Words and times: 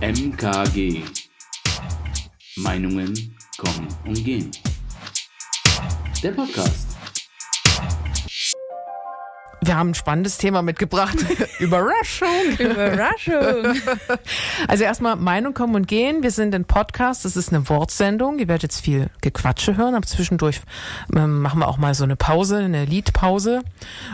MKG. 0.00 1.02
Meinungen 2.56 3.14
kommen 3.56 3.88
und 4.04 4.24
gehen. 4.24 4.50
Der 6.22 6.32
Podcast. 6.32 6.93
Wir 9.64 9.76
haben 9.78 9.90
ein 9.90 9.94
spannendes 9.94 10.36
Thema 10.36 10.60
mitgebracht. 10.60 11.16
Überraschung. 11.58 12.28
Überraschung. 12.58 13.80
Also 14.68 14.84
erstmal 14.84 15.16
Meinung 15.16 15.54
kommen 15.54 15.74
und 15.74 15.88
gehen. 15.88 16.22
Wir 16.22 16.30
sind 16.30 16.54
ein 16.54 16.64
Podcast. 16.64 17.24
Das 17.24 17.36
ist 17.36 17.52
eine 17.52 17.68
Wortsendung. 17.68 18.38
Ihr 18.38 18.48
werdet 18.48 18.64
jetzt 18.64 18.80
viel 18.80 19.10
Gequatsche 19.20 19.76
hören. 19.76 19.94
Aber 19.94 20.06
zwischendurch 20.06 20.60
ähm, 21.14 21.40
machen 21.40 21.60
wir 21.60 21.68
auch 21.68 21.78
mal 21.78 21.94
so 21.94 22.04
eine 22.04 22.16
Pause, 22.16 22.58
eine 22.58 22.84
Liedpause. 22.84 23.62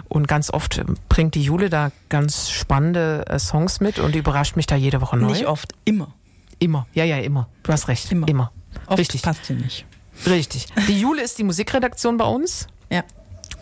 Und 0.09 0.29
ganz 0.29 0.53
oft 0.53 0.79
ähm, 0.79 0.97
bringt 1.09 1.35
die 1.35 1.43
Jule 1.43 1.69
da 1.69 1.91
ganz 2.09 2.51
spannende 2.51 3.25
äh, 3.29 3.39
Songs 3.39 3.81
mit 3.81 3.99
und 3.99 4.15
überrascht 4.15 4.57
mich 4.57 4.67
da 4.67 4.77
jede 4.77 5.01
Woche 5.01 5.17
neu. 5.17 5.29
Nicht 5.31 5.47
oft, 5.47 5.73
immer. 5.85 6.15
Immer. 6.59 6.87
Ja, 6.95 7.05
ja, 7.05 7.19
immer. 7.19 7.49
Du 7.63 7.73
hast 7.73 7.89
recht. 7.89 8.11
Immer. 8.13 8.29
Immer. 8.29 8.53
Oft 8.87 8.99
Richtig. 8.99 9.23
passt 9.23 9.47
hier 9.47 9.57
nicht. 9.57 9.87
Richtig. 10.27 10.67
Die 10.89 11.01
Jule 11.01 11.23
ist 11.23 11.39
die 11.39 11.45
Musikredaktion 11.45 12.17
bei 12.19 12.27
uns. 12.27 12.67
Ja. 12.91 13.03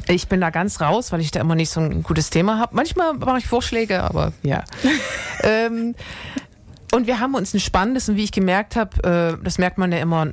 Ich 0.09 0.29
bin 0.29 0.41
da 0.41 0.51
ganz 0.51 0.81
raus, 0.81 1.13
weil 1.13 1.21
ich 1.21 1.31
da 1.31 1.41
immer 1.41 1.55
nicht 1.55 1.71
so 1.71 1.81
ein 1.81 2.03
gutes 2.03 2.31
Thema 2.31 2.59
habe. 2.59 2.75
Manchmal 2.75 3.15
mache 3.15 3.39
ich 3.39 3.47
Vorschläge, 3.47 4.03
aber 4.03 4.33
ja. 4.43 4.65
ähm, 5.43 5.95
und 6.93 7.07
wir 7.07 7.21
haben 7.21 7.35
uns 7.35 7.53
ein 7.53 7.61
spannendes, 7.61 8.09
und 8.09 8.17
wie 8.17 8.25
ich 8.25 8.33
gemerkt 8.33 8.77
habe, 8.77 9.37
äh, 9.39 9.45
das 9.45 9.59
merkt 9.59 9.77
man 9.77 9.93
ja 9.93 9.99
immer, 9.99 10.29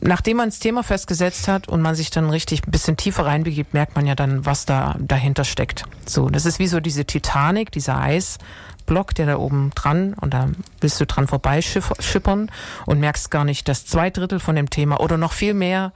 nachdem 0.00 0.38
man 0.38 0.48
das 0.48 0.58
Thema 0.58 0.82
festgesetzt 0.82 1.46
hat 1.46 1.68
und 1.68 1.80
man 1.80 1.94
sich 1.94 2.10
dann 2.10 2.30
richtig 2.30 2.66
ein 2.66 2.70
bisschen 2.70 2.96
tiefer 2.96 3.26
reinbegibt, 3.26 3.74
merkt 3.74 3.94
man 3.94 4.06
ja 4.06 4.14
dann, 4.14 4.44
was 4.46 4.66
da 4.66 4.96
dahinter 4.98 5.44
steckt. 5.44 5.84
So, 6.06 6.28
das 6.28 6.46
ist 6.46 6.58
wie 6.58 6.66
so 6.66 6.80
diese 6.80 7.04
Titanic, 7.04 7.70
dieser 7.70 8.00
Eisblock, 8.00 9.14
der 9.14 9.26
da 9.26 9.36
oben 9.36 9.70
dran 9.74 10.14
und 10.14 10.34
da 10.34 10.48
willst 10.80 11.00
du 11.00 11.06
dran 11.06 11.28
vorbeischippern 11.28 12.50
und 12.86 13.00
merkst 13.00 13.30
gar 13.30 13.44
nicht, 13.44 13.68
dass 13.68 13.86
zwei 13.86 14.10
Drittel 14.10 14.40
von 14.40 14.56
dem 14.56 14.70
Thema 14.70 15.00
oder 15.00 15.16
noch 15.16 15.32
viel 15.32 15.54
mehr 15.54 15.92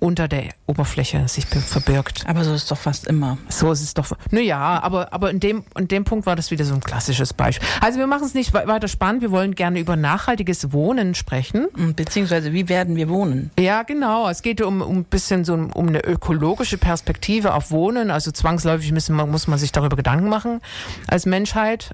unter 0.00 0.26
der 0.28 0.44
Oberfläche 0.66 1.28
sich 1.28 1.46
verbirgt. 1.46 2.24
Aber 2.26 2.42
so 2.42 2.52
ist 2.54 2.62
es 2.62 2.68
doch 2.68 2.78
fast 2.78 3.06
immer. 3.06 3.38
So 3.48 3.70
ist 3.70 3.82
es 3.82 3.94
doch. 3.94 4.10
Naja, 4.30 4.82
aber, 4.82 5.12
aber 5.12 5.30
in, 5.30 5.38
dem, 5.40 5.62
in 5.78 5.88
dem 5.88 6.04
Punkt 6.04 6.26
war 6.26 6.34
das 6.36 6.50
wieder 6.50 6.64
so 6.64 6.74
ein 6.74 6.80
klassisches 6.80 7.32
Beispiel. 7.34 7.68
Also 7.80 7.98
wir 7.98 8.06
machen 8.06 8.24
es 8.24 8.34
nicht 8.34 8.52
we- 8.54 8.66
weiter 8.66 8.88
spannend. 8.88 9.20
Wir 9.22 9.30
wollen 9.30 9.54
gerne 9.54 9.78
über 9.78 9.96
nachhaltiges 9.96 10.72
Wohnen 10.72 11.14
sprechen. 11.14 11.68
Beziehungsweise, 11.94 12.52
wie 12.52 12.68
werden 12.68 12.96
wir 12.96 13.08
wohnen? 13.08 13.50
Ja, 13.58 13.82
genau. 13.82 14.28
Es 14.28 14.42
geht 14.42 14.62
um, 14.62 14.80
um 14.80 14.96
ein 14.98 15.04
bisschen 15.04 15.44
so 15.44 15.52
um 15.52 15.88
eine 15.88 16.02
ökologische 16.02 16.78
Perspektive 16.78 17.52
auf 17.54 17.70
Wohnen. 17.70 18.10
Also 18.10 18.30
zwangsläufig 18.32 18.92
müssen, 18.92 19.14
muss 19.14 19.46
man 19.46 19.58
sich 19.58 19.70
darüber 19.70 19.96
Gedanken 19.96 20.28
machen 20.28 20.60
als 21.06 21.26
Menschheit. 21.26 21.90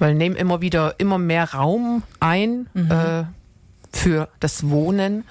Weil 0.00 0.14
nehmen 0.14 0.34
immer 0.34 0.60
wieder 0.60 0.96
immer 0.98 1.18
mehr 1.18 1.54
Raum 1.54 2.02
ein 2.18 2.66
äh, 2.74 3.22
für 3.96 4.28
das 4.40 4.68
Wohnen. 4.68 5.22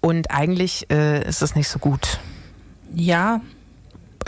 Und 0.00 0.30
eigentlich 0.30 0.90
äh, 0.90 1.26
ist 1.28 1.42
das 1.42 1.54
nicht 1.54 1.68
so 1.68 1.78
gut 1.78 2.20
Ja, 2.94 3.40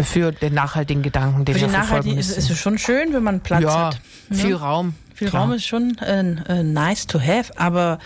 für 0.01 0.33
den 0.33 0.55
nachhaltigen 0.55 1.03
Gedanken, 1.03 1.45
den 1.45 1.55
für 1.55 1.61
wir 1.63 1.69
die 1.69 1.75
verfolgen 1.75 2.15
müssen. 2.15 2.37
ist 2.39 2.51
es 2.51 2.59
schon 2.59 2.79
schön, 2.79 3.13
wenn 3.13 3.23
man 3.23 3.41
Platz 3.41 3.63
ja, 3.63 3.87
hat. 3.89 4.01
ne? 4.29 4.37
viel 4.37 4.55
Raum. 4.55 4.95
Viel 5.15 5.29
klar. 5.29 5.43
Raum 5.43 5.53
ist 5.53 5.67
schon 5.67 5.99
äh, 5.99 6.21
äh, 6.21 6.63
nice 6.63 7.07
to 7.07 7.21
have, 7.21 7.53
aber 7.59 7.99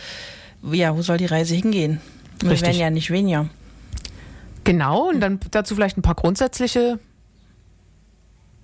ja, 0.72 0.96
wo 0.96 1.02
soll 1.02 1.18
die 1.18 1.26
Reise 1.26 1.54
hingehen? 1.54 2.00
Wir 2.40 2.50
Richtig. 2.50 2.68
werden 2.68 2.80
ja 2.80 2.90
nicht 2.90 3.10
weniger. 3.10 3.48
Genau, 4.64 5.08
und 5.10 5.20
dann 5.20 5.38
dazu 5.50 5.74
vielleicht 5.74 5.96
ein 5.96 6.02
paar 6.02 6.14
grundsätzliche 6.14 6.98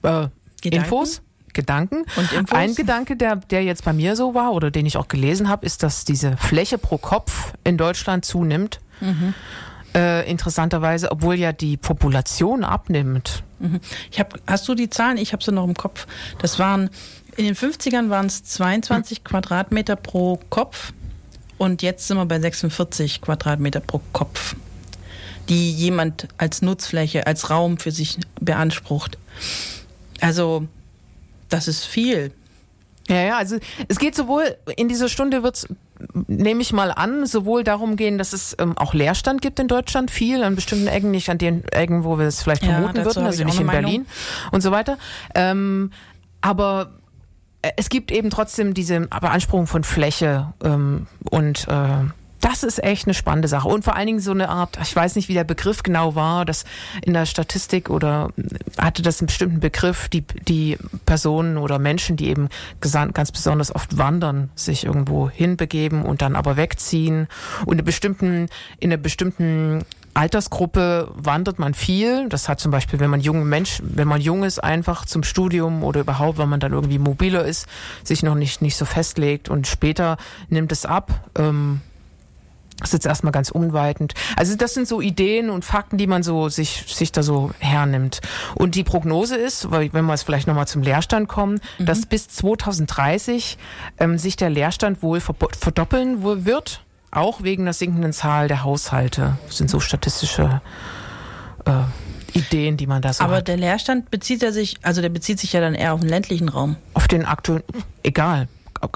äh, 0.02 0.28
Gedanken? 0.62 0.84
Infos. 0.84 1.22
Gedanken. 1.52 2.04
Und 2.16 2.32
Infos? 2.32 2.58
Ein 2.58 2.74
Gedanke, 2.74 3.16
der, 3.16 3.36
der 3.36 3.64
jetzt 3.64 3.84
bei 3.84 3.92
mir 3.92 4.16
so 4.16 4.34
war 4.34 4.52
oder 4.52 4.70
den 4.70 4.86
ich 4.86 4.96
auch 4.96 5.08
gelesen 5.08 5.48
habe, 5.48 5.66
ist, 5.66 5.82
dass 5.82 6.04
diese 6.04 6.36
Fläche 6.36 6.78
pro 6.78 6.96
Kopf 6.96 7.52
in 7.64 7.76
Deutschland 7.76 8.24
zunimmt. 8.24 8.80
Mhm. 9.00 9.34
Äh, 9.94 10.30
interessanterweise, 10.30 11.10
obwohl 11.10 11.34
ja 11.34 11.52
die 11.52 11.76
Population 11.76 12.62
abnimmt. 12.62 13.42
Ich 14.10 14.20
hab, 14.20 14.38
hast 14.46 14.66
du 14.68 14.74
die 14.74 14.88
Zahlen? 14.88 15.18
Ich 15.18 15.32
habe 15.32 15.42
sie 15.42 15.52
noch 15.52 15.64
im 15.64 15.74
Kopf. 15.74 16.06
Das 16.38 16.58
waren, 16.58 16.90
in 17.36 17.44
den 17.44 17.54
50ern 17.54 18.08
waren 18.08 18.26
es 18.26 18.44
22 18.44 19.24
Quadratmeter 19.24 19.96
pro 19.96 20.38
Kopf 20.48 20.92
und 21.58 21.82
jetzt 21.82 22.06
sind 22.06 22.16
wir 22.16 22.24
bei 22.24 22.40
46 22.40 23.20
Quadratmeter 23.20 23.80
pro 23.80 24.00
Kopf, 24.12 24.56
die 25.50 25.72
jemand 25.72 26.28
als 26.38 26.62
Nutzfläche, 26.62 27.26
als 27.26 27.50
Raum 27.50 27.76
für 27.78 27.90
sich 27.90 28.18
beansprucht. 28.40 29.18
Also, 30.20 30.68
das 31.50 31.68
ist 31.68 31.84
viel. 31.84 32.32
Ja, 33.08 33.22
ja, 33.22 33.36
also 33.36 33.58
es 33.88 33.98
geht 33.98 34.14
sowohl, 34.14 34.56
in 34.76 34.88
dieser 34.88 35.08
Stunde 35.08 35.42
wird's 35.42 35.66
nehme 36.26 36.62
ich 36.62 36.72
mal 36.72 36.90
an, 36.90 37.26
sowohl 37.26 37.64
darum 37.64 37.96
gehen, 37.96 38.18
dass 38.18 38.32
es 38.32 38.56
ähm, 38.58 38.76
auch 38.76 38.94
Leerstand 38.94 39.42
gibt 39.42 39.58
in 39.60 39.68
Deutschland, 39.68 40.10
viel 40.10 40.42
an 40.42 40.54
bestimmten 40.54 40.86
Ecken, 40.86 41.10
nicht 41.10 41.28
an 41.30 41.38
den 41.38 41.64
Ecken, 41.68 42.04
wo 42.04 42.18
wir 42.18 42.26
es 42.26 42.42
vielleicht 42.42 42.62
Ja, 42.62 42.72
vermuten 42.72 43.04
würden, 43.04 43.24
also 43.24 43.40
ich 43.40 43.46
nicht 43.46 43.60
in 43.60 43.66
Berlin 43.66 44.06
und 44.50 44.60
so 44.60 44.70
weiter. 44.70 44.98
Ähm, 45.34 45.90
aber 46.40 46.92
äh, 47.62 47.72
es 47.76 47.88
gibt 47.88 48.10
eben 48.10 48.30
trotzdem 48.30 48.74
diese 48.74 49.00
Beanspruchung 49.00 49.66
von 49.66 49.84
Fläche 49.84 50.52
ähm, 50.64 51.06
und 51.30 51.66
äh, 51.68 52.04
das 52.40 52.62
ist 52.62 52.82
echt 52.82 53.06
eine 53.06 53.14
spannende 53.14 53.48
Sache. 53.48 53.68
Und 53.68 53.84
vor 53.84 53.96
allen 53.96 54.06
Dingen 54.06 54.20
so 54.20 54.30
eine 54.30 54.48
Art, 54.48 54.78
ich 54.82 54.94
weiß 54.94 55.16
nicht, 55.16 55.28
wie 55.28 55.34
der 55.34 55.44
Begriff 55.44 55.82
genau 55.82 56.14
war, 56.14 56.44
dass 56.44 56.64
in 57.04 57.12
der 57.12 57.26
Statistik 57.26 57.90
oder 57.90 58.30
hatte 58.78 59.02
das 59.02 59.20
einen 59.20 59.26
bestimmten 59.26 59.60
Begriff, 59.60 60.08
die, 60.08 60.22
die 60.22 60.78
Personen 61.06 61.58
oder 61.58 61.78
Menschen, 61.78 62.16
die 62.16 62.28
eben 62.28 62.48
ganz 62.80 63.32
besonders 63.32 63.74
oft 63.74 63.98
wandern, 63.98 64.50
sich 64.54 64.84
irgendwo 64.84 65.28
hinbegeben 65.28 66.02
und 66.02 66.22
dann 66.22 66.36
aber 66.36 66.56
wegziehen. 66.56 67.28
Und 67.66 67.78
in, 67.78 67.84
bestimmten, 67.84 68.48
in 68.78 68.90
einer 68.90 68.96
bestimmten 69.00 69.84
Altersgruppe 70.14 71.08
wandert 71.14 71.58
man 71.58 71.74
viel. 71.74 72.28
Das 72.28 72.48
hat 72.48 72.58
zum 72.58 72.72
Beispiel, 72.72 73.00
wenn 73.00 73.10
man 73.10 73.20
junge 73.20 73.44
Mensch, 73.44 73.80
wenn 73.82 74.08
man 74.08 74.20
jung 74.20 74.44
ist, 74.44 74.58
einfach 74.58 75.04
zum 75.04 75.22
Studium 75.22 75.84
oder 75.84 76.00
überhaupt, 76.00 76.38
wenn 76.38 76.48
man 76.48 76.60
dann 76.60 76.72
irgendwie 76.72 76.98
mobiler 76.98 77.44
ist, 77.44 77.66
sich 78.02 78.22
noch 78.22 78.34
nicht, 78.34 78.62
nicht 78.62 78.76
so 78.76 78.84
festlegt 78.84 79.48
und 79.48 79.66
später 79.66 80.16
nimmt 80.48 80.72
es 80.72 80.84
ab. 80.84 81.30
Ähm, 81.38 81.80
das 82.80 82.90
ist 82.90 82.94
jetzt 82.94 83.06
erstmal 83.06 83.32
ganz 83.32 83.50
unweitend. 83.50 84.14
Also 84.36 84.56
das 84.56 84.74
sind 84.74 84.88
so 84.88 85.00
Ideen 85.00 85.50
und 85.50 85.64
Fakten, 85.64 85.98
die 85.98 86.06
man 86.06 86.22
so 86.22 86.48
sich, 86.48 86.84
sich 86.88 87.12
da 87.12 87.22
so 87.22 87.50
hernimmt. 87.58 88.20
Und 88.54 88.74
die 88.74 88.84
Prognose 88.84 89.36
ist, 89.36 89.70
weil 89.70 89.92
wenn 89.92 90.04
wir 90.04 90.12
jetzt 90.12 90.22
vielleicht 90.22 90.46
nochmal 90.46 90.66
zum 90.66 90.82
Leerstand 90.82 91.28
kommen, 91.28 91.60
dass 91.78 92.06
bis 92.06 92.28
2030 92.28 93.58
ähm, 93.98 94.18
sich 94.18 94.36
der 94.36 94.50
Leerstand 94.50 95.02
wohl 95.02 95.20
verdoppeln 95.20 96.22
wird, 96.22 96.82
auch 97.10 97.42
wegen 97.42 97.64
der 97.64 97.74
sinkenden 97.74 98.12
Zahl 98.12 98.48
der 98.48 98.62
Haushalte. 98.62 99.36
Das 99.46 99.58
sind 99.58 99.70
so 99.70 99.80
statistische 99.80 100.60
äh, 101.64 102.38
Ideen, 102.38 102.76
die 102.76 102.86
man 102.86 103.02
da 103.02 103.12
so 103.12 103.24
Aber 103.24 103.36
hat. 103.36 103.48
der 103.48 103.56
Leerstand 103.56 104.10
bezieht 104.10 104.42
er 104.42 104.52
sich, 104.52 104.76
also 104.82 105.00
der 105.02 105.08
bezieht 105.08 105.40
sich 105.40 105.52
ja 105.52 105.60
dann 105.60 105.74
eher 105.74 105.94
auf 105.94 106.00
den 106.00 106.08
ländlichen 106.08 106.48
Raum. 106.48 106.76
Auf 106.94 107.08
den 107.08 107.24
aktuellen, 107.24 107.64
egal. 108.02 108.48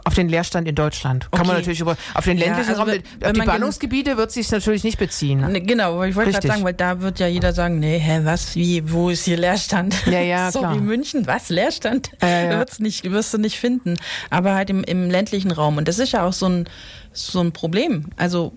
Auf 0.05 0.15
den 0.15 0.31
Leerstand 0.31 0.67
in 0.67 0.75
Deutschland. 0.75 1.31
Kann 1.31 1.41
man 1.41 1.50
Okay. 1.50 1.59
natürlich 1.59 1.81
über, 1.81 1.97
auf 2.15 2.25
den 2.25 2.39
Ja, 2.39 2.47
ländlichen 2.47 2.71
also 2.71 2.83
Raum, 2.84 2.91
auf 3.22 3.33
die 3.33 3.39
man 3.39 3.47
Ballungsgebiete 3.47 4.17
wird 4.17 4.33
sich 4.33 4.50
natürlich 4.50 4.83
nicht 4.83 4.99
beziehen. 4.99 5.41
Ne, 5.41 5.61
Genau, 5.61 5.95
aber 5.97 6.09
ich 6.09 6.15
wollte 6.17 6.33
gerade 6.33 6.49
sagen, 6.49 6.65
weil 6.65 6.72
da 6.72 7.03
wird 7.03 7.19
ja 7.19 7.27
jeder 7.27 7.53
sagen, 7.53 7.81
nee, 7.81 7.99
hä, 7.99 8.21
was, 8.25 8.55
wie, 8.56 8.91
wo 8.91 9.11
ist 9.11 9.25
hier 9.27 9.37
Leerstand? 9.37 9.95
Ja, 10.06 10.21
ja, 10.21 10.50
so 10.53 10.61
klar. 10.61 10.75
wie 10.75 10.81
München, 10.81 11.27
was, 11.27 11.50
Leerstand? 11.50 12.11
Ja, 12.22 12.28
ja, 12.28 12.41
ja. 12.50 12.50
Wird's 12.61 12.78
nicht, 12.78 13.11
wirst 13.11 13.34
du 13.34 13.39
nicht 13.39 13.59
finden. 13.61 13.97
Aber 14.31 14.55
halt 14.55 14.71
im, 14.71 14.84
im 14.84 15.11
ländlichen 15.11 15.50
Raum. 15.50 15.77
Und 15.77 15.87
das 15.87 15.99
ist 15.99 16.12
ja 16.12 16.25
auch 16.27 16.33
so 16.33 16.47
ein, 16.49 16.65
so 17.12 17.41
ein 17.41 17.53
Problem. 17.53 18.06
Also, 18.16 18.55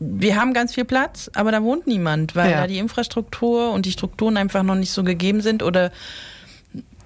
wir 0.00 0.34
haben 0.34 0.52
ganz 0.54 0.74
viel 0.74 0.84
Platz, 0.84 1.30
aber 1.34 1.52
da 1.52 1.62
wohnt 1.62 1.86
niemand, 1.86 2.34
weil 2.34 2.50
Ja. 2.50 2.62
da 2.62 2.66
die 2.66 2.78
Infrastruktur 2.78 3.70
und 3.70 3.86
die 3.86 3.92
Strukturen 3.92 4.36
einfach 4.36 4.64
noch 4.64 4.74
nicht 4.74 4.90
so 4.90 5.04
gegeben 5.04 5.40
sind 5.40 5.62
oder, 5.62 5.92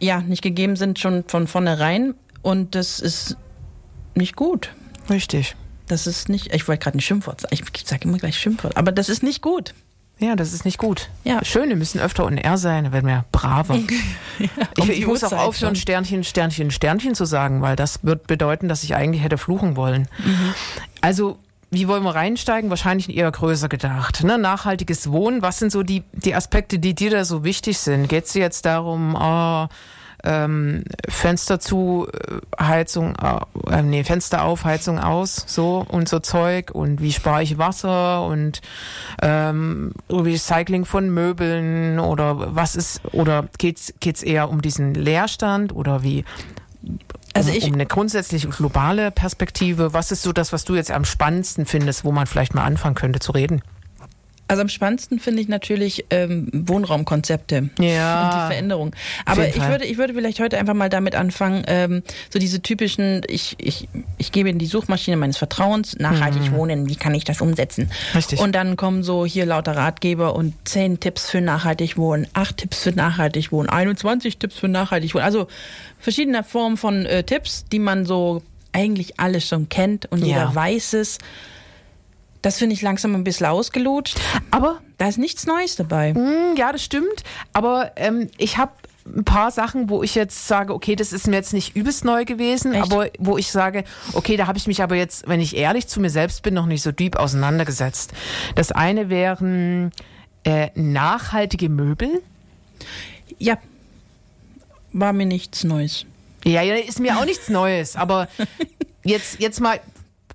ja, 0.00 0.20
nicht 0.22 0.42
gegeben 0.42 0.74
sind 0.76 0.98
schon 0.98 1.24
von 1.26 1.46
vornherein. 1.46 2.14
Und 2.40 2.74
das 2.74 2.98
ist 3.00 3.36
nicht 4.18 4.36
gut. 4.36 4.74
Richtig. 5.08 5.56
Das 5.86 6.06
ist 6.06 6.28
nicht, 6.28 6.54
ich 6.54 6.68
wollte 6.68 6.84
gerade 6.84 6.98
ein 6.98 7.00
Schimpfwort 7.00 7.40
sagen. 7.40 7.54
Ich 7.54 7.86
sage 7.86 8.06
immer 8.06 8.18
gleich 8.18 8.38
Schimpfwort, 8.38 8.76
aber 8.76 8.92
das 8.92 9.08
ist 9.08 9.22
nicht 9.22 9.40
gut. 9.40 9.72
Ja, 10.20 10.34
das 10.34 10.52
ist 10.52 10.64
nicht 10.64 10.78
gut. 10.78 11.10
Ja. 11.22 11.44
Schön, 11.44 11.68
wir 11.68 11.76
müssen 11.76 12.00
öfter 12.00 12.24
on 12.24 12.36
air 12.36 12.58
sein, 12.58 12.84
dann 12.84 12.92
werden 12.92 13.06
wir 13.06 13.24
braver. 13.30 13.74
um 13.78 13.86
ich 14.76 14.90
ich 14.90 15.06
muss 15.06 15.22
auch 15.22 15.32
aufhören. 15.32 15.76
Sternchen, 15.76 16.24
Sternchen, 16.24 16.70
Sternchen 16.72 17.14
zu 17.14 17.24
sagen, 17.24 17.62
weil 17.62 17.76
das 17.76 18.02
wird 18.02 18.26
bedeuten, 18.26 18.68
dass 18.68 18.82
ich 18.82 18.96
eigentlich 18.96 19.22
hätte 19.22 19.38
fluchen 19.38 19.76
wollen. 19.76 20.08
Mhm. 20.18 20.54
Also, 21.00 21.38
wie 21.70 21.86
wollen 21.86 22.02
wir 22.02 22.16
reinsteigen? 22.16 22.68
Wahrscheinlich 22.68 23.16
eher 23.16 23.30
größer 23.30 23.68
gedacht. 23.68 24.24
Ne? 24.24 24.38
Nachhaltiges 24.38 25.10
Wohnen, 25.12 25.40
was 25.40 25.58
sind 25.58 25.70
so 25.70 25.84
die, 25.84 26.02
die 26.12 26.34
Aspekte, 26.34 26.80
die 26.80 26.94
dir 26.94 27.10
da 27.10 27.24
so 27.24 27.44
wichtig 27.44 27.78
sind? 27.78 28.08
Geht 28.08 28.24
es 28.24 28.34
jetzt 28.34 28.64
darum, 28.64 29.14
oh, 29.14 29.68
ähm, 30.24 30.84
Fenster 31.08 31.60
zu, 31.60 32.08
äh, 32.12 32.62
Heizung, 32.62 33.14
äh, 33.70 33.82
nee, 33.82 34.02
Fenster 34.04 34.42
auf, 34.44 34.64
Heizung 34.64 34.98
aus, 34.98 35.44
so 35.46 35.84
und 35.88 36.08
so 36.08 36.18
Zeug 36.18 36.70
und 36.72 37.00
wie 37.00 37.12
spare 37.12 37.42
ich 37.42 37.58
Wasser 37.58 38.26
und 38.26 38.60
ähm, 39.22 39.92
Recycling 40.10 40.84
von 40.84 41.10
Möbeln 41.10 41.98
oder 42.00 42.54
was 42.54 42.74
ist, 42.76 43.00
oder 43.12 43.46
geht's 43.58 43.94
geht's 44.00 44.22
eher 44.22 44.50
um 44.50 44.60
diesen 44.62 44.94
Leerstand 44.94 45.74
oder 45.74 46.02
wie? 46.02 46.24
Also 47.34 47.50
um, 47.50 47.56
ich- 47.56 47.66
um 47.66 47.74
eine 47.74 47.86
grundsätzlich 47.86 48.48
globale 48.50 49.10
Perspektive. 49.10 49.92
Was 49.92 50.10
ist 50.10 50.22
so 50.22 50.32
das, 50.32 50.52
was 50.52 50.64
du 50.64 50.74
jetzt 50.74 50.90
am 50.90 51.04
spannendsten 51.04 51.66
findest, 51.66 52.04
wo 52.04 52.12
man 52.12 52.26
vielleicht 52.26 52.54
mal 52.54 52.64
anfangen 52.64 52.94
könnte 52.94 53.20
zu 53.20 53.32
reden? 53.32 53.62
Also 54.48 54.62
am 54.62 54.68
spannendsten 54.68 55.20
finde 55.20 55.42
ich 55.42 55.48
natürlich 55.48 56.06
ähm, 56.10 56.48
Wohnraumkonzepte 56.52 57.70
Ja. 57.78 58.24
und 58.24 58.34
die 58.34 58.46
Veränderung. 58.54 58.96
Aber 59.26 59.46
ich 59.46 59.60
würde, 59.60 59.84
ich 59.84 59.98
würde 59.98 60.14
vielleicht 60.14 60.40
heute 60.40 60.58
einfach 60.58 60.74
mal 60.74 60.88
damit 60.88 61.14
anfangen, 61.14 61.64
ähm, 61.66 62.02
so 62.30 62.38
diese 62.38 62.62
typischen, 62.62 63.22
ich, 63.28 63.56
ich, 63.58 63.88
ich 64.16 64.32
gebe 64.32 64.48
in 64.48 64.58
die 64.58 64.66
Suchmaschine 64.66 65.16
meines 65.16 65.36
Vertrauens, 65.36 65.98
nachhaltig 65.98 66.50
wohnen, 66.52 66.88
wie 66.88 66.96
kann 66.96 67.14
ich 67.14 67.24
das 67.24 67.40
umsetzen? 67.40 67.90
Richtig. 68.14 68.40
Und 68.40 68.52
dann 68.54 68.76
kommen 68.76 69.02
so 69.02 69.26
hier 69.26 69.44
lauter 69.46 69.76
Ratgeber 69.76 70.34
und 70.34 70.54
zehn 70.64 70.98
Tipps 70.98 71.30
für 71.30 71.40
nachhaltig 71.40 71.96
wohnen, 71.98 72.26
acht 72.32 72.56
Tipps 72.56 72.82
für 72.82 72.92
nachhaltig 72.92 73.52
wohnen, 73.52 73.68
21 73.68 74.38
Tipps 74.38 74.56
für 74.58 74.68
nachhaltig 74.68 75.14
wohnen. 75.14 75.24
Also 75.24 75.46
verschiedene 75.98 76.42
Formen 76.42 76.76
von 76.78 77.04
äh, 77.06 77.22
Tipps, 77.22 77.66
die 77.70 77.78
man 77.78 78.06
so 78.06 78.42
eigentlich 78.72 79.20
alles 79.20 79.46
schon 79.46 79.68
kennt 79.68 80.06
und 80.10 80.20
Ja. 80.20 80.26
jeder 80.26 80.54
weiß 80.54 80.94
es. 80.94 81.18
Das 82.42 82.58
finde 82.58 82.74
ich 82.74 82.82
langsam 82.82 83.14
ein 83.14 83.24
bisschen 83.24 83.46
ausgelutscht. 83.46 84.18
Aber 84.50 84.80
Da 84.98 85.08
ist 85.08 85.18
nichts 85.18 85.46
Neues 85.46 85.76
dabei. 85.76 86.12
Mm, 86.14 86.56
Ja, 86.56 86.72
das 86.72 86.82
stimmt. 86.84 87.24
Aber 87.52 87.92
ähm, 87.96 88.30
ich 88.38 88.58
habe 88.58 88.72
ein 89.06 89.24
paar 89.24 89.50
Sachen, 89.50 89.88
wo 89.88 90.02
ich 90.02 90.14
jetzt 90.14 90.46
sage, 90.48 90.74
okay, 90.74 90.94
das 90.94 91.12
ist 91.14 91.26
mir 91.26 91.36
jetzt 91.36 91.52
nicht 91.54 91.74
übelst 91.74 92.04
neu 92.04 92.24
gewesen, 92.26 92.74
Echt? 92.74 92.82
aber 92.82 93.08
wo 93.18 93.38
ich 93.38 93.50
sage, 93.50 93.84
okay, 94.12 94.36
da 94.36 94.46
habe 94.46 94.58
ich 94.58 94.66
mich 94.66 94.82
aber 94.82 94.96
jetzt, 94.96 95.26
wenn 95.26 95.40
ich 95.40 95.56
ehrlich 95.56 95.86
zu 95.86 95.98
mir 96.00 96.10
selbst 96.10 96.42
bin, 96.42 96.52
noch 96.54 96.66
nicht 96.66 96.82
so 96.82 96.92
deep 96.92 97.16
auseinandergesetzt. 97.16 98.12
Das 98.54 98.70
eine 98.70 99.08
wären 99.08 99.92
äh, 100.44 100.68
nachhaltige 100.74 101.68
Möbel. 101.70 102.22
Ja, 103.38 103.56
war 104.92 105.12
mir 105.12 105.26
nichts 105.26 105.64
Neues. 105.64 106.04
Ja, 106.44 106.62
ja, 106.62 106.74
ist 106.74 107.00
mir 107.00 107.16
auch 107.18 107.24
nichts 107.24 107.48
Neues, 107.48 107.96
aber 107.96 108.28
jetzt, 109.04 109.40
jetzt 109.40 109.60
mal 109.60 109.80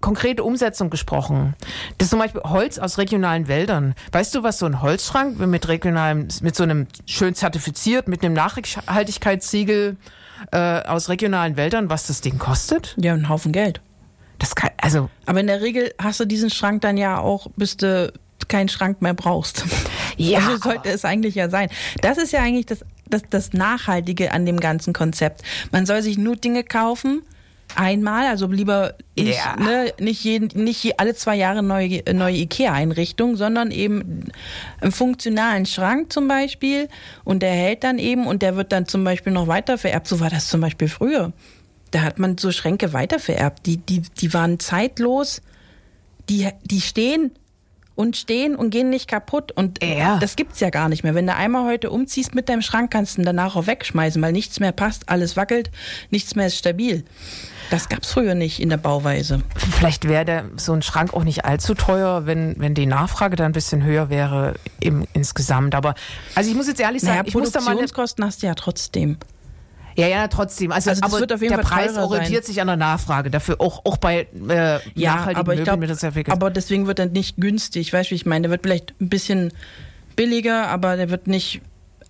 konkrete 0.03 0.43
Umsetzung 0.43 0.89
gesprochen. 0.89 1.55
Das 1.97 2.07
ist 2.07 2.09
zum 2.09 2.19
Beispiel 2.19 2.41
Holz 2.43 2.77
aus 2.77 2.97
regionalen 2.97 3.47
Wäldern. 3.47 3.95
Weißt 4.11 4.35
du, 4.35 4.43
was 4.43 4.59
so 4.59 4.65
ein 4.65 4.81
Holzschrank 4.81 5.39
mit 5.39 5.69
regionalem, 5.69 6.27
mit 6.41 6.57
so 6.57 6.63
einem 6.63 6.87
schön 7.05 7.33
zertifiziert, 7.35 8.09
mit 8.09 8.21
einem 8.21 8.33
Nachhaltigkeitssiegel 8.33 9.95
äh, 10.51 10.57
aus 10.83 11.07
regionalen 11.07 11.55
Wäldern, 11.55 11.89
was 11.89 12.07
das 12.07 12.19
Ding 12.19 12.37
kostet? 12.37 12.95
Ja, 12.99 13.13
ein 13.13 13.29
Haufen 13.29 13.53
Geld. 13.53 13.79
Das 14.39 14.55
kann, 14.55 14.71
also, 14.77 15.09
Aber 15.25 15.39
in 15.39 15.47
der 15.47 15.61
Regel 15.61 15.93
hast 15.97 16.19
du 16.19 16.25
diesen 16.25 16.49
Schrank 16.49 16.81
dann 16.81 16.97
ja 16.97 17.19
auch, 17.19 17.47
bis 17.55 17.77
du 17.77 18.11
keinen 18.49 18.67
Schrank 18.67 19.01
mehr 19.01 19.13
brauchst. 19.13 19.63
Ja, 20.15 20.39
Also 20.39 20.57
sollte 20.57 20.89
es 20.89 21.05
eigentlich 21.05 21.33
ja 21.33 21.49
sein. 21.49 21.69
Das 22.01 22.19
ist 22.19 22.33
ja 22.33 22.41
eigentlich 22.41 22.67
das, 22.67 22.85
das, 23.09 23.23
das 23.31 23.53
Nachhaltige 23.53 24.31
an 24.31 24.45
dem 24.45 24.59
ganzen 24.59 24.93
Konzept. 24.93 25.41
Man 25.71 25.87
soll 25.87 26.03
sich 26.03 26.19
nur 26.19 26.35
Dinge 26.35 26.63
kaufen, 26.63 27.23
einmal, 27.75 28.27
also 28.27 28.47
lieber 28.47 28.95
nicht, 29.17 29.37
Ja. 29.37 29.55
ne, 29.55 29.93
nicht, 29.99 30.23
jeden, 30.23 30.63
nicht 30.63 30.99
alle 30.99 31.15
zwei 31.15 31.35
Jahre 31.35 31.63
neue, 31.63 32.01
neue 32.13 32.37
IKEA-Einrichtung, 32.37 33.35
sondern 33.35 33.71
eben 33.71 34.25
einen 34.81 34.91
funktionalen 34.91 35.65
Schrank 35.65 36.11
zum 36.11 36.27
Beispiel 36.27 36.87
und 37.23 37.41
der 37.41 37.51
hält 37.51 37.83
dann 37.83 37.99
eben 37.99 38.27
und 38.27 38.41
der 38.41 38.55
wird 38.55 38.71
dann 38.71 38.87
zum 38.87 39.03
Beispiel 39.03 39.33
noch 39.33 39.47
weiter 39.47 39.77
vererbt. 39.77 40.07
So 40.07 40.19
war 40.19 40.29
das 40.29 40.47
zum 40.49 40.61
Beispiel 40.61 40.87
früher. 40.87 41.33
Da 41.91 42.01
hat 42.01 42.17
man 42.19 42.37
so 42.37 42.51
Schränke 42.51 42.91
weitervererbt. 42.93 43.65
Die, 43.65 43.77
die, 43.77 44.01
die 44.01 44.33
waren 44.33 44.59
zeitlos, 44.59 45.41
die, 46.29 46.49
die 46.63 46.81
stehen 46.81 47.31
und 47.95 48.17
stehen 48.17 48.55
und 48.55 48.71
gehen 48.71 48.89
nicht 48.89 49.07
kaputt. 49.07 49.51
Und 49.51 49.83
Ja. 49.83 50.17
das 50.17 50.35
gibt's 50.35 50.59
ja 50.59 50.71
gar 50.71 50.89
nicht 50.89 51.03
mehr. 51.03 51.13
Wenn 51.13 51.27
du 51.27 51.35
einmal 51.35 51.65
heute 51.65 51.91
umziehst 51.91 52.33
mit 52.33 52.49
deinem 52.49 52.63
Schrank, 52.63 52.89
kannst 52.89 53.17
du 53.17 53.21
ihn 53.21 53.25
danach 53.25 53.55
auch 53.55 53.67
wegschmeißen, 53.67 54.19
weil 54.19 54.31
nichts 54.31 54.59
mehr 54.59 54.71
passt, 54.71 55.09
alles 55.09 55.37
wackelt, 55.37 55.69
nichts 56.09 56.33
mehr 56.35 56.47
ist 56.47 56.57
stabil. 56.57 57.03
Das 57.73 57.89
gab's 57.89 58.11
früher 58.13 58.35
nicht 58.35 58.61
in 58.61 58.69
der 58.69 58.77
Bauweise. 58.77 59.41
vielleicht 59.55 60.07
wäre 60.07 60.25
der 60.25 60.45
so 60.57 60.73
ein 60.73 60.83
Schrank 60.83 61.11
auch 61.15 61.23
nicht 61.23 61.43
allzu 61.43 61.73
teuer, 61.73 62.27
wenn, 62.27 62.53
wenn 62.59 62.75
die 62.75 62.85
Nachfrage 62.85 63.35
da 63.35 63.47
ein 63.47 63.51
bisschen 63.51 63.83
höher 63.83 64.11
wäre 64.11 64.53
im, 64.79 65.07
insgesamt. 65.13 65.73
Aber, 65.73 65.95
also 66.35 66.51
ich 66.51 66.55
muss 66.55 66.67
jetzt 66.67 66.79
ehrlich 66.79 67.01
sagen, 67.01 67.13
Naja, 67.13 67.23
ich 67.25 67.33
muss 67.33 67.51
da 67.51 67.61
mal 67.61 67.71
Produktionskosten 67.71 68.23
hast 68.23 68.43
du 68.43 68.45
ja 68.45 68.53
trotzdem. 68.53 69.17
Ja, 69.95 70.07
ja, 70.07 70.27
trotzdem. 70.27 70.71
Also, 70.71 70.91
Also 70.91 71.01
aber 71.01 71.19
wird 71.19 71.33
auf 71.33 71.41
jeden 71.41 71.55
der 71.55 71.65
Fall 71.65 71.87
Preis 71.87 71.97
orientiert 71.97 72.45
sich 72.45 72.61
an 72.61 72.67
der 72.67 72.75
Nachfrage. 72.75 73.31
Dafür 73.31 73.59
auch, 73.59 73.81
auch 73.85 73.97
bei 73.97 74.27
äh, 74.31 74.77
nachhaltigen 74.93 75.37
aber 75.37 75.55
Möbeln 75.55 75.81
wird 75.81 75.89
das 75.89 76.03
ja 76.03 76.11
viel 76.11 76.25
aber 76.29 76.51
deswegen 76.51 76.85
wird 76.85 76.99
er 76.99 77.07
nicht 77.07 77.37
günstig. 77.37 77.91
Weißt 77.91 78.09
du, 78.09 78.11
wie 78.11 78.15
ich 78.17 78.27
meine? 78.27 78.43
Der 78.43 78.51
wird 78.51 78.61
vielleicht 78.61 78.93
ein 79.01 79.09
bisschen 79.09 79.51
billiger, 80.15 80.67
aber 80.67 80.95
der 80.95 81.09
wird 81.09 81.25
nicht, 81.25 81.61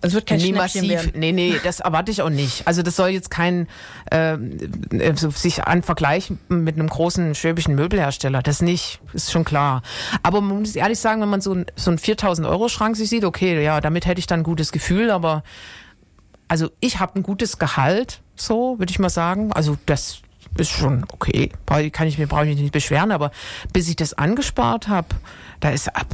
es 0.06 0.14
wird 0.14 0.26
kein 0.26 0.40
Schnäppchen 0.40 0.56
massiv. 0.56 0.88
werden. 0.88 1.12
Nee, 1.14 1.32
nee, 1.32 1.54
das 1.62 1.80
erwarte 1.80 2.10
ich 2.10 2.22
auch 2.22 2.30
nicht. 2.30 2.66
Also 2.66 2.82
das 2.82 2.96
soll 2.96 3.08
jetzt 3.08 3.30
kein 3.30 3.68
ähm, 4.10 4.58
äh, 4.90 5.14
sich 5.14 5.64
an 5.64 5.82
Vergleich 5.82 6.32
mit 6.48 6.76
einem 6.76 6.88
großen 6.88 7.34
schwäbischen 7.34 7.74
Möbelhersteller. 7.74 8.42
Das 8.42 8.62
nicht, 8.62 9.00
ist 9.12 9.32
schon 9.32 9.44
klar. 9.44 9.82
Aber 10.22 10.40
man 10.40 10.60
muss 10.60 10.76
ehrlich 10.76 10.98
sagen, 10.98 11.20
wenn 11.22 11.28
man 11.28 11.40
so, 11.40 11.54
ein, 11.54 11.66
so 11.76 11.90
einen 11.90 11.98
4000 11.98 12.46
Euro 12.46 12.68
Schrank 12.68 12.96
sich 12.96 13.08
sieht, 13.08 13.24
okay, 13.24 13.62
ja, 13.62 13.80
damit 13.80 14.06
hätte 14.06 14.18
ich 14.18 14.26
dann 14.26 14.40
ein 14.40 14.44
gutes 14.44 14.72
Gefühl, 14.72 15.10
aber 15.10 15.42
also 16.48 16.70
ich 16.80 17.00
habe 17.00 17.18
ein 17.18 17.22
gutes 17.22 17.58
Gehalt, 17.58 18.20
so 18.36 18.78
würde 18.78 18.90
ich 18.90 18.98
mal 18.98 19.10
sagen. 19.10 19.52
Also 19.52 19.76
das 19.86 20.18
ist 20.58 20.70
schon 20.70 21.04
okay. 21.12 21.50
Kann 21.92 22.06
ich 22.06 22.18
mir 22.18 22.26
brauche 22.26 22.44
ich 22.44 22.50
mich 22.50 22.60
nicht 22.60 22.72
beschweren, 22.72 23.10
aber 23.12 23.30
bis 23.72 23.88
ich 23.88 23.96
das 23.96 24.14
angespart 24.14 24.88
habe, 24.88 25.08
da 25.60 25.70
ist 25.70 25.88
ab, 25.96 26.06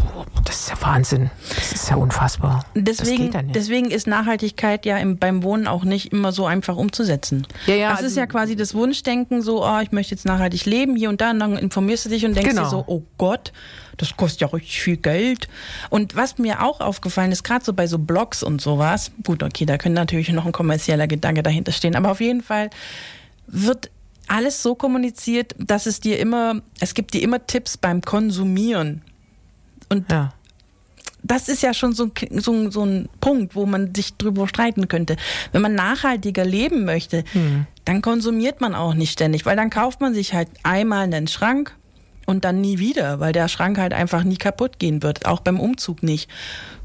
das 0.45 0.61
ist 0.61 0.71
ja 0.71 0.81
Wahnsinn. 0.83 1.31
Das 1.57 1.73
ist 1.73 1.91
ja 1.91 1.97
unfassbar. 1.97 2.65
das 2.75 2.99
Deswegen, 2.99 3.25
geht 3.25 3.35
ja 3.35 3.43
nicht. 3.43 3.55
deswegen 3.57 3.91
ist 3.91 4.07
Nachhaltigkeit 4.07 4.87
ja 4.87 4.97
im, 4.99 5.19
beim 5.19 5.43
Wohnen 5.43 5.67
auch 5.67 5.83
nicht 5.85 6.13
immer 6.13 6.31
so 6.33 6.47
einfach 6.47 6.77
umzusetzen. 6.77 7.47
Ja, 7.67 7.75
ja, 7.75 7.91
das 7.91 8.01
ist 8.01 8.05
also- 8.07 8.21
ja 8.21 8.27
quasi 8.27 8.57
das 8.57 8.75
Wunschdenken, 8.75 9.43
so, 9.43 9.65
oh, 9.67 9.81
ich 9.83 9.93
möchte 9.93 10.15
jetzt 10.15 10.25
nachhaltig 10.25 10.67
leben, 10.67 10.95
hier 10.97 11.09
und 11.09 11.21
da, 11.21 11.31
und 11.33 11.41
dann 11.41 11.57
informierst 11.57 12.05
du 12.07 12.09
dich 12.11 12.25
und 12.25 12.35
denkst 12.35 12.51
Genau. 12.51 12.63
dir 12.65 12.71
so, 12.71 12.85
oh 12.87 13.03
Gott, 13.19 13.53
das 13.97 14.17
kostet 14.17 14.41
ja 14.43 14.47
richtig 14.49 14.81
viel 14.83 14.97
Geld. 14.97 15.49
Und 15.91 16.17
was 16.17 16.39
mir 16.39 16.63
auch 16.63 16.81
aufgefallen 16.81 17.33
ist, 17.33 17.43
gerade 17.43 17.65
so 17.65 17.73
bei 17.75 17.87
so 17.87 17.99
Blogs 17.99 18.43
und 18.43 18.61
sowas, 18.61 19.11
gut, 19.25 19.43
okay, 19.43 19.67
da 19.67 19.77
könnte 19.79 19.97
natürlich 19.97 20.31
noch 20.31 20.47
ein 20.47 20.53
kommerzieller 20.53 21.07
Gedanke 21.09 21.43
dahinter 21.43 21.73
stehen, 21.73 21.97
aber 21.97 22.11
auf 22.13 22.21
jeden 22.21 22.43
Fall 22.43 22.71
wird 23.47 23.91
alles 24.29 24.63
so 24.63 24.75
kommuniziert, 24.75 25.55
dass 25.59 25.87
es 25.87 26.01
dir 26.01 26.19
immer, 26.19 26.63
es 26.79 26.95
gibt 26.95 27.15
dir 27.15 27.23
immer 27.23 27.47
Tipps 27.47 27.77
beim 27.77 28.01
Konsumieren. 28.03 29.03
Und 29.89 30.11
ja. 30.11 30.33
das 31.23 31.49
ist 31.49 31.63
ja 31.63 31.75
schon 31.75 31.93
so, 31.93 32.05
ein- 32.05 32.41
so, 32.41 32.71
so 32.71 32.85
ein 32.85 33.09
Punkt, 33.21 33.55
wo 33.57 33.67
man 33.67 33.95
sich 33.95 34.15
drüber 34.15 34.47
streiten 34.47 34.87
könnte. 34.89 35.17
Wenn 35.53 35.63
man 35.63 35.75
nachhaltiger 35.75 36.45
leben 36.45 36.85
möchte, 36.85 37.25
dann 37.85 38.03
konsumiert 38.03 38.61
man 38.61 38.75
auch 38.75 38.95
nicht 38.95 39.13
ständig, 39.13 39.47
weil 39.47 39.57
dann 39.57 39.71
kauft 39.71 40.01
man 40.01 40.15
sich 40.15 40.33
halt 40.33 40.49
einmal 40.63 41.05
einen 41.05 41.27
Schrank 41.27 41.75
und 42.27 42.45
dann 42.45 42.61
nie 42.61 42.79
wieder, 42.79 43.19
weil 43.19 43.33
der 43.33 43.49
Schrank 43.49 43.79
halt 43.79 43.93
einfach 43.93 44.23
nie 44.23 44.37
kaputt 44.37 44.79
gehen 44.79 45.03
wird, 45.03 45.27
auch 45.27 45.41
beim 45.41 45.59
Umzug 45.59 46.05
nicht 46.05 46.29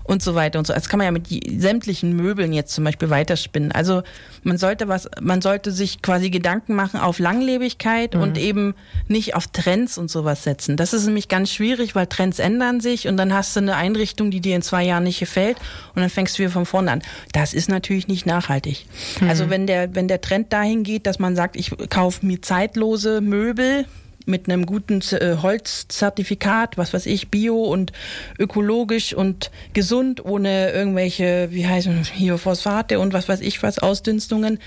und 0.05 0.21
so 0.21 0.35
weiter 0.35 0.59
und 0.59 0.67
so. 0.67 0.73
Das 0.73 0.87
kann 0.87 0.99
man 0.99 1.05
ja 1.05 1.11
mit 1.11 1.27
sämtlichen 1.61 2.15
Möbeln 2.15 2.53
jetzt 2.53 2.73
zum 2.73 2.83
Beispiel 2.83 3.09
weiterspinnen. 3.09 3.71
Also 3.71 4.03
man 4.43 4.57
sollte 4.57 4.87
was, 4.87 5.09
man 5.19 5.41
sollte 5.41 5.71
sich 5.71 6.01
quasi 6.01 6.29
Gedanken 6.29 6.75
machen 6.75 6.99
auf 6.99 7.19
Langlebigkeit 7.19 8.15
und 8.15 8.37
eben 8.37 8.75
nicht 9.07 9.35
auf 9.35 9.47
Trends 9.47 9.97
und 9.97 10.11
sowas 10.11 10.43
setzen. 10.43 10.77
Das 10.77 10.93
ist 10.93 11.05
nämlich 11.05 11.27
ganz 11.27 11.51
schwierig, 11.51 11.95
weil 11.95 12.05
Trends 12.05 12.39
ändern 12.39 12.79
sich 12.79 13.07
und 13.07 13.17
dann 13.17 13.33
hast 13.33 13.55
du 13.55 13.61
eine 13.61 13.75
Einrichtung, 13.75 14.29
die 14.29 14.41
dir 14.41 14.55
in 14.55 14.61
zwei 14.61 14.83
Jahren 14.83 15.03
nicht 15.03 15.19
gefällt 15.19 15.57
und 15.95 16.01
dann 16.01 16.09
fängst 16.09 16.37
du 16.37 16.43
wieder 16.43 16.51
von 16.51 16.65
vorne 16.65 16.91
an. 16.91 17.01
Das 17.33 17.53
ist 17.53 17.67
natürlich 17.67 18.07
nicht 18.07 18.25
nachhaltig. 18.25 18.85
Also 19.27 19.49
wenn 19.49 19.65
der, 19.65 19.95
wenn 19.95 20.07
der 20.07 20.21
Trend 20.21 20.53
dahin 20.53 20.83
geht, 20.83 21.07
dass 21.07 21.17
man 21.17 21.35
sagt, 21.35 21.55
ich 21.55 21.71
kaufe 21.89 22.25
mir 22.25 22.41
zeitlose 22.41 23.21
Möbel, 23.21 23.85
mit 24.25 24.49
einem 24.49 24.65
guten 24.65 25.01
äh, 25.11 25.37
Holzzertifikat, 25.41 26.77
was 26.77 26.93
weiß 26.93 27.05
ich, 27.05 27.29
bio 27.29 27.63
und 27.63 27.91
ökologisch 28.39 29.13
und 29.13 29.51
gesund, 29.73 30.23
ohne 30.25 30.71
irgendwelche, 30.71 31.49
wie 31.51 31.67
heißen 31.67 32.03
hier 32.03 32.37
Phosphate 32.37 32.99
und 32.99 33.13
was 33.13 33.29
weiß 33.29 33.41
ich 33.41 33.61
was, 33.63 33.79
Ausdünstungen. 33.79 34.59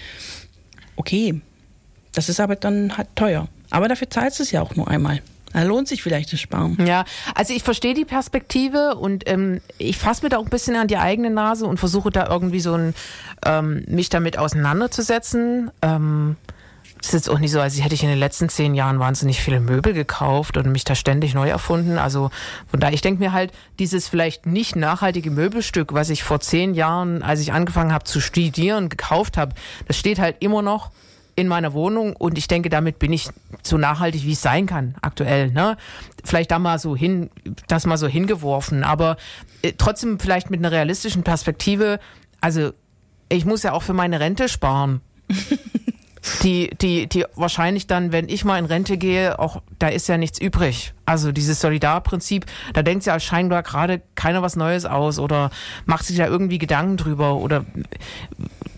Okay, 0.97 1.41
das 2.13 2.29
ist 2.29 2.41
aber 2.41 2.57
dann 2.57 2.97
halt 2.97 3.09
teuer. 3.15 3.49
Aber 3.71 3.89
dafür 3.89 4.11
zahlst 4.11 4.39
du 4.39 4.43
es 4.43 4.51
ja 4.51 4.63
auch 4.63 4.77
nur 4.77 4.89
einmal. 4.89 5.21
Da 5.53 5.63
lohnt 5.63 5.89
sich 5.89 6.03
vielleicht 6.03 6.33
das 6.33 6.41
Sparen. 6.41 6.77
Ja, 6.87 7.05
also 7.35 7.55
ich 7.55 7.63
verstehe 7.63 7.95
die 7.95 8.05
Perspektive 8.05 8.97
und 8.97 9.29
ähm, 9.29 9.61
ich 9.79 9.97
fasse 9.97 10.23
mir 10.23 10.29
da 10.29 10.39
auch 10.39 10.45
ein 10.45 10.51
bisschen 10.51 10.77
an 10.77 10.89
die 10.89 10.99
eigene 10.99 11.31
Nase 11.31 11.67
und 11.67 11.79
versuche 11.79 12.11
da 12.11 12.29
irgendwie 12.29 12.61
so 12.61 12.75
ein, 12.75 12.95
ähm, 13.47 13.85
mich 13.89 14.11
damit 14.11 14.39
auseinanderzusetzen. 14.39 15.71
Ähm, 15.81 16.37
ist 17.09 17.15
jetzt 17.15 17.31
auch 17.31 17.39
nicht 17.39 17.53
so, 17.53 17.61
als 17.61 17.83
hätte 17.83 17.95
ich 17.95 18.03
in 18.03 18.09
den 18.09 18.19
letzten 18.19 18.49
zehn 18.49 18.75
Jahren 18.75 18.99
wahnsinnig 18.99 19.41
viele 19.41 19.61
Möbel 19.61 19.93
gekauft 19.93 20.57
und 20.57 20.71
mich 20.71 20.85
da 20.85 20.95
ständig 20.95 21.35
neu 21.35 21.49
erfunden. 21.49 21.99
Also 21.99 22.31
von 22.67 22.81
daher, 22.81 22.95
ich 22.95 23.01
denke 23.01 23.23
mir 23.23 23.33
halt, 23.33 23.53
dieses 23.79 24.09
vielleicht 24.09 24.47
nicht 24.47 24.77
nachhaltige 24.77 25.31
Möbelstück, 25.31 25.93
was 25.93 26.11
ich 26.11 26.23
vor 26.23 26.41
zehn 26.41 26.75
Jahren, 26.75 27.23
als 27.23 27.41
ich 27.41 27.53
angefangen 27.53 27.93
habe 27.93 28.05
zu 28.05 28.21
studieren, 28.21 28.89
gekauft 28.89 29.37
habe, 29.37 29.55
das 29.87 29.97
steht 29.97 30.19
halt 30.19 30.37
immer 30.41 30.63
noch 30.63 30.91
in 31.35 31.47
meiner 31.47 31.73
Wohnung 31.73 32.17
und 32.17 32.37
ich 32.37 32.49
denke, 32.49 32.69
damit 32.69 32.99
bin 32.99 33.13
ich 33.13 33.29
so 33.63 33.79
nachhaltig, 33.79 34.25
wie 34.25 34.33
es 34.33 34.43
sein 34.43 34.67
kann, 34.67 34.97
aktuell. 35.03 35.53
Ne? 35.53 35.77
Vielleicht 36.25 36.51
da 36.51 36.59
mal 36.59 36.79
so 36.79 36.97
hin, 36.97 37.31
das 37.69 37.87
mal 37.87 37.97
so 37.97 38.09
hingeworfen, 38.09 38.83
aber 38.83 39.17
äh, 39.63 39.73
trotzdem 39.79 40.19
vielleicht 40.19 40.51
mit 40.51 40.61
einer 40.61 40.73
realistischen 40.73 41.23
Perspektive. 41.23 42.01
Also 42.41 42.73
ich 43.29 43.45
muss 43.45 43.63
ja 43.63 43.73
auch 43.73 43.83
für 43.83 43.93
meine 43.93 44.21
Rente 44.21 44.49
sparen. 44.49 45.01
die, 46.43 46.71
die, 46.81 47.07
die 47.07 47.25
wahrscheinlich 47.35 47.87
dann, 47.87 48.13
wenn 48.13 48.29
ich 48.29 48.45
mal 48.45 48.59
in 48.59 48.65
Rente 48.65 48.97
gehe, 48.99 49.39
auch 49.39 49.63
da 49.79 49.89
ist 49.89 50.09
ja 50.09 50.19
nichts 50.19 50.41
übrig. 50.41 50.95
Also 51.07 51.33
dieses 51.33 51.61
Solidarprinzip, 51.61 52.47
da 52.75 52.83
denkt 52.83 53.07
ja 53.07 53.19
scheinbar 53.21 53.63
gerade 53.63 54.03
keiner 54.15 54.43
was 54.43 54.57
Neues 54.57 54.85
aus 54.85 55.19
oder 55.19 55.51
macht 55.87 56.05
sich 56.05 56.17
da 56.17 56.27
irgendwie 56.27 56.59
Gedanken 56.59 56.97
drüber 56.97 57.35
oder 57.35 57.65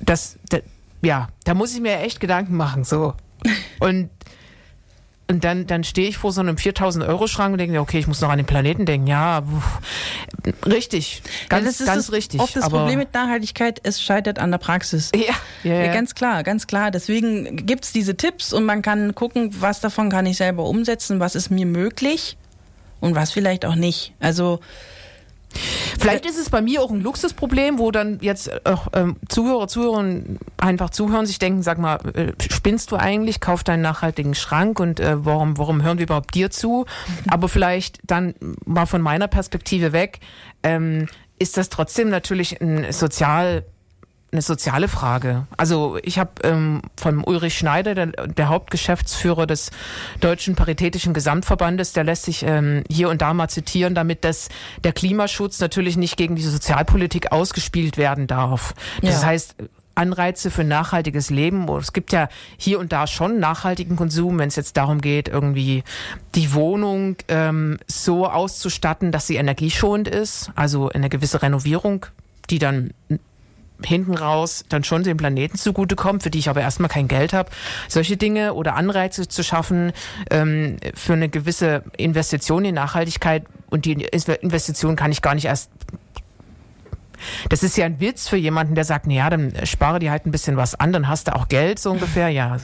das, 0.00 0.38
das 0.48 0.62
ja, 1.02 1.28
da 1.44 1.54
muss 1.54 1.74
ich 1.74 1.80
mir 1.80 1.98
echt 2.00 2.20
Gedanken 2.20 2.56
machen, 2.56 2.84
so. 2.84 3.14
Und 3.80 4.10
und 5.30 5.44
dann, 5.44 5.66
dann 5.66 5.84
stehe 5.84 6.08
ich 6.08 6.18
vor 6.18 6.32
so 6.32 6.40
einem 6.40 6.58
4000 6.58 7.04
Euro 7.04 7.26
Schrank 7.26 7.52
und 7.52 7.58
denke 7.58 7.72
mir, 7.72 7.80
okay, 7.80 7.98
ich 7.98 8.06
muss 8.06 8.20
noch 8.20 8.30
an 8.30 8.38
den 8.38 8.46
Planeten 8.46 8.84
denken. 8.84 9.06
Ja, 9.06 9.42
pff, 9.42 10.66
richtig, 10.66 11.22
ganz, 11.48 11.64
ja, 11.64 11.70
das 11.70 11.80
ist 11.80 11.86
ganz 11.86 12.06
das, 12.06 12.12
richtig. 12.12 12.40
Oft 12.40 12.56
das 12.56 12.68
Problem 12.68 12.98
mit 12.98 13.14
Nachhaltigkeit, 13.14 13.80
es 13.84 14.02
scheitert 14.02 14.38
an 14.38 14.50
der 14.50 14.58
Praxis. 14.58 15.12
Ja, 15.14 15.34
ja, 15.62 15.74
ja. 15.74 15.84
Ja, 15.84 15.92
ganz 15.92 16.14
klar, 16.14 16.42
ganz 16.42 16.66
klar. 16.66 16.90
Deswegen 16.90 17.64
gibt's 17.64 17.92
diese 17.92 18.16
Tipps 18.16 18.52
und 18.52 18.64
man 18.64 18.82
kann 18.82 19.14
gucken, 19.14 19.54
was 19.60 19.80
davon 19.80 20.10
kann 20.10 20.26
ich 20.26 20.36
selber 20.36 20.64
umsetzen, 20.64 21.20
was 21.20 21.34
ist 21.34 21.50
mir 21.50 21.66
möglich 21.66 22.36
und 23.00 23.14
was 23.14 23.30
vielleicht 23.30 23.64
auch 23.64 23.76
nicht. 23.76 24.12
Also 24.18 24.60
Vielleicht 25.98 26.26
ist 26.26 26.38
es 26.38 26.50
bei 26.50 26.62
mir 26.62 26.82
auch 26.82 26.90
ein 26.90 27.00
Luxusproblem, 27.00 27.78
wo 27.78 27.90
dann 27.90 28.18
jetzt 28.20 28.66
auch 28.66 28.88
ähm, 28.94 29.16
Zuhörer, 29.28 29.68
Zuhörer 29.68 30.04
einfach 30.56 30.90
zuhören, 30.90 31.26
sich 31.26 31.38
denken, 31.38 31.62
sag 31.62 31.78
mal, 31.78 31.96
äh, 32.14 32.32
spinnst 32.50 32.92
du 32.92 32.96
eigentlich, 32.96 33.40
kauf 33.40 33.64
deinen 33.64 33.82
nachhaltigen 33.82 34.34
Schrank 34.34 34.80
und 34.80 35.00
äh, 35.00 35.24
warum, 35.24 35.58
warum 35.58 35.82
hören 35.82 35.98
wir 35.98 36.04
überhaupt 36.04 36.34
dir 36.34 36.50
zu? 36.50 36.86
Aber 37.28 37.48
vielleicht 37.48 37.98
dann 38.04 38.34
mal 38.64 38.86
von 38.86 39.02
meiner 39.02 39.28
Perspektive 39.28 39.92
weg, 39.92 40.20
ähm, 40.62 41.08
ist 41.38 41.56
das 41.56 41.68
trotzdem 41.70 42.10
natürlich 42.10 42.60
ein 42.60 42.92
sozial 42.92 43.64
eine 44.32 44.42
soziale 44.42 44.88
Frage. 44.88 45.46
Also 45.56 45.98
ich 46.02 46.18
habe 46.18 46.30
ähm, 46.44 46.82
von 46.96 47.24
Ulrich 47.24 47.58
Schneider, 47.58 47.94
der, 47.94 48.06
der 48.06 48.48
Hauptgeschäftsführer 48.48 49.46
des 49.46 49.70
Deutschen 50.20 50.54
Paritätischen 50.54 51.14
Gesamtverbandes, 51.14 51.92
der 51.92 52.04
lässt 52.04 52.24
sich 52.24 52.44
ähm, 52.44 52.84
hier 52.88 53.08
und 53.08 53.22
da 53.22 53.34
mal 53.34 53.48
zitieren, 53.48 53.94
damit 53.94 54.24
dass 54.24 54.48
der 54.84 54.92
Klimaschutz 54.92 55.58
natürlich 55.60 55.96
nicht 55.96 56.16
gegen 56.16 56.36
die 56.36 56.42
Sozialpolitik 56.42 57.32
ausgespielt 57.32 57.96
werden 57.96 58.26
darf. 58.26 58.74
Das 59.02 59.22
Ja. 59.22 59.28
heißt, 59.28 59.56
Anreize 59.96 60.50
für 60.50 60.64
nachhaltiges 60.64 61.30
Leben. 61.30 61.68
Es 61.78 61.92
gibt 61.92 62.12
ja 62.12 62.28
hier 62.56 62.78
und 62.78 62.92
da 62.92 63.06
schon 63.06 63.38
nachhaltigen 63.38 63.96
Konsum, 63.96 64.38
wenn 64.38 64.48
es 64.48 64.56
jetzt 64.56 64.76
darum 64.76 65.00
geht, 65.00 65.28
irgendwie 65.28 65.82
die 66.36 66.54
Wohnung 66.54 67.16
ähm, 67.28 67.78
so 67.86 68.26
auszustatten, 68.26 69.12
dass 69.12 69.26
sie 69.26 69.36
energieschonend 69.36 70.08
ist. 70.08 70.52
Also 70.54 70.88
eine 70.88 71.08
gewisse 71.10 71.42
Renovierung, 71.42 72.06
die 72.48 72.58
dann 72.58 72.94
hinten 73.84 74.14
raus 74.14 74.64
dann 74.68 74.84
schon 74.84 75.02
dem 75.02 75.16
Planeten 75.16 75.56
zugutekommt, 75.56 76.22
für 76.22 76.30
die 76.30 76.38
ich 76.38 76.48
aber 76.48 76.60
erstmal 76.60 76.88
kein 76.90 77.08
Geld 77.08 77.32
habe. 77.32 77.50
Solche 77.88 78.16
Dinge 78.16 78.54
oder 78.54 78.76
Anreize 78.76 79.28
zu 79.28 79.42
schaffen 79.42 79.92
ähm, 80.30 80.76
für 80.94 81.14
eine 81.14 81.28
gewisse 81.28 81.84
Investition 81.96 82.64
in 82.64 82.74
Nachhaltigkeit 82.74 83.44
und 83.70 83.84
die 83.84 83.92
Investition 83.92 84.96
kann 84.96 85.12
ich 85.12 85.22
gar 85.22 85.34
nicht 85.34 85.46
erst 85.46 85.70
das 87.48 87.62
ist 87.62 87.76
ja 87.76 87.86
ein 87.86 88.00
Witz 88.00 88.28
für 88.28 88.36
jemanden, 88.36 88.74
der 88.74 88.84
sagt, 88.84 89.06
na 89.06 89.14
ja, 89.14 89.30
dann 89.30 89.52
spare 89.64 89.98
dir 89.98 90.10
halt 90.10 90.26
ein 90.26 90.30
bisschen 90.30 90.56
was 90.56 90.74
an, 90.74 90.92
dann 90.92 91.08
hast 91.08 91.28
du 91.28 91.34
auch 91.34 91.48
Geld 91.48 91.78
so 91.78 91.90
ungefähr. 91.90 92.28
Ja, 92.28 92.56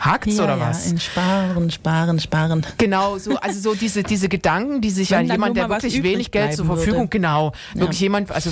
hakt's 0.00 0.36
ja, 0.36 0.44
oder 0.44 0.56
ja, 0.56 0.68
was? 0.68 0.90
in 0.90 1.00
Sparen, 1.00 1.70
Sparen, 1.70 2.20
Sparen. 2.20 2.66
Genau, 2.78 3.18
so, 3.18 3.36
also 3.36 3.60
so 3.60 3.74
diese, 3.74 4.02
diese 4.02 4.28
Gedanken, 4.28 4.80
die 4.80 4.90
sich 4.90 5.08
dann 5.08 5.26
jemand, 5.26 5.56
der 5.56 5.68
wirklich 5.68 6.02
wenig 6.02 6.30
Geld 6.30 6.54
zur 6.54 6.66
Verfügung, 6.66 7.02
würde. 7.02 7.08
genau, 7.10 7.52
Ja. 7.74 7.80
wirklich 7.80 8.00
jemand, 8.00 8.30
also 8.30 8.50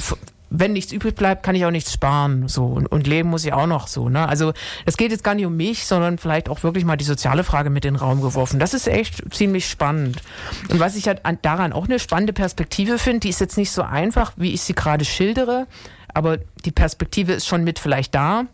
wenn 0.51 0.73
nichts 0.73 0.93
übrig 0.93 1.15
bleibt, 1.15 1.45
kann 1.45 1.55
ich 1.55 1.65
auch 1.65 1.71
nichts 1.71 1.93
sparen, 1.93 2.49
so, 2.49 2.67
und, 2.67 2.87
und 2.87 3.07
leben 3.07 3.31
muss 3.31 3.45
ich 3.45 3.53
auch 3.53 3.67
noch, 3.67 3.87
so, 3.87 4.09
ne, 4.09 4.29
also, 4.29 4.53
es 4.85 4.97
geht 4.97 5.13
jetzt 5.13 5.25
gar 5.25 5.35
nicht 5.35 5.47
um 5.47 5.57
mich, 5.57 5.87
sondern 5.87 6.19
vielleicht 6.19 6.49
auch 6.49 6.63
wirklich 6.65 6.85
mal 6.85 6.97
die 6.97 7.05
soziale 7.05 7.45
Frage 7.45 7.71
mit 7.71 7.85
in 7.85 7.95
den 7.95 8.01
Raum 8.01 8.21
geworfen. 8.21 8.59
Das 8.59 8.75
ist 8.75 8.89
echt 8.89 9.33
ziemlich 9.33 9.69
spannend. 9.69 10.21
Und 10.69 10.81
was 10.81 10.97
ich 10.97 11.07
halt 11.07 11.25
an, 11.25 11.39
daran 11.43 11.73
auch 11.73 11.85
eine 11.85 12.01
spannende 12.01 12.33
Perspektive 12.33 12.99
finde, 12.99 13.21
die 13.21 13.29
ist 13.29 13.41
jetzt 13.41 13.57
nicht 13.57 13.71
so 13.71 13.83
einfach, 13.83 14.33
wie 14.37 14.53
ich 14.53 14.63
sie 14.63 14.75
gerade 14.75 15.05
schildere, 15.05 15.67
aber 16.13 16.39
die 16.65 16.73
Perspektive 16.73 17.33
ist 17.33 17.47
schon 17.47 17.63
mit 17.63 17.79
vielleicht 17.79 18.15
da, 18.15 18.45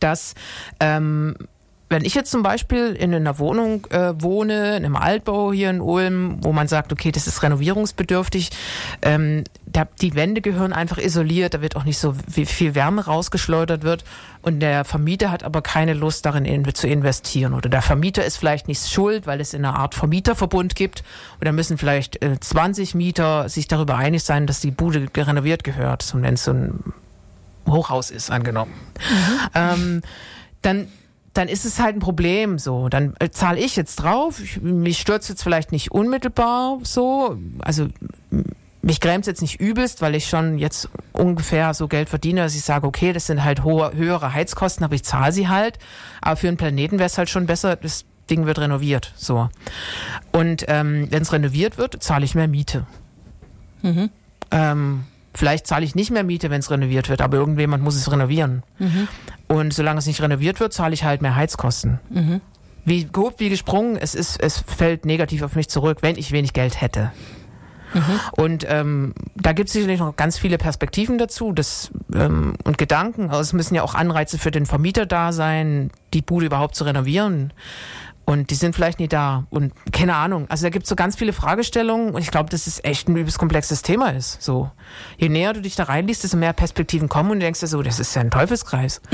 dass 0.00 0.34
ähm, 0.80 1.36
wenn 1.90 2.04
ich 2.04 2.14
jetzt 2.14 2.30
zum 2.30 2.42
Beispiel 2.42 2.94
in 2.94 3.14
einer 3.14 3.38
Wohnung 3.38 3.86
äh, 3.90 4.14
wohne, 4.16 4.76
in 4.76 4.84
einem 4.84 4.96
Altbau 4.96 5.52
hier 5.52 5.70
in 5.70 5.80
Ulm, 5.80 6.38
wo 6.42 6.52
man 6.52 6.66
sagt, 6.66 6.92
okay, 6.92 7.12
das 7.12 7.26
ist 7.26 7.42
renovierungsbedürftig, 7.42 8.50
ähm, 9.02 9.44
da, 9.66 9.86
die 10.00 10.14
Wände 10.14 10.40
gehören 10.40 10.72
einfach 10.72 10.98
isoliert, 10.98 11.54
da 11.54 11.60
wird 11.60 11.76
auch 11.76 11.84
nicht 11.84 11.98
so 11.98 12.14
viel 12.46 12.74
Wärme 12.74 13.04
rausgeschleudert 13.04 13.82
wird 13.82 14.04
und 14.42 14.60
der 14.60 14.84
Vermieter 14.84 15.30
hat 15.30 15.42
aber 15.42 15.62
keine 15.62 15.94
Lust 15.94 16.24
darin 16.26 16.44
in, 16.44 16.74
zu 16.74 16.88
investieren 16.88 17.54
oder 17.54 17.68
der 17.68 17.82
Vermieter 17.82 18.24
ist 18.24 18.38
vielleicht 18.38 18.66
nicht 18.66 18.88
schuld, 18.88 19.26
weil 19.26 19.40
es 19.40 19.52
in 19.52 19.64
einer 19.64 19.78
Art 19.78 19.94
Vermieterverbund 19.94 20.74
gibt 20.74 21.04
oder 21.40 21.52
müssen 21.52 21.76
vielleicht 21.76 22.22
äh, 22.22 22.40
20 22.40 22.94
Mieter 22.94 23.48
sich 23.48 23.68
darüber 23.68 23.96
einig 23.96 24.24
sein, 24.24 24.46
dass 24.46 24.60
die 24.60 24.70
Bude 24.70 25.06
renoviert 25.16 25.64
gehört, 25.64 26.02
so 26.02 26.20
wenn 26.20 26.34
es 26.34 26.44
so 26.44 26.52
ein 26.52 26.94
Hochhaus 27.68 28.10
ist, 28.10 28.30
angenommen. 28.30 28.72
Ähm, 29.54 30.02
dann 30.62 30.88
dann 31.34 31.48
ist 31.48 31.64
es 31.64 31.80
halt 31.80 31.96
ein 31.96 32.00
Problem 32.00 32.58
so. 32.58 32.88
Dann 32.88 33.14
äh, 33.18 33.28
zahle 33.28 33.58
ich 33.58 33.76
jetzt 33.76 33.96
drauf. 33.96 34.40
Ich, 34.40 34.60
mich 34.62 34.98
stürzt 34.98 35.28
jetzt 35.28 35.42
vielleicht 35.42 35.72
nicht 35.72 35.90
unmittelbar 35.90 36.78
so. 36.82 37.36
Also 37.60 37.88
mich 38.82 39.00
grämt 39.00 39.26
jetzt 39.26 39.42
nicht 39.42 39.60
übelst, 39.60 40.00
weil 40.00 40.14
ich 40.14 40.28
schon 40.28 40.58
jetzt 40.58 40.88
ungefähr 41.12 41.74
so 41.74 41.88
Geld 41.88 42.08
verdiene, 42.08 42.42
dass 42.42 42.54
ich 42.54 42.62
sage, 42.62 42.86
okay, 42.86 43.12
das 43.12 43.26
sind 43.26 43.42
halt 43.42 43.64
hohe, 43.64 43.92
höhere 43.94 44.32
Heizkosten, 44.32 44.84
aber 44.84 44.94
ich 44.94 45.04
zahle 45.04 45.32
sie 45.32 45.48
halt. 45.48 45.78
Aber 46.20 46.36
für 46.36 46.48
einen 46.48 46.56
Planeten 46.56 46.98
wäre 46.98 47.06
es 47.06 47.18
halt 47.18 47.30
schon 47.30 47.46
besser, 47.46 47.76
das 47.76 48.04
Ding 48.30 48.46
wird 48.46 48.58
renoviert. 48.58 49.12
So. 49.16 49.48
Und 50.32 50.64
ähm, 50.68 51.08
wenn 51.10 51.22
es 51.22 51.32
renoviert 51.32 51.78
wird, 51.78 52.02
zahle 52.02 52.24
ich 52.24 52.34
mehr 52.34 52.48
Miete. 52.48 52.86
Ähm, 54.50 55.04
vielleicht 55.34 55.66
zahle 55.66 55.84
ich 55.84 55.94
nicht 55.94 56.10
mehr 56.10 56.24
Miete, 56.24 56.50
wenn 56.50 56.60
es 56.60 56.70
renoviert 56.70 57.08
wird, 57.08 57.20
aber 57.20 57.36
irgendjemand 57.36 57.82
muss 57.82 57.96
es 57.96 58.10
renovieren. 58.10 58.62
Und 59.48 59.74
solange 59.74 59.98
es 59.98 60.06
nicht 60.06 60.20
renoviert 60.22 60.60
wird, 60.60 60.72
zahle 60.72 60.94
ich 60.94 61.04
halt 61.04 61.22
mehr 61.22 61.36
Heizkosten. 61.36 62.00
Wie 62.84 63.04
gehobt, 63.04 63.40
wie 63.40 63.48
gesprungen, 63.48 63.96
es, 63.96 64.14
ist, 64.14 64.40
es 64.40 64.62
fällt 64.66 65.04
negativ 65.06 65.42
auf 65.42 65.56
mich 65.56 65.68
zurück, 65.68 65.98
wenn 66.02 66.16
ich 66.16 66.32
wenig 66.32 66.52
Geld 66.52 66.80
hätte. 66.80 67.12
Und 68.32 68.66
ähm, 68.68 69.14
da 69.36 69.52
gibt 69.52 69.68
es 69.68 69.72
sicherlich 69.72 70.00
noch 70.00 70.16
ganz 70.16 70.36
viele 70.36 70.58
Perspektiven 70.58 71.16
dazu 71.16 71.52
das, 71.52 71.90
ähm, 72.14 72.54
und 72.64 72.76
Gedanken. 72.76 73.30
Also 73.30 73.40
es 73.40 73.52
müssen 73.52 73.74
ja 73.74 73.82
auch 73.82 73.94
Anreize 73.94 74.36
für 74.38 74.50
den 74.50 74.66
Vermieter 74.66 75.06
da 75.06 75.32
sein, 75.32 75.90
die 76.12 76.22
Bude 76.22 76.46
überhaupt 76.46 76.74
zu 76.74 76.84
renovieren. 76.84 77.52
Und 78.26 78.50
die 78.50 78.54
sind 78.54 78.74
vielleicht 78.74 79.00
nie 79.00 79.08
da. 79.08 79.46
Und 79.50 79.72
keine 79.92 80.14
Ahnung. 80.14 80.46
Also 80.48 80.64
da 80.64 80.70
gibt 80.70 80.84
es 80.84 80.88
so 80.88 80.96
ganz 80.96 81.16
viele 81.16 81.32
Fragestellungen 81.32 82.14
und 82.14 82.22
ich 82.22 82.30
glaube, 82.30 82.48
dass 82.50 82.66
es 82.66 82.82
echt 82.82 83.08
ein 83.08 83.16
übelst 83.16 83.38
komplexes 83.38 83.82
Thema 83.82 84.10
ist. 84.10 84.42
So. 84.42 84.70
Je 85.18 85.28
näher 85.28 85.52
du 85.52 85.60
dich 85.60 85.76
da 85.76 85.84
reinliest, 85.84 86.24
desto 86.24 86.36
mehr 86.36 86.52
Perspektiven 86.52 87.08
kommen 87.08 87.30
und 87.30 87.40
du 87.40 87.44
denkst 87.44 87.60
dir 87.60 87.66
so, 87.66 87.82
das 87.82 88.00
ist 88.00 88.14
ja 88.14 88.22
ein 88.22 88.30
Teufelskreis. 88.30 89.00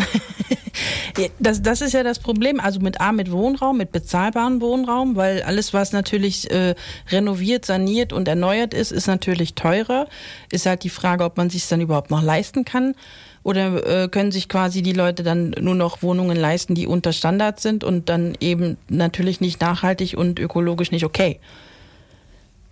Das, 1.39 1.63
das 1.63 1.81
ist 1.81 1.93
ja 1.93 2.03
das 2.03 2.19
Problem. 2.19 2.61
Also 2.61 2.81
mit 2.81 3.01
A, 3.01 3.13
mit 3.13 3.31
Wohnraum, 3.31 3.77
mit 3.77 3.93
bezahlbarem 3.93 4.61
Wohnraum, 4.61 5.17
weil 5.17 5.43
alles, 5.43 5.75
was 5.75 5.93
natürlich 5.93 6.51
äh, 6.51 6.75
renoviert, 7.09 7.65
saniert 7.65 8.13
und 8.13 8.29
erneuert 8.29 8.75
ist, 8.75 8.93
ist 8.93 9.07
natürlich 9.07 9.55
teurer. 9.55 10.07
Ist 10.51 10.67
halt 10.67 10.85
die 10.85 10.91
Frage, 10.91 11.25
ob 11.25 11.37
man 11.37 11.51
sich 11.51 11.67
dann 11.69 11.81
überhaupt 11.81 12.11
noch 12.11 12.23
leisten 12.23 12.65
kann. 12.65 12.95
Oder 13.43 14.05
äh, 14.05 14.09
können 14.09 14.33
sich 14.33 14.49
quasi 14.49 14.83
die 14.83 14.93
Leute 14.93 15.23
dann 15.23 15.51
nur 15.61 15.75
noch 15.75 16.03
Wohnungen 16.03 16.37
leisten, 16.37 16.75
die 16.75 16.87
unter 16.87 17.13
Standard 17.13 17.61
sind 17.61 17.85
und 17.85 18.09
dann 18.09 18.37
eben 18.41 18.77
natürlich 18.89 19.41
nicht 19.41 19.61
nachhaltig 19.61 20.17
und 20.17 20.39
ökologisch 20.39 20.91
nicht 20.91 21.05
okay. 21.05 21.41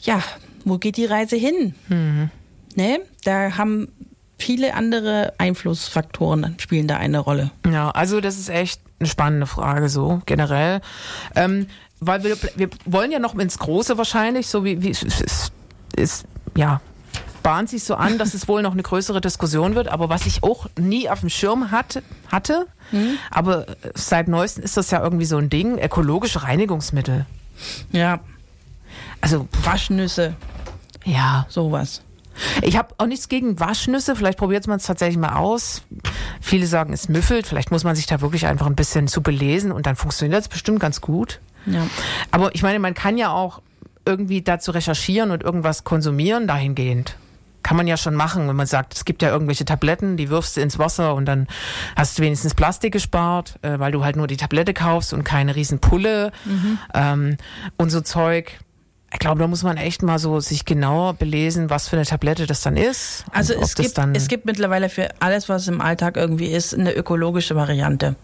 Ja, 0.01 0.23
wo 0.65 0.79
geht 0.79 0.97
die 0.97 1.07
Reise 1.07 1.37
hin? 1.37 1.75
Ne? 2.77 3.01
Da 3.25 3.57
haben 3.57 3.89
viele 4.39 4.75
andere 4.75 5.33
Einflussfaktoren 5.39 6.55
spielen 6.59 6.87
da 6.87 6.97
eine 6.97 7.19
Rolle. 7.19 7.51
Ja, 7.67 7.91
also 7.91 8.21
das 8.21 8.39
ist 8.39 8.49
echt 8.49 8.81
eine 9.01 9.09
spannende 9.09 9.47
Frage 9.47 9.89
so 9.89 10.21
generell. 10.27 10.81
Ähm, 11.35 11.67
weil 12.01 12.23
wir, 12.23 12.37
wir 12.55 12.69
wollen 12.85 13.11
ja 13.11 13.19
noch 13.19 13.35
ins 13.37 13.59
Große 13.59 13.99
wahrscheinlich, 13.99 14.47
so 14.47 14.65
wie, 14.65 14.83
wie 14.83 14.91
es 14.91 15.03
ist, 15.03 15.53
ist, 15.97 16.25
ja, 16.57 16.81
bahnt 17.49 17.71
sich 17.71 17.83
so 17.83 17.95
an, 17.95 18.19
dass 18.19 18.35
es 18.35 18.47
wohl 18.47 18.61
noch 18.61 18.73
eine 18.73 18.83
größere 18.83 19.23
Diskussion 19.23 19.75
wird. 19.75 19.89
Aber 19.89 20.11
was 20.11 20.27
ich 20.27 20.43
auch 20.43 20.67
nie 20.79 21.09
auf 21.09 21.21
dem 21.21 21.31
Schirm 21.31 21.71
hatte, 21.71 22.03
hatte 22.31 22.67
aber 23.31 23.67
seit 23.95 24.29
neuestem 24.29 24.63
ist 24.65 24.77
das 24.77 24.91
ja 24.91 25.03
irgendwie 25.03 25.25
so 25.25 25.39
ein 25.39 25.49
Ding, 25.49 25.79
ökologische 25.79 26.43
Reinigungsmittel. 26.43 27.25
Ja, 27.91 28.21
Also, 29.23 29.49
Waschnüsse, 29.65 30.35
ja, 31.05 31.47
sowas. 31.49 32.03
Ich 32.63 32.77
habe 32.77 32.95
auch 32.99 33.07
nichts 33.07 33.29
gegen 33.31 33.59
Waschnüsse. 33.59 34.15
Vielleicht 34.15 34.39
probiert 34.39 34.67
man 34.67 34.77
es 34.77 34.85
tatsächlich 34.85 35.19
mal 35.19 35.37
aus. 35.37 35.83
Viele 36.43 36.67
sagen, 36.67 36.93
es 36.93 37.09
müffelt. 37.09 37.47
Vielleicht 37.47 37.71
muss 37.71 37.83
man 37.83 37.97
sich 37.97 38.07
da 38.07 38.21
wirklich 38.21 38.45
einfach 38.47 38.67
ein 38.67 38.77
bisschen 38.77 39.09
zu 39.09 39.23
belesen 39.23 39.73
und 39.73 39.87
dann 39.87 39.97
funktioniert 39.97 40.43
es 40.43 40.49
bestimmt 40.49 40.81
ganz 40.81 41.01
gut. 41.01 41.41
Ja. 41.65 41.87
Aber 42.31 42.55
ich 42.55 42.63
meine, 42.63 42.79
man 42.79 42.95
kann 42.95 43.17
ja 43.17 43.31
auch 43.31 43.63
irgendwie 44.05 44.43
dazu 44.43 44.71
recherchieren 44.71 45.31
und 45.33 45.43
irgendwas 45.43 45.83
konsumieren 45.83 46.47
dahingehend. 46.47 47.17
Kann 47.69 47.77
man 47.77 47.87
ja 47.87 47.99
schon 47.99 48.15
machen, 48.15 48.49
wenn 48.49 48.57
man 48.57 48.67
sagt, 48.67 48.95
es 48.95 49.05
gibt 49.05 49.21
ja 49.21 49.29
irgendwelche 49.29 49.67
Tabletten, 49.67 50.17
die 50.17 50.31
wirfst 50.31 50.57
du 50.57 50.63
ins 50.63 50.79
Wasser 50.79 51.15
und 51.15 51.27
dann 51.27 51.47
hast 51.97 52.19
du 52.19 52.23
wenigstens 52.23 52.55
Plastik 52.55 52.95
gespart, 52.95 53.57
äh, 53.61 53.79
weil 53.79 53.93
du 53.93 54.03
halt 54.05 54.17
nur 54.17 54.27
die 54.27 54.39
Tablette 54.39 54.73
kaufst 54.73 55.13
und 55.13 55.23
keine 55.23 55.55
riesen 55.55 55.79
Pulle 55.79 56.33
Mhm. 56.47 56.79
ähm, 56.95 57.37
und 57.77 57.91
so 57.91 58.01
Zeug. 58.01 58.59
Ich 59.13 59.19
glaube, 59.19 59.41
da 59.41 59.47
muss 59.47 59.63
man 59.63 59.77
echt 59.77 60.03
mal 60.03 60.19
so 60.19 60.41
sich 60.41 60.65
genauer 60.65 61.13
belesen, 61.13 61.69
was 61.69 61.89
für 61.89 61.97
eine 61.97 62.07
Tablette 62.07 62.47
das 62.47 62.63
dann 62.63 62.79
ist. 62.79 63.27
Also 63.33 63.53
es 63.61 63.75
gibt, 63.75 63.99
dann 63.99 64.15
es 64.15 64.29
gibt 64.29 64.47
mittlerweile 64.47 64.89
für 64.89 65.09
alles, 65.21 65.51
was 65.51 65.69
im 65.69 65.83
Alltag 65.83 66.17
irgendwie 66.17 66.47
ist, 66.47 66.73
eine 66.73 66.95
ökologische 66.95 67.55
Variante. 67.55 68.17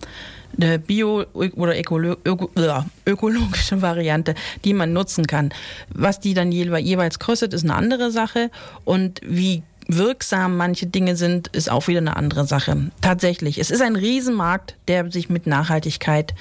Eine 0.61 0.78
bio- 0.78 1.25
oder 1.32 1.78
ökolo 1.78 2.16
öko 2.25 2.50
ja, 2.56 2.87
ökologische 3.06 3.82
Variante, 3.82 4.34
die 4.64 4.75
man 4.75 4.92
nutzen 4.92 5.26
kann. 5.26 5.50
Was 5.88 6.20
die 6.20 6.34
dann 6.34 6.50
jewe- 6.50 6.78
jeweils 6.78 7.18
kostet, 7.18 7.52
ist 7.54 7.64
eine 7.64 7.75
andere 7.75 8.11
Sache. 8.11 8.50
Und 8.84 9.20
wie 9.25 9.62
wirksam 9.87 10.56
manche 10.56 10.87
Dinge 10.87 11.16
sind, 11.16 11.49
ist 11.49 11.70
auch 11.70 11.88
wieder 11.88 11.99
eine 11.99 12.16
andere 12.16 12.46
Sache. 12.46 12.90
Tatsächlich. 13.00 13.58
Es 13.58 13.70
ist 13.70 13.82
ein 13.82 13.96
Riesenmarkt, 13.96 14.76
der 14.88 15.11
sich 15.11 15.28
mit 15.28 15.46
Nachhaltigkeit 15.46 16.34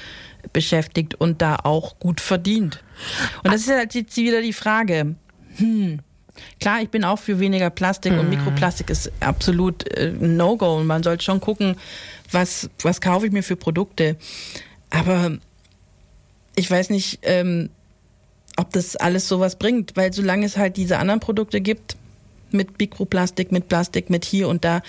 beschäftigt 0.52 1.16
und 1.16 1.42
da 1.42 1.58
auch 1.64 2.00
gut 2.00 2.22
verdient. 2.22 2.84
Und 3.44 3.54
das 3.54 3.62
ist 3.62 3.72
halt 3.72 3.96
jetzt 3.96 4.16
wieder 4.18 4.42
die 4.42 4.54
Frage. 4.54 5.16
Hm. 5.58 6.00
Klar, 6.60 6.82
ich 6.82 6.90
bin 6.90 7.04
auch 7.04 7.20
für 7.20 7.40
weniger 7.40 7.70
Plastik 7.70 8.14
und 8.14 8.30
Mikroplastik 8.30 8.90
ist 8.90 9.12
absolut 9.20 9.88
äh, 9.96 10.08
ein 10.08 10.36
No-Go 10.36 10.78
und 10.78 10.88
man 10.88 11.04
sollte 11.04 11.24
schon 11.24 11.40
gucken, 11.40 11.76
was, 12.34 12.70
was 12.82 13.02
kaufe 13.02 13.26
ich 13.26 13.32
mir 13.32 13.44
für 13.44 13.56
Produkte. 13.56 14.18
Aber 14.90 15.38
ich 16.56 16.70
weiß 16.70 16.90
nicht, 16.90 17.20
ähm, 17.24 17.70
ob 18.58 18.72
das 18.72 18.96
alles 18.96 19.28
sowas 19.28 19.58
bringt, 19.58 19.96
weil 19.96 20.14
solange 20.14 20.46
es 20.46 20.58
halt 20.58 20.78
diese 20.78 21.00
anderen 21.00 21.20
Produkte 21.20 21.62
gibt, 21.62 21.98
mit 22.52 22.78
Mikroplastik, 22.78 23.52
mit 23.52 23.68
Plastik, 23.68 24.10
mit 24.10 24.26
hier 24.26 24.48
und 24.48 24.64
da, 24.64 24.82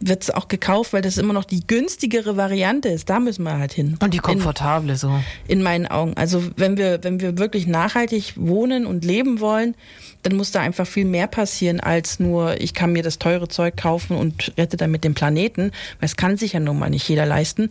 wird 0.00 0.22
es 0.22 0.30
auch 0.30 0.48
gekauft, 0.48 0.92
weil 0.94 1.02
das 1.02 1.18
immer 1.18 1.32
noch 1.34 1.44
die 1.44 1.66
günstigere 1.66 2.36
Variante 2.36 2.88
ist. 2.88 3.10
Da 3.10 3.20
müssen 3.20 3.42
wir 3.44 3.58
halt 3.58 3.72
hin. 3.74 3.96
und 4.02 4.12
die 4.14 4.16
In- 4.18 4.22
komfortable 4.22 4.96
so. 4.96 5.12
in 5.46 5.62
meinen 5.62 5.86
Augen. 5.86 6.14
Also 6.16 6.42
wenn 6.56 6.76
wir, 6.78 7.04
wenn 7.04 7.20
wir 7.20 7.36
wirklich 7.38 7.66
nachhaltig 7.66 8.32
wohnen 8.36 8.86
und 8.86 9.04
leben 9.04 9.40
wollen, 9.40 9.74
dann 10.22 10.36
muss 10.36 10.50
da 10.52 10.60
einfach 10.60 10.86
viel 10.86 11.04
mehr 11.04 11.26
passieren 11.26 11.80
als 11.80 12.18
nur, 12.20 12.60
ich 12.60 12.72
kann 12.74 12.92
mir 12.92 13.02
das 13.02 13.18
teure 13.18 13.48
Zeug 13.48 13.76
kaufen 13.76 14.16
und 14.16 14.52
rette 14.58 14.76
damit 14.76 15.04
den 15.04 15.14
Planeten, 15.14 15.70
weil 15.98 16.06
es 16.06 16.16
kann 16.16 16.36
sich 16.36 16.54
ja 16.54 16.60
nun 16.60 16.78
mal 16.78 16.90
nicht 16.90 17.08
jeder 17.08 17.26
leisten. 17.26 17.70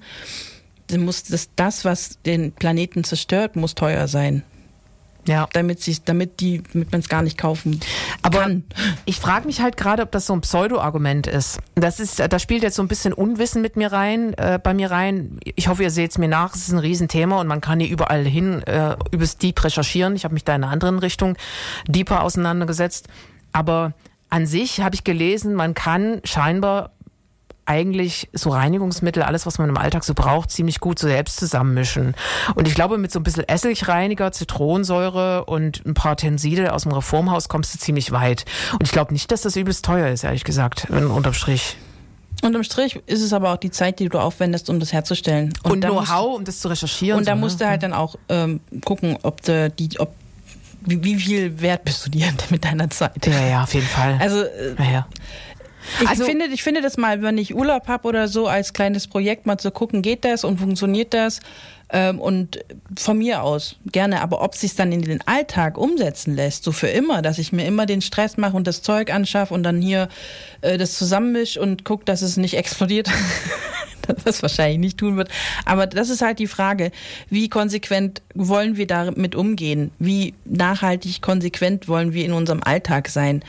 Dann 0.87 1.01
muss 1.05 1.23
das, 1.23 1.49
das, 1.55 1.85
was 1.85 2.17
den 2.25 2.51
Planeten 2.51 3.03
zerstört, 3.03 3.55
muss 3.55 3.75
teuer 3.75 4.07
sein, 4.07 4.43
Ja. 5.27 5.47
damit 5.53 5.81
sie, 5.81 5.97
damit 6.03 6.39
die, 6.39 6.63
damit 6.73 6.91
man 6.91 7.01
es 7.01 7.09
gar 7.09 7.21
nicht 7.21 7.37
kaufen 7.37 7.79
Aber 8.21 8.39
kann. 8.39 8.63
ich 9.05 9.19
frage 9.19 9.45
mich 9.45 9.61
halt 9.61 9.77
gerade, 9.77 10.01
ob 10.03 10.11
das 10.11 10.25
so 10.25 10.33
ein 10.33 10.41
Pseudo-Argument 10.41 11.27
ist. 11.27 11.59
Das 11.75 11.99
ist, 11.99 12.19
da 12.19 12.39
spielt 12.39 12.63
jetzt 12.63 12.75
so 12.75 12.81
ein 12.81 12.87
bisschen 12.87 13.13
Unwissen 13.13 13.61
mit 13.61 13.75
mir 13.75 13.91
rein, 13.91 14.33
äh, 14.35 14.59
bei 14.61 14.73
mir 14.73 14.91
rein. 14.91 15.39
Ich 15.43 15.67
hoffe, 15.67 15.83
ihr 15.83 15.91
seht 15.91 16.11
es 16.11 16.17
mir 16.17 16.29
nach. 16.29 16.55
Es 16.55 16.63
ist 16.67 16.71
ein 16.71 16.79
Riesenthema 16.79 17.39
und 17.39 17.47
man 17.47 17.61
kann 17.61 17.79
hier 17.79 17.89
überall 17.89 18.25
hin 18.25 18.63
äh, 18.63 18.95
übers 19.11 19.37
Deep 19.37 19.63
recherchieren. 19.63 20.15
Ich 20.15 20.23
habe 20.23 20.33
mich 20.33 20.43
da 20.43 20.55
in 20.55 20.63
einer 20.63 20.71
anderen 20.71 20.99
Richtung 20.99 21.37
deeper 21.87 22.23
auseinandergesetzt. 22.23 23.07
Aber 23.51 23.93
an 24.29 24.45
sich 24.45 24.81
habe 24.81 24.95
ich 24.95 25.03
gelesen, 25.03 25.53
man 25.53 25.73
kann 25.73 26.21
scheinbar 26.23 26.91
eigentlich 27.69 28.29
so 28.33 28.49
Reinigungsmittel, 28.49 29.21
alles, 29.21 29.45
was 29.45 29.59
man 29.59 29.69
im 29.69 29.77
Alltag 29.77 30.03
so 30.03 30.13
braucht, 30.15 30.49
ziemlich 30.49 30.79
gut 30.79 30.97
so 30.97 31.07
selbst 31.07 31.37
zusammenmischen. 31.37 32.15
Und 32.55 32.67
ich 32.67 32.73
glaube, 32.73 32.97
mit 32.97 33.11
so 33.11 33.19
ein 33.19 33.23
bisschen 33.23 33.47
Essigreiniger, 33.47 34.31
Zitronensäure 34.31 35.45
und 35.45 35.85
ein 35.85 35.93
paar 35.93 36.17
Tenside 36.17 36.73
aus 36.73 36.83
dem 36.83 36.91
Reformhaus 36.91 37.47
kommst 37.47 37.73
du 37.75 37.77
ziemlich 37.79 38.11
weit. 38.11 38.45
Und 38.73 38.83
ich 38.83 38.91
glaube 38.91 39.13
nicht, 39.13 39.31
dass 39.31 39.41
das 39.41 39.55
übelst 39.55 39.85
teuer 39.85 40.09
ist, 40.09 40.23
ehrlich 40.23 40.43
gesagt, 40.43 40.87
wenn- 40.89 41.07
unterm 41.07 41.33
Strich. 41.33 41.77
Unterm 42.41 42.63
Strich 42.63 42.99
ist 43.05 43.21
es 43.21 43.33
aber 43.33 43.53
auch 43.53 43.57
die 43.57 43.69
Zeit, 43.71 43.99
die 43.99 44.09
du 44.09 44.17
aufwendest, 44.17 44.69
um 44.69 44.79
das 44.79 44.91
herzustellen. 44.91 45.53
Und, 45.63 45.81
da 45.81 45.91
musst- 45.91 46.07
Know-how, 46.07 46.37
um 46.37 46.45
das 46.45 46.59
zu 46.59 46.69
recherchieren. 46.69 47.19
Und 47.19 47.27
da 47.27 47.33
so, 47.33 47.37
musst 47.37 47.59
ne? 47.59 47.65
du 47.65 47.69
halt 47.69 47.83
dann 47.83 47.93
auch 47.93 48.15
ähm, 48.29 48.61
gucken, 48.83 49.17
ob 49.23 49.41
du 49.43 49.69
die, 49.69 49.99
ob 49.99 50.13
wie, 50.81 51.03
wie 51.03 51.15
viel 51.15 51.59
wert 51.61 51.83
bist 51.83 52.05
du 52.05 52.09
dir 52.09 52.27
mit 52.49 52.63
deiner 52.63 52.89
Zeit? 52.89 53.25
Ja, 53.27 53.45
ja, 53.45 53.63
auf 53.63 53.73
jeden 53.73 53.85
Fall. 53.87 54.17
Also 54.21 54.43
äh, 54.43 54.75
ja, 54.79 54.91
ja. 54.91 55.07
Ich 56.01 56.07
Also- 56.07 56.25
finde, 56.25 56.45
ich 56.45 56.63
finde 56.63 56.81
das 56.81 56.97
mal, 56.97 57.21
wenn 57.21 57.37
ich 57.37 57.55
Urlaub 57.55 57.87
habe 57.87 58.07
oder 58.07 58.27
so, 58.27 58.47
als 58.47 58.73
kleines 58.73 59.07
Projekt 59.07 59.45
mal 59.45 59.57
zu 59.57 59.71
gucken, 59.71 60.01
geht 60.01 60.25
das 60.25 60.43
und 60.43 60.59
funktioniert 60.59 61.13
das? 61.13 61.39
Ähm, 61.91 62.19
und 62.19 62.59
von 62.99 63.17
mir 63.17 63.41
aus 63.41 63.75
gerne, 63.91 64.21
aber 64.21 64.41
ob 64.43 64.53
sich 64.53 64.75
dann 64.75 64.91
in 64.91 65.01
den 65.01 65.25
Alltag 65.25 65.75
umsetzen 65.75 66.35
lässt, 66.35 66.63
so 66.63 66.71
für 66.71 66.87
immer, 66.87 67.23
dass 67.23 67.39
ich 67.39 67.51
mir 67.51 67.65
immer 67.65 67.87
den 67.87 68.03
Stress 68.03 68.37
mache 68.37 68.55
und 68.55 68.67
das 68.67 68.83
Zeug 68.83 69.11
anschaffe 69.11 69.55
und 69.55 69.63
dann 69.63 69.81
hier 69.81 70.07
äh, 70.61 70.77
das 70.77 70.93
zusammenmisch 70.99 71.57
und 71.57 71.85
guck, 71.85 72.05
dass 72.05 72.21
es 72.21 72.37
nicht 72.37 72.53
explodiert, 72.57 73.09
das 74.25 74.41
wahrscheinlich 74.41 74.79
nicht 74.79 74.97
tun 74.97 75.17
wird. 75.17 75.29
Aber 75.65 75.87
das 75.87 76.09
ist 76.09 76.21
halt 76.21 76.39
die 76.39 76.47
Frage, 76.47 76.91
wie 77.29 77.49
konsequent 77.49 78.21
wollen 78.33 78.77
wir 78.77 78.87
damit 78.87 79.35
umgehen? 79.35 79.91
Wie 79.99 80.33
nachhaltig 80.45 81.21
konsequent 81.21 81.87
wollen 81.87 82.13
wir 82.13 82.25
in 82.25 82.33
unserem 82.33 82.61
Alltag 82.63 83.09
sein? 83.09 83.43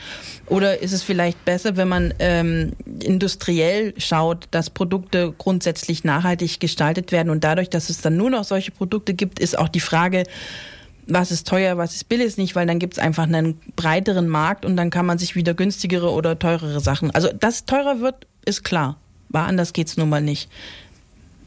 Oder 0.47 0.81
ist 0.81 0.93
es 0.93 1.03
vielleicht 1.03 1.43
besser, 1.45 1.77
wenn 1.77 1.87
man 1.87 2.13
ähm, 2.19 2.73
industriell 3.01 3.93
schaut, 3.97 4.47
dass 4.51 4.69
Produkte 4.69 5.33
grundsätzlich 5.37 6.03
nachhaltig 6.03 6.59
gestaltet 6.59 7.11
werden 7.11 7.29
und 7.29 7.43
dadurch, 7.43 7.69
dass 7.69 7.89
es 7.89 8.01
dann 8.01 8.17
nur 8.17 8.29
noch 8.29 8.43
solche 8.43 8.71
Produkte 8.71 9.13
gibt, 9.13 9.39
ist 9.39 9.57
auch 9.57 9.69
die 9.69 9.79
Frage, 9.79 10.23
was 11.07 11.31
ist 11.31 11.47
teuer, 11.47 11.77
was 11.77 11.95
ist 11.95 12.09
billig 12.09 12.37
nicht, 12.37 12.55
weil 12.55 12.67
dann 12.67 12.79
gibt 12.79 12.93
es 12.93 12.99
einfach 12.99 13.23
einen 13.23 13.59
breiteren 13.75 14.27
Markt 14.27 14.65
und 14.65 14.77
dann 14.77 14.89
kann 14.89 15.05
man 15.05 15.17
sich 15.17 15.35
wieder 15.35 15.53
günstigere 15.53 16.11
oder 16.11 16.37
teurere 16.37 16.79
Sachen. 16.79 17.11
Also, 17.11 17.29
dass 17.33 17.65
teurer 17.65 17.99
wird, 17.99 18.27
ist 18.45 18.63
klar. 18.63 19.00
Aber 19.33 19.45
anders 19.47 19.73
geht's 19.73 19.97
nun 19.97 20.09
mal 20.09 20.21
nicht. 20.21 20.49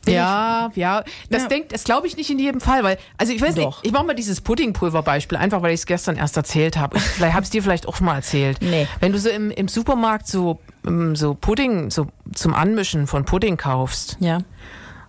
Bin 0.05 0.14
Ja, 0.14 0.70
ja. 0.75 1.03
Das 1.31 1.42
Ja. 1.42 1.49
denkt, 1.49 1.73
das 1.73 1.85
glaube 1.85 2.07
ich 2.07 2.16
nicht 2.16 2.29
in 2.31 2.38
jedem 2.38 2.61
Fall, 2.61 2.85
weil, 2.85 2.99
also 3.16 3.33
ich 3.33 3.40
weiß 3.40 3.55
Doch. 3.55 3.77
nicht, 3.83 3.87
ich 3.87 3.92
mache 3.92 4.05
mal 4.05 4.14
dieses 4.14 4.40
Puddingpulver-Beispiel, 4.42 5.38
einfach 5.38 5.62
weil 5.62 5.70
ich 5.73 5.81
es 5.81 5.87
gestern 5.87 6.16
erst 6.16 6.37
erzählt 6.37 6.77
habe. 6.77 6.99
Vielleicht 7.01 7.33
habe 7.35 7.42
ich 7.42 7.47
es 7.47 7.51
dir 7.51 7.62
vielleicht 7.62 7.88
auch 7.88 7.97
schon 7.97 8.07
mal 8.07 8.16
erzählt. 8.16 8.59
Nee. 8.61 8.87
Wenn 9.01 9.12
du 9.12 9.18
so 9.18 9.31
im, 9.31 9.51
im 9.51 9.66
Supermarkt 9.68 10.27
so, 10.27 10.61
ähm, 10.87 11.16
so 11.16 11.35
Pudding, 11.35 11.90
so 11.90 12.07
zum 12.35 12.53
Anmischen 12.53 13.07
von 13.07 13.25
Pudding 13.25 13.57
kaufst, 13.57 14.18
Ja. 14.20 14.40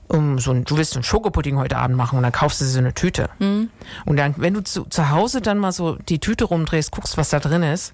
um 0.08 0.40
so 0.40 0.52
ein, 0.52 0.64
du 0.64 0.78
willst 0.78 0.92
so 0.94 1.00
einen 1.00 1.04
Schokopudding 1.04 1.58
heute 1.58 1.76
Abend 1.78 1.98
machen 1.98 2.16
und 2.16 2.24
dann 2.24 2.32
kaufst 2.32 2.62
du 2.62 2.66
so 2.66 2.80
eine 2.80 2.94
Tüte. 2.94 3.30
Mhm. 3.40 3.70
Und 4.06 4.16
dann, 4.18 4.36
wenn 4.38 4.54
du 4.54 4.64
zu, 4.64 4.86
zu 4.86 5.10
Hause 5.10 5.42
dann 5.42 5.58
mal 5.58 5.74
so 5.74 5.96
die 6.08 6.20
Tüte 6.20 6.46
rumdrehst, 6.46 6.92
guckst, 6.92 7.18
was 7.18 7.30
da 7.32 7.40
drin 7.42 7.64
ist, 7.64 7.94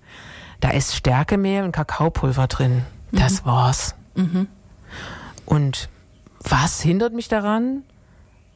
da 0.60 0.70
ist 0.70 0.96
Stärkemehl 0.96 1.64
und 1.64 1.72
Kakaopulver 1.72 2.46
drin. 2.46 2.84
Mhm. 3.10 3.18
Das 3.18 3.44
war's. 3.44 3.96
Und 5.52 5.90
was 6.40 6.80
hindert 6.80 7.12
mich 7.12 7.28
daran, 7.28 7.84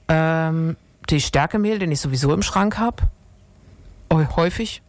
ähm, 0.07 0.77
die 1.09 1.19
Stärkemehl, 1.19 1.77
den 1.77 1.91
ich 1.91 1.99
sowieso 1.99 2.33
im 2.33 2.41
Schrank 2.41 2.77
habe, 2.77 3.03
häufig, 4.13 4.81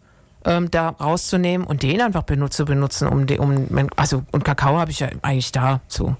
ähm, 0.44 0.70
da 0.70 0.90
rauszunehmen 0.90 1.66
und 1.66 1.82
den 1.82 2.00
einfach 2.00 2.22
benutze, 2.22 2.64
benutzen, 2.64 3.08
um, 3.08 3.26
den, 3.26 3.40
um 3.40 3.88
also 3.96 4.22
und 4.30 4.44
Kakao 4.44 4.78
habe 4.78 4.92
ich 4.92 5.00
ja 5.00 5.08
eigentlich 5.22 5.50
da 5.50 5.80
so. 5.88 6.14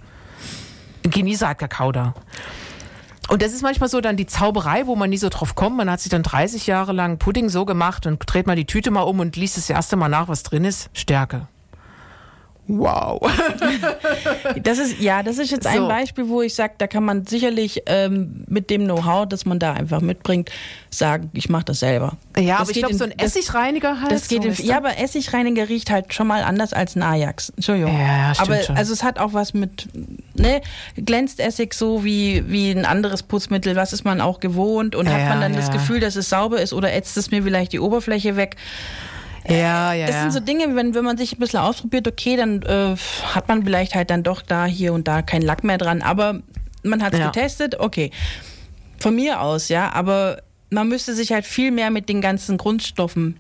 Genießer 1.05 1.51
hat 1.51 1.59
Kakao 1.59 1.93
da. 1.93 2.15
Und 3.29 3.43
das 3.43 3.53
ist 3.53 3.63
manchmal 3.63 3.89
so 3.89 4.01
dann 4.01 4.17
die 4.17 4.27
Zauberei, 4.27 4.89
wo 4.89 4.97
man 4.97 5.11
nie 5.11 5.19
so 5.19 5.29
drauf 5.29 5.55
kommt. 5.55 5.77
Man 5.77 5.89
hat 5.89 6.01
sich 6.01 6.11
dann 6.11 6.25
30 6.25 6.67
Jahre 6.67 6.95
lang 6.95 7.19
Pudding 7.19 7.49
so 7.49 7.65
gemacht 7.65 8.07
und 8.07 8.21
dreht 8.27 8.49
mal 8.49 8.57
die 8.57 8.67
Tüte 8.67 8.91
mal 8.91 9.03
um 9.03 9.21
und 9.21 9.37
liest 9.37 9.57
das 9.57 9.71
erste 9.71 9.95
Mal 9.95 10.09
nach, 10.09 10.27
was 10.27 10.43
drin 10.43 10.65
ist. 10.65 10.91
Stärke. 10.95 11.47
Wow. 12.69 13.21
Das 14.63 14.79
ist, 14.79 15.01
ja, 15.01 15.23
das 15.23 15.39
ist 15.39 15.51
jetzt 15.51 15.67
ein 15.67 15.79
So. 15.79 15.89
Beispiel, 15.89 16.29
wo 16.29 16.43
ich 16.43 16.55
sage, 16.55 16.75
da 16.79 16.87
kann 16.87 17.05
man 17.05 17.27
sicherlich 17.27 17.83
ähm, 17.87 18.45
mit 18.49 18.71
dem 18.71 18.85
Know-how, 18.85 19.27
das 19.29 19.45
man 19.45 19.59
da 19.59 19.73
einfach 19.73 20.01
mitbringt, 20.01 20.51
sagen, 20.91 21.31
ich 21.35 21.49
mache 21.49 21.67
das 21.67 21.81
selber. 21.81 22.17
Ja, 22.37 22.59
Das 22.59 22.61
aber 22.63 22.71
ich 22.71 22.79
glaube, 22.79 22.95
so 22.95 23.05
ein 23.05 23.19
Essigreiniger 23.19 24.01
halt. 24.01 24.13
Das 24.13 24.29
geht 24.29 24.43
so, 24.43 24.49
in, 24.63 24.69
ja, 24.69 24.79
aber 24.79 24.99
Essigreiniger 24.99 25.69
riecht 25.69 25.91
halt 25.91 26.15
schon 26.15 26.27
mal 26.27 26.43
anders 26.43 26.73
als 26.73 26.97
ein 26.97 27.03
Ajax. 27.03 27.51
Entschuldigung. 27.51 27.93
Ja, 27.93 28.29
ja, 28.29 28.35
stimmt 28.35 28.51
aber 28.51 28.63
schon. 28.63 28.77
also 28.77 28.93
es 28.93 29.03
hat 29.03 29.19
auch 29.19 29.33
was 29.33 29.55
mit, 29.55 29.89
ne, 30.35 30.63
glänzt 30.97 31.41
Essig 31.41 31.75
so 31.75 32.05
wie, 32.05 32.45
wie 32.49 32.71
ein 32.71 32.85
anderes 32.85 33.23
Putzmittel, 33.23 33.77
was 33.77 33.93
ist 33.93 34.05
man 34.05 34.21
auch 34.21 34.41
gewohnt 34.41 34.95
und 34.95 35.07
Ja, 35.07 35.13
hat 35.13 35.29
man 35.29 35.41
dann 35.41 35.55
ja. 35.55 35.61
das 35.61 35.71
Gefühl, 35.71 36.01
dass 36.01 36.17
es 36.17 36.29
sauber 36.29 36.61
ist 36.61 36.73
oder 36.73 36.93
ätzt 36.95 37.17
es 37.17 37.31
mir 37.31 37.43
vielleicht 37.43 37.73
die 37.73 37.81
Oberfläche 37.81 38.37
weg. 38.37 38.57
Ja, 39.49 39.93
ja, 39.93 40.07
Das 40.07 40.15
ja. 40.17 40.23
sind 40.23 40.33
so 40.33 40.41
Dinge, 40.41 40.75
wenn, 40.75 40.95
wenn 40.95 41.05
man 41.05 41.17
sich 41.17 41.33
ein 41.35 41.39
bisschen 41.39 41.61
ausprobiert, 41.61 42.09
okay, 42.09 42.37
dann 42.37 42.63
äh, 42.63 42.97
hat 43.35 43.49
man 43.49 43.63
vielleicht 43.65 43.95
halt 43.95 44.11
dann 44.11 44.23
doch 44.23 44.43
da, 44.43 44.65
hier 44.67 44.93
und 44.93 45.07
da 45.09 45.23
keinen 45.23 45.43
Lack 45.43 45.63
mehr 45.65 45.79
dran, 45.79 46.03
aber 46.03 46.41
man 46.83 47.03
hat 47.03 47.13
es 47.15 47.21
Ja. 47.21 47.27
getestet, 47.27 47.79
okay. 47.79 48.11
Von 48.99 49.15
mir 49.15 49.41
aus, 49.41 49.69
ja, 49.69 49.93
aber 49.93 50.43
man 50.71 50.89
müsste 50.89 51.15
sich 51.15 51.33
halt 51.33 51.45
viel 51.47 51.71
mehr 51.71 51.91
mit 51.91 52.09
den 52.09 52.21
ganzen 52.21 52.57
Grundstoffen 52.57 53.37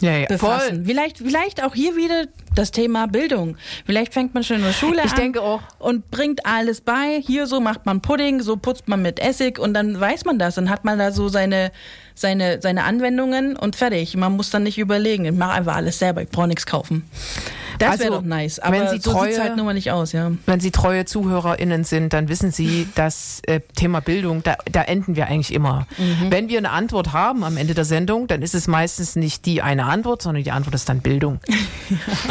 ja, 0.00 0.16
ja. 0.16 0.26
befassen. 0.26 0.84
Vielleicht, 0.84 1.18
vielleicht 1.18 1.62
auch 1.62 1.74
hier 1.74 1.96
wieder 1.96 2.26
das 2.54 2.70
Thema 2.70 3.06
Bildung. 3.06 3.56
Vielleicht 3.86 4.12
fängt 4.12 4.34
man 4.34 4.42
schon 4.42 4.56
in 4.56 4.64
der 4.64 4.72
Schule 4.72 5.02
Ich 5.04 5.12
an 5.12 5.18
denke 5.18 5.42
auch. 5.42 5.62
und 5.78 6.10
bringt 6.10 6.44
alles 6.46 6.80
bei. 6.80 7.22
Hier 7.24 7.46
so 7.46 7.60
macht 7.60 7.86
man 7.86 8.00
Pudding, 8.00 8.40
so 8.40 8.56
putzt 8.56 8.88
man 8.88 9.02
mit 9.02 9.20
Essig 9.20 9.58
und 9.58 9.74
dann 9.74 9.98
weiß 9.98 10.24
man 10.24 10.38
das. 10.38 10.56
Dann 10.56 10.70
hat 10.70 10.84
man 10.84 10.98
da 10.98 11.12
so 11.12 11.28
seine, 11.28 11.70
seine, 12.14 12.60
seine 12.60 12.84
Anwendungen 12.84 13.56
und 13.56 13.76
fertig. 13.76 14.16
Man 14.16 14.36
muss 14.36 14.50
dann 14.50 14.64
nicht 14.64 14.78
überlegen. 14.78 15.24
Ich 15.24 15.32
mache 15.32 15.52
einfach 15.52 15.76
alles 15.76 15.98
selber, 15.98 16.22
ich 16.22 16.28
brauche 16.28 16.48
nichts 16.48 16.66
kaufen. 16.66 17.08
Das 17.80 17.90
Also, 17.92 18.04
wäre 18.04 18.12
doch 18.14 18.22
nice. 18.22 18.58
Aber 18.60 18.76
wenn 18.78 18.88
Sie 18.88 19.00
so 19.00 19.12
treue- 19.12 19.38
halt 19.40 19.56
nun 19.56 19.66
mal 19.66 19.72
nicht 19.74 19.90
aus, 19.90 20.12
ja. 20.12 20.30
Wenn 20.46 20.60
Sie 20.60 20.70
treue 20.70 21.04
ZuhörerInnen 21.04 21.84
sind, 21.84 22.12
dann 22.12 22.28
wissen 22.28 22.52
Sie, 22.52 22.86
das 22.94 23.40
äh, 23.46 23.60
Thema 23.74 24.00
Bildung, 24.00 24.42
da, 24.42 24.56
da 24.70 24.82
enden 24.82 25.16
wir 25.16 25.26
eigentlich 25.26 25.52
immer. 25.52 25.86
Mhm. 25.98 26.30
Wenn 26.30 26.48
wir 26.48 26.58
eine 26.58 26.70
Antwort 26.70 27.12
haben 27.12 27.42
am 27.42 27.56
Ende 27.56 27.74
der 27.74 27.84
Sendung, 27.84 28.26
dann 28.26 28.42
ist 28.42 28.54
es 28.54 28.68
meistens 28.68 29.16
nicht 29.16 29.46
die 29.46 29.62
eine 29.62 29.86
Antwort, 29.86 30.22
sondern 30.22 30.44
die 30.44 30.50
Antwort 30.52 30.74
ist 30.74 30.88
dann 30.88 31.00
Bildung. 31.00 31.40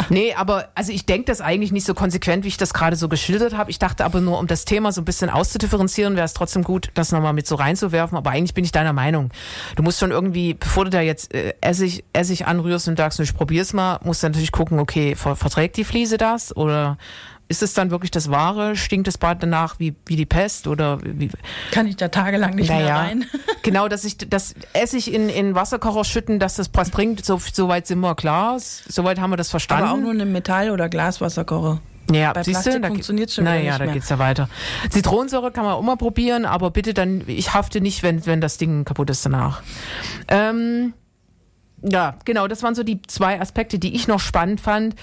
Nee, 0.08 0.34
aber 0.34 0.68
also 0.74 0.90
ich 0.92 1.04
denke 1.06 1.26
das 1.26 1.40
eigentlich 1.40 1.70
nicht 1.72 1.86
so 1.86 1.94
konsequent, 1.94 2.44
wie 2.44 2.48
ich 2.48 2.56
das 2.56 2.72
gerade 2.74 2.96
so 2.96 3.08
geschildert 3.08 3.56
habe. 3.56 3.70
Ich 3.70 3.78
dachte 3.78 4.04
aber 4.04 4.20
nur, 4.20 4.38
um 4.38 4.46
das 4.46 4.64
Thema 4.64 4.90
so 4.92 5.02
ein 5.02 5.04
bisschen 5.04 5.30
auszudifferenzieren, 5.30 6.16
wäre 6.16 6.24
es 6.24 6.32
trotzdem 6.34 6.64
gut, 6.64 6.90
das 6.94 7.12
nochmal 7.12 7.32
mit 7.34 7.46
so 7.46 7.54
reinzuwerfen. 7.56 8.16
Aber 8.16 8.30
eigentlich 8.30 8.54
bin 8.54 8.64
ich 8.64 8.72
deiner 8.72 8.92
Meinung. 8.92 9.30
Du 9.76 9.82
musst 9.82 9.98
schon 10.00 10.10
irgendwie, 10.10 10.54
bevor 10.54 10.84
du 10.84 10.90
da 10.90 11.00
jetzt 11.00 11.34
äh, 11.34 11.54
Essig, 11.60 12.04
Essig 12.12 12.46
anrührst 12.46 12.88
und 12.88 12.96
sagst, 12.96 13.20
ich 13.20 13.34
probier's 13.34 13.72
mal, 13.72 13.98
musst 14.02 14.22
du 14.22 14.28
natürlich 14.28 14.52
gucken, 14.52 14.78
okay, 14.78 15.14
ver 15.14 15.36
verträgt 15.40 15.76
die 15.76 15.84
Fliese 15.84 16.16
das? 16.16 16.54
Oder 16.56 16.98
ist 17.48 17.62
es 17.64 17.74
dann 17.74 17.90
wirklich 17.90 18.12
das 18.12 18.30
Wahre? 18.30 18.76
Stinkt 18.76 19.08
das 19.08 19.18
Bad 19.18 19.42
danach 19.42 19.80
wie, 19.80 19.96
wie 20.06 20.14
die 20.14 20.26
Pest? 20.26 20.68
Oder 20.68 21.00
wie, 21.02 21.30
Kann 21.72 21.88
ich 21.88 21.96
da 21.96 22.08
tagelang 22.08 22.54
nicht 22.54 22.70
mehr 22.70 22.94
rein. 22.94 23.24
genau, 23.62 23.88
dass 23.88 24.04
ich 24.04 24.18
das 24.18 24.54
Essig 24.72 25.12
in, 25.12 25.28
in 25.28 25.56
Wasserkocher 25.56 26.04
schütten, 26.04 26.38
dass 26.38 26.54
das 26.54 26.70
was 26.72 26.90
bringt, 26.90 27.24
so, 27.24 27.40
so 27.52 27.66
weit 27.68 27.88
sind 27.88 27.98
wir 28.00 28.14
klar. 28.14 28.58
Soweit 28.60 29.18
haben 29.18 29.30
wir 29.30 29.36
das 29.36 29.50
verstanden. 29.50 29.84
Aber 29.84 29.94
auch 29.94 30.00
nur 30.00 30.12
eine 30.12 30.26
Metall- 30.26 30.70
oder 30.70 30.88
Glaswasserkocher. 30.88 31.80
Ja, 32.12 32.32
Bei 32.32 32.42
siehst 32.42 32.62
Plastik 32.62 32.82
du, 32.82 32.88
funktioniert's 32.88 33.34
schon 33.34 33.44
wieder 33.44 33.54
Naja, 33.54 33.70
nicht 33.70 33.80
da 33.80 33.84
mehr. 33.84 33.94
geht's 33.94 34.08
ja 34.08 34.18
weiter. 34.18 34.48
Zitronensäure 34.90 35.50
kann 35.50 35.64
man 35.64 35.74
auch 35.74 35.82
mal 35.82 35.96
probieren, 35.96 36.44
aber 36.44 36.70
bitte 36.70 36.94
dann, 36.94 37.22
ich 37.26 37.54
hafte 37.54 37.80
nicht, 37.80 38.02
wenn, 38.02 38.26
wenn 38.26 38.40
das 38.40 38.58
Ding 38.58 38.84
kaputt 38.84 39.10
ist 39.10 39.24
danach. 39.24 39.62
Ähm, 40.28 40.92
ja, 41.82 42.16
genau, 42.24 42.46
das 42.46 42.62
waren 42.62 42.74
so 42.74 42.82
die 42.82 43.02
zwei 43.02 43.40
Aspekte, 43.40 43.78
die 43.78 43.94
ich 43.94 44.06
noch 44.08 44.20
spannend 44.20 44.60
fand. 44.60 44.94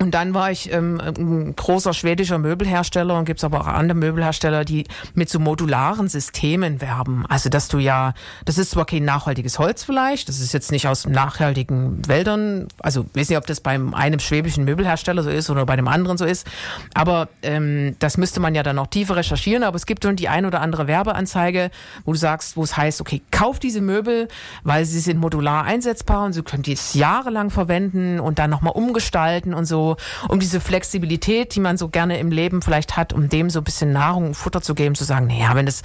Und 0.00 0.12
dann 0.12 0.34
war 0.34 0.50
ich 0.50 0.72
ähm, 0.72 1.00
ein 1.00 1.56
großer 1.56 1.92
schwedischer 1.92 2.38
Möbelhersteller 2.38 3.18
und 3.18 3.24
gibt's 3.24 3.44
aber 3.44 3.60
auch 3.60 3.66
andere 3.66 3.98
Möbelhersteller, 3.98 4.64
die 4.64 4.84
mit 5.14 5.28
so 5.28 5.38
modularen 5.38 6.08
Systemen 6.08 6.80
werben. 6.80 7.24
Also 7.28 7.48
dass 7.48 7.68
du 7.68 7.78
ja, 7.78 8.14
das 8.44 8.58
ist 8.58 8.70
zwar 8.70 8.86
kein 8.86 9.04
nachhaltiges 9.04 9.58
Holz 9.58 9.82
vielleicht, 9.82 10.28
das 10.28 10.40
ist 10.40 10.52
jetzt 10.52 10.70
nicht 10.70 10.86
aus 10.86 11.06
nachhaltigen 11.06 12.06
Wäldern, 12.06 12.68
also 12.78 13.06
weiß 13.14 13.28
nicht, 13.28 13.38
ob 13.38 13.46
das 13.46 13.60
beim 13.60 13.94
einem 13.94 14.20
schwäbischen 14.20 14.64
Möbelhersteller 14.64 15.22
so 15.22 15.30
ist 15.30 15.50
oder 15.50 15.66
bei 15.66 15.76
dem 15.76 15.88
anderen 15.88 16.16
so 16.16 16.24
ist, 16.24 16.46
aber 16.94 17.28
ähm, 17.42 17.96
das 17.98 18.16
müsste 18.18 18.40
man 18.40 18.54
ja 18.54 18.62
dann 18.62 18.76
noch 18.76 18.86
tiefer 18.86 19.16
recherchieren, 19.16 19.64
aber 19.64 19.76
es 19.76 19.86
gibt 19.86 20.04
schon 20.04 20.16
die 20.16 20.28
ein 20.28 20.46
oder 20.46 20.60
andere 20.60 20.86
Werbeanzeige, 20.86 21.70
wo 22.04 22.12
du 22.12 22.18
sagst, 22.18 22.56
wo 22.56 22.62
es 22.62 22.76
heißt, 22.76 23.00
okay, 23.00 23.22
kauf 23.30 23.58
diese 23.58 23.80
Möbel, 23.80 24.28
weil 24.62 24.84
sie 24.84 25.00
sind 25.00 25.18
modular 25.18 25.64
einsetzbar 25.64 26.24
und 26.24 26.32
sie 26.32 26.42
können 26.42 26.62
die 26.62 26.76
jahrelang 26.92 27.50
verwenden 27.50 28.20
und 28.20 28.38
dann 28.38 28.50
nochmal 28.50 28.74
umgestalten 28.74 29.54
und 29.54 29.64
so, 29.64 29.87
um 30.28 30.40
diese 30.40 30.60
Flexibilität, 30.60 31.54
die 31.54 31.60
man 31.60 31.76
so 31.76 31.88
gerne 31.88 32.18
im 32.18 32.30
Leben 32.30 32.62
vielleicht 32.62 32.96
hat, 32.96 33.12
um 33.12 33.28
dem 33.28 33.50
so 33.50 33.60
ein 33.60 33.64
bisschen 33.64 33.92
Nahrung 33.92 34.26
und 34.28 34.34
Futter 34.34 34.60
zu 34.60 34.74
geben, 34.74 34.94
zu 34.94 35.04
sagen, 35.04 35.26
naja, 35.28 35.54
wenn 35.54 35.66
es 35.66 35.82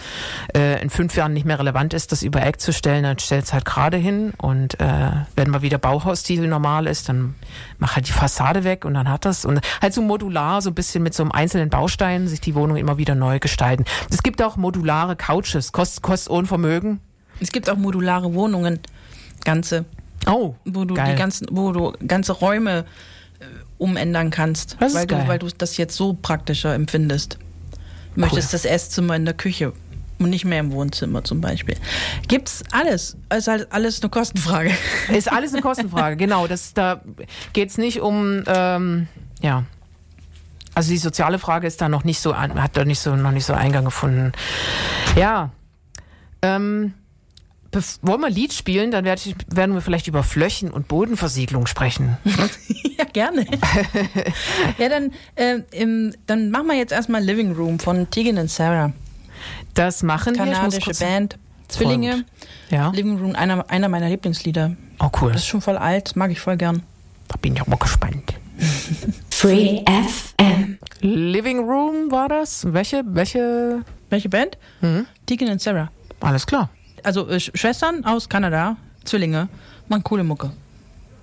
äh, 0.56 0.82
in 0.82 0.90
fünf 0.90 1.16
Jahren 1.16 1.34
nicht 1.34 1.46
mehr 1.46 1.60
relevant 1.60 1.94
ist, 1.94 2.12
das 2.12 2.24
über 2.24 2.44
Eck 2.46 2.60
zu 2.60 2.74
stellen, 2.74 3.04
dann 3.04 3.20
stell 3.20 3.40
es 3.40 3.54
halt 3.54 3.66
gerade 3.66 3.98
hin 3.98 4.34
und 4.38 4.80
äh, 4.80 5.12
wenn 5.36 5.50
mal 5.50 5.62
wieder 5.62 5.78
Bauhausstil 5.78 6.48
normal 6.48 6.88
ist, 6.88 7.10
dann 7.10 7.36
mach 7.78 7.96
halt 7.96 8.08
die 8.08 8.12
Fassade 8.12 8.64
weg 8.64 8.86
und 8.86 8.94
dann 8.94 9.10
hat 9.10 9.26
das 9.26 9.46
und 9.46 9.60
halt 9.82 9.94
so 9.94 10.02
modular, 10.02 10.62
so 10.62 10.70
ein 10.72 10.76
bisschen 10.76 11.04
mit 11.04 11.14
so 11.14 11.24
einem 11.24 11.32
einzelnen 11.32 11.70
Baustein 11.70 12.28
sich 12.28 12.42
die 12.42 12.56
Wohnung 12.56 12.78
immer 12.78 12.98
wieder 12.98 13.16
neu 13.16 13.40
gestalten. 13.40 13.86
Es 14.10 14.24
gibt 14.24 14.42
auch 14.42 14.58
modulare 14.58 15.16
Couches, 15.16 15.72
kost 15.72 16.30
ohne 16.30 16.48
Vermögen. 16.48 17.00
Es 17.40 17.52
gibt 17.52 17.70
auch 17.70 17.78
modulare 17.78 18.34
Wohnungen, 18.34 18.80
ganze, 19.44 19.86
Oh, 20.26 20.56
wo 20.66 20.86
du 20.86 20.94
geil. 20.94 21.12
die 21.12 21.20
ganzen, 21.20 21.48
wo 21.52 21.72
du 21.72 21.94
ganze 22.08 22.32
Räume 22.32 22.86
umändern 23.78 24.30
kannst, 24.30 24.78
Das 24.80 24.94
weil 24.94 25.08
du, 25.08 25.28
weil 25.28 25.40
du 25.40 25.48
das 25.58 25.78
jetzt 25.78 25.96
so 25.96 26.14
praktischer 26.14 26.74
empfindest. 26.74 27.38
Du 28.16 28.22
möchtest 28.22 28.54
das 28.54 28.66
Esszimmer 28.66 29.16
in 29.16 29.26
der 29.26 29.34
Küche 29.34 29.74
und 30.20 30.30
nicht 30.30 30.46
mehr 30.46 30.60
im 30.60 30.72
Wohnzimmer 30.72 31.24
zum 31.24 31.42
Beispiel. 31.42 31.76
Gibt's 32.28 32.64
alles. 32.72 33.18
Ist 33.36 33.48
halt 33.48 33.72
alles 33.72 34.02
eine 34.02 34.10
Kostenfrage. 34.10 34.72
Ist 35.10 35.32
alles 35.32 35.54
eine 35.54 35.62
Kostenfrage, 35.62 36.16
genau. 36.16 36.48
Das, 36.48 36.74
da 36.74 37.02
geht's 37.54 37.78
nicht 37.78 38.02
um, 38.02 38.44
ähm, 38.48 39.08
ja. 39.42 39.64
Also 40.76 40.90
die 40.90 40.98
soziale 40.98 41.38
Frage 41.38 41.68
ist 41.68 41.82
da 41.82 41.90
noch 41.90 42.04
nicht 42.04 42.20
so, 42.20 42.36
hat 42.36 42.76
da 42.76 42.84
nicht 42.84 43.00
so, 43.00 43.16
noch 43.16 43.32
nicht 43.32 43.46
so 43.46 43.54
Eingang 43.54 43.86
gefunden. 43.86 44.32
Ja. 45.16 45.52
Ähm, 46.42 46.96
wollen 48.02 48.22
wir 48.22 48.28
ein 48.28 48.34
Lied 48.34 48.54
spielen, 48.54 48.92
dann 48.92 49.06
werd 49.06 49.26
ich, 49.26 49.36
werden 49.48 49.74
wir 49.74 49.82
vielleicht 49.82 50.08
über 50.08 50.24
Flöchen 50.24 50.72
und 50.72 50.88
Bodenversiegelung 50.88 51.66
sprechen. 51.68 52.18
ja, 52.98 53.06
gerne. 53.06 53.46
ja, 54.78 54.90
dann, 54.90 55.12
äh, 55.36 55.60
im, 55.72 56.14
dann 56.28 56.52
machen 56.52 56.68
wir 56.68 56.76
jetzt 56.76 56.92
erstmal 56.92 57.24
Living 57.24 57.54
Room 57.54 57.80
von 57.80 58.10
Tegan 58.10 58.38
und 58.38 58.50
Sarah. 58.50 58.94
Das 59.74 60.04
machen 60.04 60.36
wir. 60.36 60.44
Ich 60.44 60.50
muss 60.50 60.58
Kanadische 60.58 61.04
Band. 61.04 61.38
Zwillinge. 61.68 62.26
Ja. 62.70 62.92
Living 62.92 63.18
Room, 63.18 63.36
einer, 63.36 63.70
einer 63.70 63.90
meiner 63.90 64.10
Lieblingslieder. 64.10 64.76
Oh, 65.00 65.10
cool. 65.22 65.32
Das 65.32 65.42
ist 65.42 65.48
schon 65.48 65.62
voll 65.62 65.78
alt, 65.78 66.16
mag 66.16 66.32
ich 66.32 66.40
voll 66.40 66.58
gern. 66.58 66.84
Da 67.28 67.38
bin 67.38 67.56
ich 67.56 67.62
auch 67.62 67.68
mal 67.68 67.78
gespannt. 67.78 68.34
Free 69.32 69.84
FM. 69.86 70.78
Living 71.02 71.60
Room 71.60 72.12
war 72.12 72.30
das? 72.30 72.72
Welche? 72.72 73.04
Welche? 73.06 73.82
Welche 74.10 74.30
Band? 74.30 74.58
Mhm. 74.82 75.08
Tegan 75.26 75.50
und 75.50 75.62
Sarah. 75.62 75.92
Alles 76.20 76.46
klar. 76.46 76.70
Also 77.04 77.28
äh, 77.28 77.36
Sch- 77.36 77.56
Schwestern 77.56 78.06
aus 78.06 78.30
Kanada, 78.30 78.78
Zwillinge, 79.04 79.50
machen 79.88 80.04
coole 80.04 80.24
Mucke. 80.24 80.52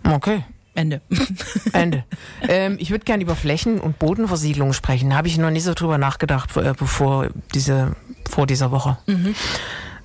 Okay. 0.05 0.45
Ende. 0.75 1.01
Ende. 1.73 2.05
ähm, 2.49 2.77
ich 2.79 2.91
würde 2.91 3.05
gerne 3.05 3.23
über 3.23 3.35
Flächen- 3.35 3.81
und 3.81 3.99
Bodenversiegelung 3.99 4.73
sprechen. 4.73 5.11
Da 5.11 5.17
habe 5.17 5.29
ich 5.29 5.37
noch 5.37 5.51
nie 5.51 5.61
so 5.61 5.75
drüber 5.75 5.99
nachgedacht, 5.99 6.57
äh, 6.57 6.75
bevor 6.79 7.29
diese, 7.55 7.97
vor 8.31 8.47
dieser 8.47 8.71
Woche. 8.71 8.97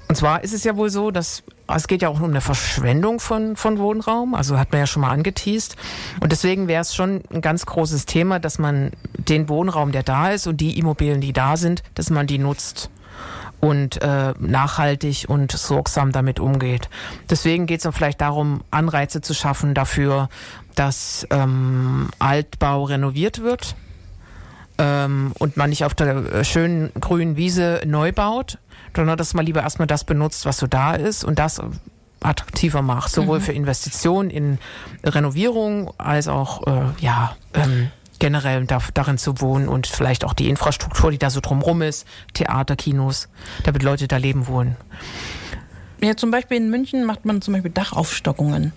Und 0.07 0.15
zwar 0.15 0.43
ist 0.43 0.53
es 0.53 0.63
ja 0.63 0.75
wohl 0.75 0.89
so, 0.89 1.11
dass 1.11 1.43
es 1.67 1.87
geht 1.87 2.01
ja 2.03 2.09
auch 2.09 2.19
um 2.19 2.29
eine 2.29 2.41
Verschwendung 2.41 3.19
von, 3.19 3.55
von 3.55 3.79
Wohnraum, 3.79 4.35
also 4.35 4.59
hat 4.59 4.71
man 4.71 4.79
ja 4.81 4.87
schon 4.87 5.01
mal 5.01 5.09
angeteased. 5.11 5.75
Und 6.19 6.31
deswegen 6.31 6.67
wäre 6.67 6.81
es 6.81 6.93
schon 6.93 7.21
ein 7.33 7.41
ganz 7.41 7.65
großes 7.65 8.05
Thema, 8.05 8.39
dass 8.39 8.59
man 8.59 8.91
den 9.17 9.49
Wohnraum, 9.49 9.91
der 9.91 10.03
da 10.03 10.31
ist 10.31 10.45
und 10.45 10.57
die 10.61 10.77
Immobilien, 10.77 11.21
die 11.21 11.33
da 11.33 11.57
sind, 11.57 11.81
dass 11.95 12.09
man 12.11 12.27
die 12.27 12.37
nutzt 12.37 12.89
und 13.65 13.99
äh, 14.03 14.35
nachhaltig 14.37 15.25
und 15.27 15.51
sorgsam 15.51 16.11
damit 16.11 16.39
umgeht. 16.39 16.87
Deswegen 17.31 17.65
geht 17.65 17.83
es 17.83 17.95
vielleicht 17.95 18.21
darum, 18.21 18.63
Anreize 18.69 19.21
zu 19.21 19.33
schaffen 19.33 19.73
dafür, 19.73 20.29
dass 20.75 21.25
ähm, 21.31 22.09
Altbau 22.19 22.83
renoviert 22.83 23.41
wird 23.41 23.75
ähm, 24.77 25.33
und 25.39 25.57
man 25.57 25.71
nicht 25.71 25.83
auf 25.83 25.95
der 25.95 26.15
äh, 26.15 26.45
schönen 26.45 26.91
grünen 27.01 27.37
Wiese 27.37 27.81
neu 27.87 28.11
baut, 28.11 28.59
sondern 28.95 29.17
dass 29.17 29.33
man 29.33 29.47
lieber 29.47 29.63
erstmal 29.63 29.87
das 29.87 30.03
benutzt, 30.03 30.45
was 30.45 30.57
so 30.57 30.67
da 30.67 30.93
ist 30.93 31.23
und 31.23 31.39
das 31.39 31.59
attraktiver 32.21 32.83
macht, 32.83 33.11
sowohl 33.11 33.39
für 33.39 33.53
Investitionen 33.53 34.29
in 34.29 34.59
Renovierung 35.03 35.91
als 35.97 36.27
auch 36.27 36.67
äh, 36.67 36.83
ja 36.99 37.35
ähm, 37.55 37.89
generell 38.19 38.65
da, 38.65 38.79
darin 38.93 39.17
zu 39.17 39.41
wohnen 39.41 39.67
und 39.67 39.87
vielleicht 39.87 40.23
auch 40.25 40.33
die 40.33 40.49
Infrastruktur, 40.49 41.11
die 41.11 41.17
da 41.17 41.29
so 41.29 41.39
drumrum 41.41 41.81
ist, 41.81 42.07
Theater, 42.33 42.75
Kinos, 42.75 43.27
damit 43.63 43.83
Leute 43.83 44.07
da 44.07 44.17
leben 44.17 44.47
wollen. 44.47 44.75
Ja, 46.01 46.15
zum 46.15 46.31
Beispiel 46.31 46.57
in 46.57 46.69
München 46.69 47.03
macht 47.05 47.25
man 47.25 47.41
zum 47.41 47.53
Beispiel 47.53 47.71
Dachaufstockungen. 47.71 48.73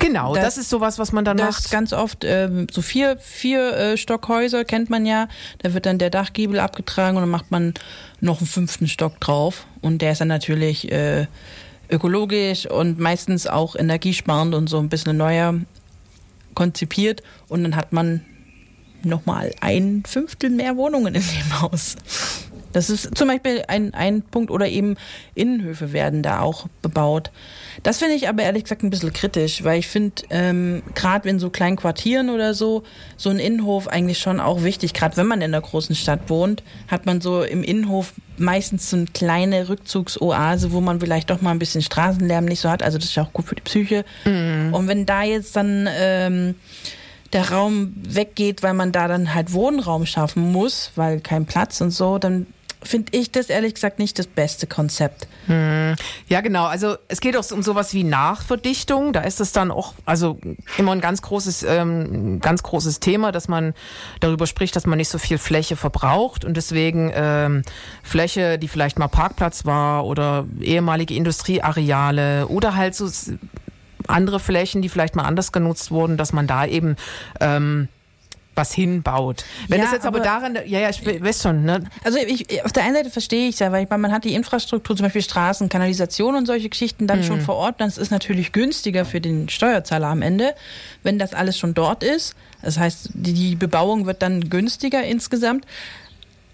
Genau, 0.00 0.34
das, 0.34 0.44
Das- 0.44 0.58
ist 0.58 0.70
sowas, 0.70 0.98
was 0.98 1.12
man 1.12 1.24
dann 1.24 1.36
Das 1.36 1.46
macht. 1.62 1.70
ganz 1.70 1.92
oft, 1.92 2.24
ähm, 2.24 2.66
so 2.70 2.82
vier, 2.82 3.16
vier 3.18 3.76
äh, 3.76 3.96
Stockhäuser 3.96 4.64
kennt 4.64 4.90
man 4.90 5.06
ja. 5.06 5.28
Da 5.58 5.74
wird 5.74 5.86
dann 5.86 5.98
der 5.98 6.10
Dachgiebel 6.10 6.58
abgetragen 6.60 7.16
und 7.16 7.22
dann 7.22 7.30
macht 7.30 7.50
man 7.50 7.74
noch 8.20 8.38
einen 8.38 8.46
fünften 8.46 8.88
Stock 8.88 9.20
drauf. 9.20 9.66
Und 9.80 10.00
der 10.02 10.12
ist 10.12 10.20
dann 10.20 10.28
natürlich 10.28 10.90
äh, 10.90 11.26
ökologisch 11.90 12.66
und 12.66 12.98
meistens 12.98 13.46
auch 13.46 13.76
energiesparend 13.76 14.54
und 14.54 14.68
so 14.68 14.78
ein 14.78 14.88
bisschen 14.88 15.16
neuer 15.16 15.54
konzipiert. 16.54 17.22
Und 17.48 17.62
dann 17.64 17.76
hat 17.76 17.92
man 17.92 18.24
nochmal 19.04 19.52
ein 19.60 20.02
Fünftel 20.06 20.50
mehr 20.50 20.76
Wohnungen 20.76 21.14
in 21.14 21.22
dem 21.22 21.60
Haus. 21.60 21.96
Das 22.72 22.90
ist 22.90 23.16
zum 23.16 23.28
Beispiel 23.28 23.64
ein, 23.66 23.94
ein 23.94 24.22
Punkt 24.22 24.50
oder 24.50 24.68
eben 24.68 24.96
Innenhöfe 25.34 25.92
werden 25.92 26.22
da 26.22 26.40
auch 26.40 26.66
bebaut. 26.82 27.30
Das 27.82 27.98
finde 27.98 28.14
ich 28.14 28.28
aber 28.28 28.42
ehrlich 28.42 28.64
gesagt 28.64 28.82
ein 28.82 28.90
bisschen 28.90 29.12
kritisch, 29.12 29.64
weil 29.64 29.78
ich 29.78 29.88
finde, 29.88 30.22
ähm, 30.30 30.82
gerade 30.94 31.28
in 31.28 31.38
so 31.38 31.48
kleinen 31.48 31.76
Quartieren 31.76 32.28
oder 32.28 32.54
so, 32.54 32.82
so 33.16 33.30
ein 33.30 33.38
Innenhof 33.38 33.88
eigentlich 33.88 34.18
schon 34.18 34.38
auch 34.38 34.64
wichtig. 34.64 34.92
Gerade 34.92 35.16
wenn 35.16 35.26
man 35.26 35.40
in 35.40 35.52
der 35.52 35.60
großen 35.60 35.94
Stadt 35.94 36.28
wohnt, 36.28 36.62
hat 36.88 37.06
man 37.06 37.20
so 37.20 37.42
im 37.42 37.62
Innenhof 37.62 38.12
meistens 38.36 38.90
so 38.90 38.96
eine 38.96 39.06
kleine 39.06 39.68
Rückzugsoase, 39.68 40.72
wo 40.72 40.80
man 40.80 41.00
vielleicht 41.00 41.30
doch 41.30 41.40
mal 41.40 41.52
ein 41.52 41.58
bisschen 41.58 41.82
Straßenlärm 41.82 42.44
nicht 42.44 42.60
so 42.60 42.68
hat. 42.68 42.82
Also 42.82 42.98
das 42.98 43.06
ist 43.06 43.14
ja 43.14 43.22
auch 43.22 43.32
gut 43.32 43.46
für 43.46 43.54
die 43.54 43.62
Psyche. 43.62 44.04
Und 44.74 44.88
wenn 44.88 45.06
da 45.06 45.22
jetzt 45.22 45.56
dann 45.56 45.88
ähm, 45.90 46.54
der 47.32 47.50
Raum 47.50 47.92
weggeht, 47.96 48.62
weil 48.62 48.74
man 48.74 48.92
da 48.92 49.08
dann 49.08 49.34
halt 49.34 49.52
Wohnraum 49.52 50.06
schaffen 50.06 50.50
muss, 50.52 50.92
weil 50.96 51.20
kein 51.20 51.46
Platz 51.46 51.80
und 51.80 51.90
so, 51.90 52.18
dann 52.18 52.46
finde 52.82 53.16
ich 53.16 53.32
das 53.32 53.50
ehrlich 53.50 53.74
gesagt 53.74 53.98
nicht 53.98 54.18
das 54.18 54.26
beste 54.26 54.66
Konzept. 54.66 55.26
Ja, 56.28 56.40
genau. 56.42 56.66
Also 56.66 56.96
es 57.08 57.20
geht 57.20 57.36
auch 57.36 57.50
um 57.50 57.62
sowas 57.62 57.94
wie 57.94 58.04
Nachverdichtung. 58.04 59.12
Da 59.12 59.22
ist 59.22 59.40
es 59.40 59.52
dann 59.52 59.70
auch 59.70 59.94
also 60.04 60.38
immer 60.76 60.92
ein 60.92 61.00
ganz 61.00 61.22
großes, 61.22 61.62
ähm, 61.64 62.40
ganz 62.40 62.62
großes 62.62 63.00
Thema, 63.00 63.32
dass 63.32 63.48
man 63.48 63.74
darüber 64.20 64.46
spricht, 64.46 64.76
dass 64.76 64.86
man 64.86 64.98
nicht 64.98 65.08
so 65.08 65.18
viel 65.18 65.38
Fläche 65.38 65.76
verbraucht 65.76 66.44
und 66.44 66.56
deswegen 66.56 67.10
ähm, 67.14 67.62
Fläche, 68.02 68.58
die 68.58 68.68
vielleicht 68.68 68.98
mal 68.98 69.08
Parkplatz 69.08 69.64
war 69.64 70.04
oder 70.04 70.46
ehemalige 70.60 71.14
Industrieareale 71.14 72.46
oder 72.48 72.76
halt 72.76 72.94
so 72.94 73.08
andere 74.06 74.40
Flächen, 74.40 74.82
die 74.82 74.88
vielleicht 74.88 75.16
mal 75.16 75.24
anders 75.24 75.52
genutzt 75.52 75.90
wurden, 75.90 76.16
dass 76.16 76.32
man 76.32 76.46
da 76.46 76.64
eben 76.66 76.96
ähm, 77.40 77.88
was 78.54 78.72
hinbaut. 78.72 79.44
Wenn 79.68 79.78
Ja, 79.78 79.86
es 79.86 79.92
jetzt 79.92 80.04
aber, 80.06 80.16
aber- 80.18 80.24
daran, 80.24 80.58
ja, 80.66 80.80
ja, 80.80 80.88
ich 80.90 81.04
we- 81.06 81.22
weiß 81.22 81.42
schon, 81.42 81.64
ne? 81.64 81.84
Also 82.02 82.18
ich, 82.18 82.64
auf 82.64 82.72
der 82.72 82.82
einen 82.84 82.94
Seite 82.96 83.10
verstehe 83.10 83.48
ich 83.48 83.60
ja, 83.60 83.70
weil 83.70 83.84
ich 83.84 83.90
meine, 83.90 84.02
man 84.02 84.12
hat 84.12 84.24
die 84.24 84.34
Infrastruktur, 84.34 84.96
zum 84.96 85.04
Beispiel 85.04 85.22
Straßen, 85.22 85.68
Kanalisation 85.68 86.34
und 86.34 86.46
solche 86.46 86.68
Geschichten 86.68 87.06
dann 87.06 87.22
schon 87.22 87.40
vor 87.40 87.54
Ort. 87.54 87.80
Das 87.80 87.98
ist 87.98 88.10
natürlich 88.10 88.50
günstiger 88.50 89.04
für 89.04 89.20
den 89.20 89.48
Steuerzahler 89.48 90.08
am 90.08 90.22
Ende, 90.22 90.54
wenn 91.04 91.20
das 91.20 91.34
alles 91.34 91.56
schon 91.56 91.74
dort 91.74 92.02
ist. 92.02 92.34
Das 92.62 92.78
heißt, 92.78 93.10
die, 93.14 93.32
die 93.32 93.54
Bebauung 93.54 94.06
wird 94.06 94.22
dann 94.22 94.50
günstiger 94.50 95.04
insgesamt. 95.04 95.64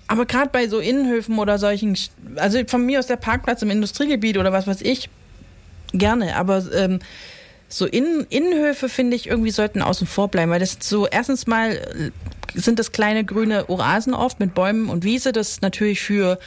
Aber 0.07 0.27
gerade 0.27 0.51
bei 0.51 0.69
so 0.69 0.81
Innenhöfen 0.81 1.39
oder 1.39 1.59
solchen, 1.59 1.97
also 2.37 2.59
von 2.67 2.85
mir 2.85 2.99
aus 2.99 3.07
der 3.07 3.17
Parkplatz 3.17 3.63
im 3.63 3.71
Industriegebiet 3.71 4.37
oder 4.37 4.53
was 4.53 4.67
weiß 4.67 4.83
ich, 4.83 5.09
gerne. 5.95 6.37
Aber 6.37 6.63
ähm, 6.75 6.99
so 7.75 7.87
Innen, 7.87 8.25
Innenhöfe, 8.31 8.89
finde 8.89 9.17
ich, 9.17 9.27
irgendwie 9.27 9.51
sollten 9.51 9.83
außen 9.83 10.07
vor 10.07 10.29
bleiben, 10.29 10.53
weil 10.53 10.61
das 10.61 10.79
so, 10.81 11.09
erstens 11.09 11.49
mal 11.49 11.73
äh, 11.73 12.11
sind 12.55 12.79
das 12.79 12.93
kleine 12.93 13.25
grüne 13.25 13.69
Oasen 13.69 14.15
oft 14.15 14.39
mit 14.39 14.55
Bäumen 14.55 14.89
und 14.89 15.03
Wiese, 15.03 15.33
das 15.33 15.61
natürlich 15.61 16.01
für, 16.01 16.39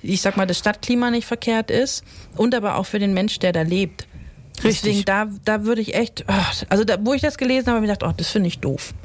ich 0.00 0.20
sag 0.20 0.36
mal, 0.36 0.46
das 0.46 0.60
Stadtklima 0.60 1.10
nicht 1.10 1.26
verkehrt 1.26 1.72
ist 1.72 2.04
und 2.36 2.54
aber 2.54 2.76
auch 2.76 2.86
für 2.86 3.00
den 3.00 3.14
Mensch, 3.14 3.40
der 3.40 3.52
da 3.52 3.62
lebt. 3.62 4.06
Richtig. 4.62 4.82
Deswegen, 4.82 5.04
da, 5.04 5.26
da 5.44 5.64
würde 5.64 5.80
ich 5.80 5.94
echt, 5.94 6.24
ach, 6.28 6.62
also 6.68 6.84
da, 6.84 6.96
wo 7.00 7.12
ich 7.14 7.20
das 7.20 7.36
gelesen 7.36 7.66
habe, 7.66 7.76
habe 7.76 7.86
ich 7.86 7.92
gedacht, 7.92 8.10
oh, 8.10 8.14
das 8.16 8.30
finde 8.30 8.48
ich 8.48 8.60
doof. 8.60 8.94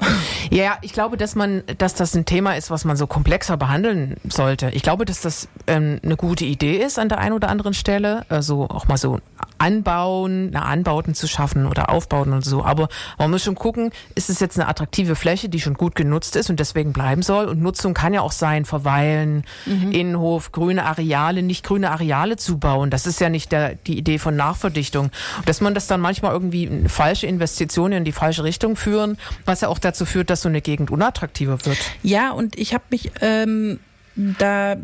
Ja, 0.50 0.76
ich 0.82 0.92
glaube, 0.92 1.16
dass 1.16 1.34
man, 1.34 1.62
dass 1.78 1.94
das 1.94 2.14
ein 2.14 2.26
Thema 2.26 2.56
ist, 2.56 2.70
was 2.70 2.84
man 2.84 2.98
so 2.98 3.06
komplexer 3.06 3.56
behandeln 3.56 4.16
sollte. 4.28 4.70
Ich 4.74 4.82
glaube, 4.82 5.06
dass 5.06 5.22
das 5.22 5.48
ähm, 5.66 5.98
eine 6.02 6.16
gute 6.16 6.44
Idee 6.44 6.76
ist 6.76 6.98
an 6.98 7.08
der 7.08 7.18
einen 7.18 7.32
oder 7.32 7.48
anderen 7.48 7.72
Stelle, 7.72 8.26
also 8.28 8.64
auch 8.68 8.86
mal 8.86 8.98
so 8.98 9.20
anbauen, 9.62 10.50
na, 10.50 10.62
Anbauten 10.62 11.14
zu 11.14 11.28
schaffen 11.28 11.66
oder 11.66 11.90
aufbauen 11.90 12.32
und 12.32 12.44
so. 12.44 12.64
Aber 12.64 12.88
man 13.18 13.30
muss 13.30 13.44
schon 13.44 13.54
gucken, 13.54 13.90
ist 14.14 14.28
es 14.28 14.40
jetzt 14.40 14.58
eine 14.58 14.68
attraktive 14.68 15.14
Fläche, 15.14 15.48
die 15.48 15.60
schon 15.60 15.74
gut 15.74 15.94
genutzt 15.94 16.34
ist 16.34 16.50
und 16.50 16.58
deswegen 16.58 16.92
bleiben 16.92 17.22
soll? 17.22 17.46
Und 17.46 17.62
Nutzung 17.62 17.94
kann 17.94 18.12
ja 18.12 18.22
auch 18.22 18.32
sein, 18.32 18.64
verweilen, 18.64 19.44
Innenhof, 19.66 20.50
grüne 20.50 20.84
Areale, 20.84 21.42
nicht 21.42 21.64
grüne 21.64 21.90
Areale 21.90 22.36
zu 22.36 22.58
bauen. 22.58 22.90
Das 22.90 23.06
ist 23.06 23.20
ja 23.20 23.28
nicht 23.28 23.52
der, 23.52 23.76
die 23.76 23.96
Idee 23.96 24.18
von 24.18 24.34
Nachverdichtung. 24.34 25.10
Dass 25.46 25.60
man 25.60 25.74
das 25.74 25.86
dann 25.86 26.00
manchmal 26.00 26.32
irgendwie 26.32 26.68
eine 26.68 26.88
falsche 26.88 27.26
Investitionen 27.26 27.98
in 27.98 28.04
die 28.04 28.12
falsche 28.12 28.42
Richtung 28.42 28.76
führen, 28.76 29.16
was 29.44 29.60
ja 29.60 29.68
auch 29.68 29.78
dazu 29.78 30.04
führt, 30.04 30.30
dass 30.30 30.42
so 30.42 30.48
eine 30.48 30.60
Gegend 30.60 30.90
unattraktiver 30.90 31.64
wird. 31.64 31.78
Ja, 32.02 32.32
und 32.32 32.58
ich 32.58 32.74
habe 32.74 32.84
mich 32.90 33.12
ähm, 33.20 33.78
da, 34.16 34.76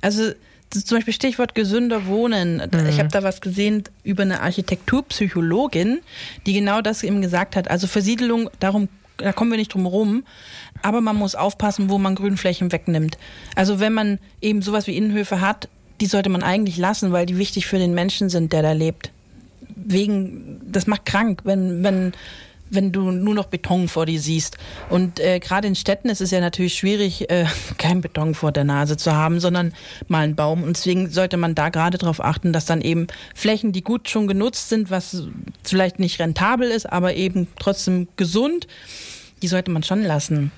also 0.00 0.32
zum 0.72 0.98
Beispiel 0.98 1.14
Stichwort 1.14 1.54
gesünder 1.54 2.06
Wohnen. 2.06 2.62
Ich 2.88 2.98
habe 2.98 3.08
da 3.08 3.22
was 3.22 3.40
gesehen 3.40 3.84
über 4.02 4.22
eine 4.22 4.40
Architekturpsychologin, 4.40 6.00
die 6.46 6.52
genau 6.52 6.80
das 6.80 7.02
eben 7.02 7.20
gesagt 7.20 7.56
hat. 7.56 7.70
Also 7.70 7.86
Versiedelung, 7.86 8.50
darum, 8.60 8.88
da 9.18 9.32
kommen 9.32 9.50
wir 9.50 9.58
nicht 9.58 9.74
drum 9.74 9.86
rum, 9.86 10.24
aber 10.82 11.00
man 11.00 11.16
muss 11.16 11.34
aufpassen, 11.34 11.90
wo 11.90 11.98
man 11.98 12.14
Grünflächen 12.14 12.72
wegnimmt. 12.72 13.18
Also 13.54 13.80
wenn 13.80 13.92
man 13.92 14.18
eben 14.40 14.62
sowas 14.62 14.86
wie 14.86 14.96
Innenhöfe 14.96 15.40
hat, 15.40 15.68
die 16.00 16.06
sollte 16.06 16.30
man 16.30 16.42
eigentlich 16.42 16.78
lassen, 16.78 17.12
weil 17.12 17.26
die 17.26 17.38
wichtig 17.38 17.66
für 17.66 17.78
den 17.78 17.94
Menschen 17.94 18.28
sind, 18.28 18.52
der 18.52 18.62
da 18.62 18.72
lebt. 18.72 19.12
Wegen, 19.76 20.60
das 20.64 20.86
macht 20.86 21.06
krank, 21.06 21.42
wenn, 21.44 21.84
wenn 21.84 22.12
wenn 22.72 22.90
du 22.90 23.10
nur 23.10 23.34
noch 23.34 23.46
Beton 23.46 23.88
vor 23.88 24.06
dir 24.06 24.20
siehst. 24.20 24.56
Und 24.88 25.20
äh, 25.20 25.38
gerade 25.38 25.68
in 25.68 25.74
Städten 25.74 26.08
ist 26.08 26.20
es 26.20 26.30
ja 26.30 26.40
natürlich 26.40 26.74
schwierig, 26.74 27.30
äh, 27.30 27.44
kein 27.78 28.00
Beton 28.00 28.34
vor 28.34 28.50
der 28.50 28.64
Nase 28.64 28.96
zu 28.96 29.14
haben, 29.14 29.40
sondern 29.40 29.72
mal 30.08 30.24
einen 30.24 30.34
Baum. 30.34 30.62
Und 30.62 30.76
deswegen 30.76 31.10
sollte 31.10 31.36
man 31.36 31.54
da 31.54 31.68
gerade 31.68 31.98
darauf 31.98 32.22
achten, 32.22 32.52
dass 32.52 32.64
dann 32.64 32.80
eben 32.80 33.06
Flächen, 33.34 33.72
die 33.72 33.82
gut 33.82 34.08
schon 34.08 34.26
genutzt 34.26 34.70
sind, 34.70 34.90
was 34.90 35.24
vielleicht 35.62 35.98
nicht 35.98 36.18
rentabel 36.18 36.70
ist, 36.70 36.90
aber 36.90 37.14
eben 37.14 37.46
trotzdem 37.58 38.08
gesund, 38.16 38.66
die 39.42 39.48
sollte 39.48 39.70
man 39.70 39.82
schon 39.82 40.02
lassen. 40.02 40.52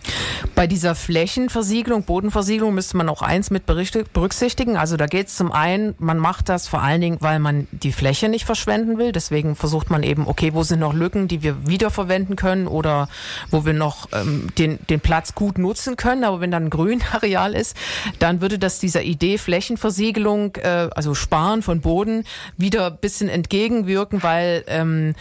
Bei 0.54 0.66
dieser 0.66 0.94
Flächenversiegelung, 0.94 2.04
Bodenversiegelung 2.04 2.74
müsste 2.74 2.96
man 2.96 3.08
auch 3.08 3.22
eins 3.22 3.50
mit 3.50 3.64
berücksichtigen. 3.66 4.76
Also 4.76 4.96
da 4.96 5.06
geht 5.06 5.28
es 5.28 5.36
zum 5.36 5.50
einen, 5.52 5.94
man 5.98 6.18
macht 6.18 6.48
das 6.48 6.68
vor 6.68 6.82
allen 6.82 7.00
Dingen, 7.00 7.16
weil 7.20 7.38
man 7.38 7.66
die 7.72 7.92
Fläche 7.92 8.28
nicht 8.28 8.44
verschwenden 8.44 8.98
will. 8.98 9.12
Deswegen 9.12 9.56
versucht 9.56 9.90
man 9.90 10.02
eben, 10.02 10.26
okay, 10.28 10.52
wo 10.52 10.62
sind 10.62 10.80
noch 10.80 10.92
Lücken, 10.92 11.28
die 11.28 11.42
wir 11.42 11.66
wiederverwenden 11.66 12.36
können 12.36 12.66
oder 12.66 13.08
wo 13.50 13.64
wir 13.64 13.72
noch 13.72 14.08
ähm, 14.12 14.48
den, 14.58 14.78
den 14.90 15.00
Platz 15.00 15.34
gut 15.34 15.58
nutzen 15.58 15.96
können. 15.96 16.24
Aber 16.24 16.40
wenn 16.40 16.50
dann 16.50 16.66
ein 16.66 16.70
Grünareal 16.70 17.54
ist, 17.54 17.76
dann 18.18 18.40
würde 18.40 18.58
das 18.58 18.78
dieser 18.78 19.02
Idee 19.02 19.38
Flächenversiegelung, 19.38 20.56
äh, 20.56 20.88
also 20.94 21.14
Sparen 21.14 21.62
von 21.62 21.80
Boden, 21.80 22.24
wieder 22.56 22.88
ein 22.88 22.98
bisschen 22.98 23.28
entgegenwirken, 23.28 24.22
weil 24.22 24.64
ähm, 24.66 25.14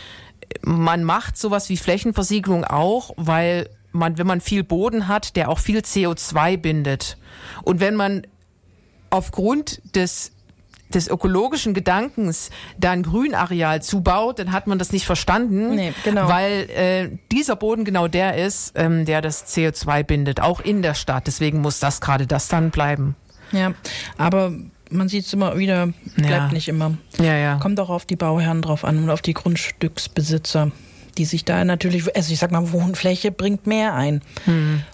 man 0.62 1.04
macht 1.04 1.38
sowas 1.38 1.70
wie 1.70 1.78
Flächenversiegelung 1.78 2.64
auch, 2.66 3.12
weil 3.18 3.70
man, 3.92 4.18
wenn 4.18 4.28
man 4.28 4.42
viel 4.42 4.64
Boden 4.64 5.08
hat, 5.08 5.36
der 5.36 5.50
auch 5.50 5.60
viel 5.60 5.80
CO2 5.80 6.58
bindet. 6.58 7.18
Und 7.64 7.80
wenn 7.80 7.96
man 7.96 8.26
aufgrund 9.10 9.82
des 9.96 10.32
des 10.94 11.08
ökologischen 11.08 11.74
Gedankens 11.74 12.52
da 12.78 12.92
ein 12.92 13.02
Grünareal 13.04 13.82
zubaut, 13.82 14.38
dann 14.40 14.52
hat 14.52 14.68
man 14.68 14.78
das 14.78 14.92
nicht 14.92 15.06
verstanden, 15.08 15.76
Nee, 15.76 15.94
genau. 16.04 16.28
weil 16.28 16.70
äh, 16.70 17.10
dieser 17.32 17.56
Boden 17.56 17.84
genau 17.84 18.08
der 18.08 18.38
ist, 18.38 18.74
ähm, 18.76 19.06
der 19.06 19.22
das 19.22 19.48
CO2 19.48 20.04
bindet, 20.04 20.40
auch 20.40 20.60
in 20.60 20.84
der 20.84 20.94
Stadt. 20.94 21.26
Deswegen 21.26 21.62
muss 21.62 21.80
das 21.80 22.00
gerade 22.00 22.28
das 22.28 22.48
dann 22.48 22.70
bleiben. 22.70 23.16
Ja, 23.52 23.74
aber 24.18 24.54
man 24.94 25.10
sieht 25.10 25.26
es 25.26 25.34
immer 25.34 25.58
wieder, 25.58 25.88
bleibt 26.16 26.30
Ja. 26.30 26.48
nicht 26.52 26.68
immer. 26.70 26.98
Ja, 27.20 27.36
ja. 27.38 27.56
Kommt 27.58 27.80
auch 27.80 27.90
auf 27.90 28.06
die 28.06 28.16
Bauherren 28.16 28.62
drauf 28.62 28.86
an 28.86 28.98
und 29.04 29.10
auf 29.10 29.22
die 29.22 29.34
Grundstücksbesitzer, 29.34 30.72
die 31.18 31.26
sich 31.26 31.46
da 31.46 31.64
natürlich, 31.66 32.16
also 32.16 32.32
ich 32.34 32.40
sag 32.40 32.52
mal, 32.52 32.72
Wohnfläche 32.72 33.32
bringt 33.32 33.68
mehr 33.68 33.94
ein. 33.94 34.22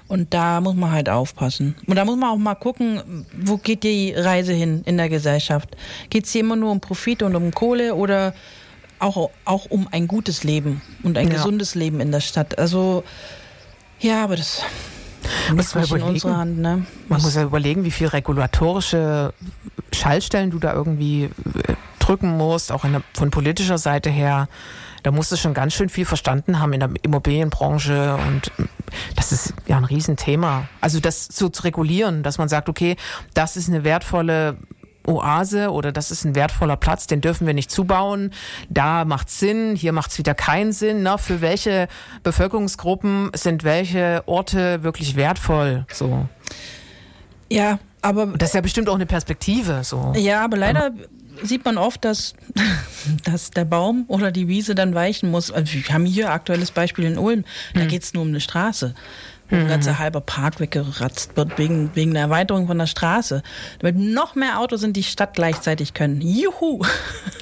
Und 0.08 0.34
da 0.34 0.60
muss 0.62 0.76
man 0.76 0.92
halt 0.92 1.08
aufpassen. 1.10 1.76
Und 1.88 1.96
da 1.96 2.04
muss 2.06 2.18
man 2.18 2.30
auch 2.32 2.38
mal 2.38 2.56
gucken, 2.56 3.26
wo 3.40 3.58
geht 3.58 3.84
die 3.84 4.14
Reise 4.16 4.54
hin 4.54 4.82
in 4.86 4.98
der 4.98 5.08
Gesellschaft? 5.10 5.70
Geht 6.10 6.26
es 6.26 6.32
hier 6.32 6.42
immer 6.42 6.56
nur 6.58 6.72
um 6.72 6.82
Profit 6.82 7.24
und 7.24 7.36
um 7.36 7.52
Kohle 7.54 7.96
oder 7.96 8.34
auch, 9.00 9.30
auch 9.46 9.66
um 9.70 9.88
ein 9.92 10.08
gutes 10.08 10.44
Leben 10.44 10.82
und 11.04 11.18
ein 11.18 11.28
Ja. 11.30 11.36
gesundes 11.36 11.74
Leben 11.76 12.02
in 12.02 12.12
der 12.12 12.20
Stadt? 12.20 12.58
Also, 12.60 13.04
ja, 14.02 14.24
aber 14.26 14.36
das 14.36 14.62
Muss 15.54 15.76
man 15.76 15.84
überlegen. 15.86 16.36
Hand, 16.36 16.58
ne? 16.60 16.86
Man 17.08 17.22
muss 17.22 17.36
ja 17.36 17.44
überlegen, 17.44 17.84
wie 17.84 17.92
viel 17.92 18.08
regulatorische 18.08 19.34
Schaltstellen 19.94 20.52
du 20.52 20.60
da 20.60 20.74
irgendwie 20.74 21.26
äh, 21.26 21.30
drücken 22.00 22.38
musst, 22.38 22.72
auch 22.72 22.84
der, 22.84 23.02
von 23.14 23.32
politischer 23.32 23.78
Seite 23.78 24.10
her. 24.10 24.48
Da 25.04 25.12
musst 25.12 25.32
du 25.32 25.38
schon 25.38 25.54
ganz 25.54 25.74
schön 25.74 25.88
viel 25.88 26.06
verstanden 26.06 26.60
haben 26.60 26.74
in 26.74 26.82
der 26.82 26.90
Immobilienbranche 27.02 28.16
und 28.16 28.48
äh, 28.60 28.68
das 29.16 29.32
ist 29.32 29.54
ja 29.68 29.78
ein 29.78 29.86
Riesenthema. 29.86 30.68
Also 30.82 31.00
das 31.00 31.28
so 31.28 31.50
zu 31.50 31.64
regulieren, 31.64 32.24
dass 32.24 32.38
man 32.38 32.50
sagt, 32.50 32.70
okay, 32.70 32.96
das 33.34 33.56
ist 33.56 33.70
eine 33.70 33.84
wertvolle 33.84 34.58
Oase 35.08 35.72
oder 35.72 35.92
das 35.92 36.12
ist 36.12 36.26
ein 36.26 36.36
wertvoller 36.36 36.78
Platz, 36.78 37.08
den 37.08 37.22
dürfen 37.22 37.48
wir 37.48 37.54
nicht 37.54 37.72
zubauen. 37.72 38.32
Da 38.70 39.06
macht's 39.06 39.40
Sinn, 39.40 39.76
hier 39.76 39.92
macht's 39.92 40.18
wieder 40.18 40.34
keinen 40.34 40.72
Sinn. 40.72 41.04
Ne? 41.04 41.18
Für 41.18 41.42
welche 41.42 41.88
Bevölkerungsgruppen 42.24 43.32
sind 43.34 43.64
welche 43.64 44.24
Orte 44.26 44.84
wirklich 44.84 45.16
wertvoll? 45.16 45.86
So. 45.92 46.28
ja, 47.50 47.80
aber 48.02 48.28
Das 48.28 48.50
ist 48.50 48.56
ja 48.56 48.62
bestimmt 48.62 48.90
auch 48.90 48.96
eine 48.96 49.06
Perspektive. 49.06 49.84
So. 49.84 50.14
Ja, 50.16 50.44
aber 50.44 50.58
leider 50.58 50.92
sieht 51.44 51.66
man 51.66 51.78
oft, 51.78 52.04
dass, 52.06 52.34
dass 53.24 53.52
der 53.52 53.66
Baum 53.66 54.06
oder 54.08 54.32
die 54.32 54.48
Wiese 54.48 54.76
dann 54.76 54.94
weichen 54.94 55.32
muss. 55.32 55.52
Also 55.52 55.74
wir 55.74 55.84
haben 55.94 56.06
hier 56.06 56.32
aktuelles 56.32 56.72
Beispiel 56.72 57.06
in 57.06 57.18
Ulm, 57.18 57.46
da 57.74 57.86
geht's 57.86 58.14
nur 58.14 58.24
um 58.24 58.30
eine 58.30 58.42
Straße. 58.42 58.94
Wo 59.50 59.56
ein 59.56 59.68
ganzer 59.68 60.00
halber 60.00 60.22
Park 60.22 60.60
weggeratzt 60.60 61.36
wird 61.36 61.58
wegen, 61.58 61.92
wegen 61.96 62.14
der 62.14 62.24
Erweiterung 62.24 62.68
von 62.68 62.78
der 62.78 62.88
Straße. 62.88 63.42
Damit 63.80 63.98
noch 63.98 64.36
mehr 64.36 64.60
Autos 64.60 64.84
in 64.84 64.94
die 64.94 65.04
Stadt 65.04 65.34
gleichzeitig 65.34 65.94
können. 65.94 66.22
Juhu! 66.22 66.82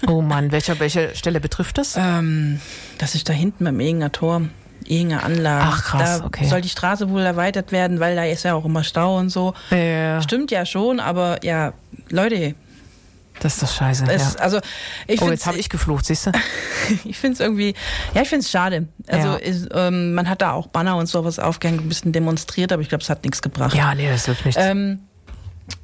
Oh 0.08 0.22
Mann, 0.22 0.52
welcher, 0.52 0.80
welche 0.80 1.16
Stelle 1.16 1.42
betrifft 1.42 1.78
das? 1.78 1.96
Ähm, 1.98 2.62
das 2.98 3.16
ist 3.16 3.28
da 3.28 3.34
hinten 3.34 3.66
beim 3.66 3.80
Ehinger 3.80 4.12
Tor. 4.12 4.44
Ehinger 4.86 5.24
Anlage. 5.24 5.66
Ach, 5.68 5.84
krass, 5.84 6.20
da 6.20 6.26
okay. 6.26 6.46
soll 6.46 6.62
die 6.62 6.70
Straße 6.70 7.10
wohl 7.10 7.22
erweitert 7.22 7.72
werden, 7.72 8.00
weil 8.00 8.16
da 8.16 8.24
ist 8.24 8.44
ja 8.44 8.54
auch 8.54 8.66
immer 8.66 8.84
Stau 8.84 9.18
und 9.18 9.30
so. 9.30 9.54
Ja, 9.70 10.22
Stimmt 10.22 10.52
ja 10.52 10.66
schon, 10.66 11.00
aber 11.00 11.44
ja, 11.44 11.74
Leute, 12.10 12.56
das 13.40 13.54
ist 13.56 13.64
doch 13.64 13.72
scheiße. 13.72 14.06
es, 14.10 14.34
ja. 14.36 14.40
also 14.40 14.60
ich 15.08 15.22
Oh, 15.22 15.30
jetzt 15.30 15.46
habe 15.46 15.58
ich 15.58 15.70
geflucht, 15.70 16.06
siehst 16.06 16.28
du? 16.28 16.32
Ich 17.06 17.18
finde 17.18 17.34
es 17.36 17.40
irgendwie, 17.40 17.74
ja, 18.14 18.22
ich 18.22 18.30
finde 18.30 18.44
es 18.44 18.52
schade. 18.52 18.88
Also 19.08 19.28
Ja. 19.30 19.36
ist, 19.36 19.68
ähm, 19.74 20.14
man 20.14 20.30
hat 20.30 20.42
da 20.42 20.52
auch 20.54 20.68
Banner 20.68 20.98
und 20.98 21.08
sowas 21.08 21.40
aufgehängt, 21.40 21.82
ein 21.82 21.90
bisschen 21.90 22.12
demonstriert, 22.12 22.72
aber 22.72 22.82
ich 22.82 22.90
glaube, 22.90 23.04
es 23.04 23.10
hat 23.10 23.24
nichts 23.24 23.42
gebracht. 23.42 23.76
Ja, 23.76 23.94
nee, 23.96 24.08
das 24.10 24.26
hilft 24.26 24.46
nichts. 24.46 24.62
Ähm, 24.64 25.00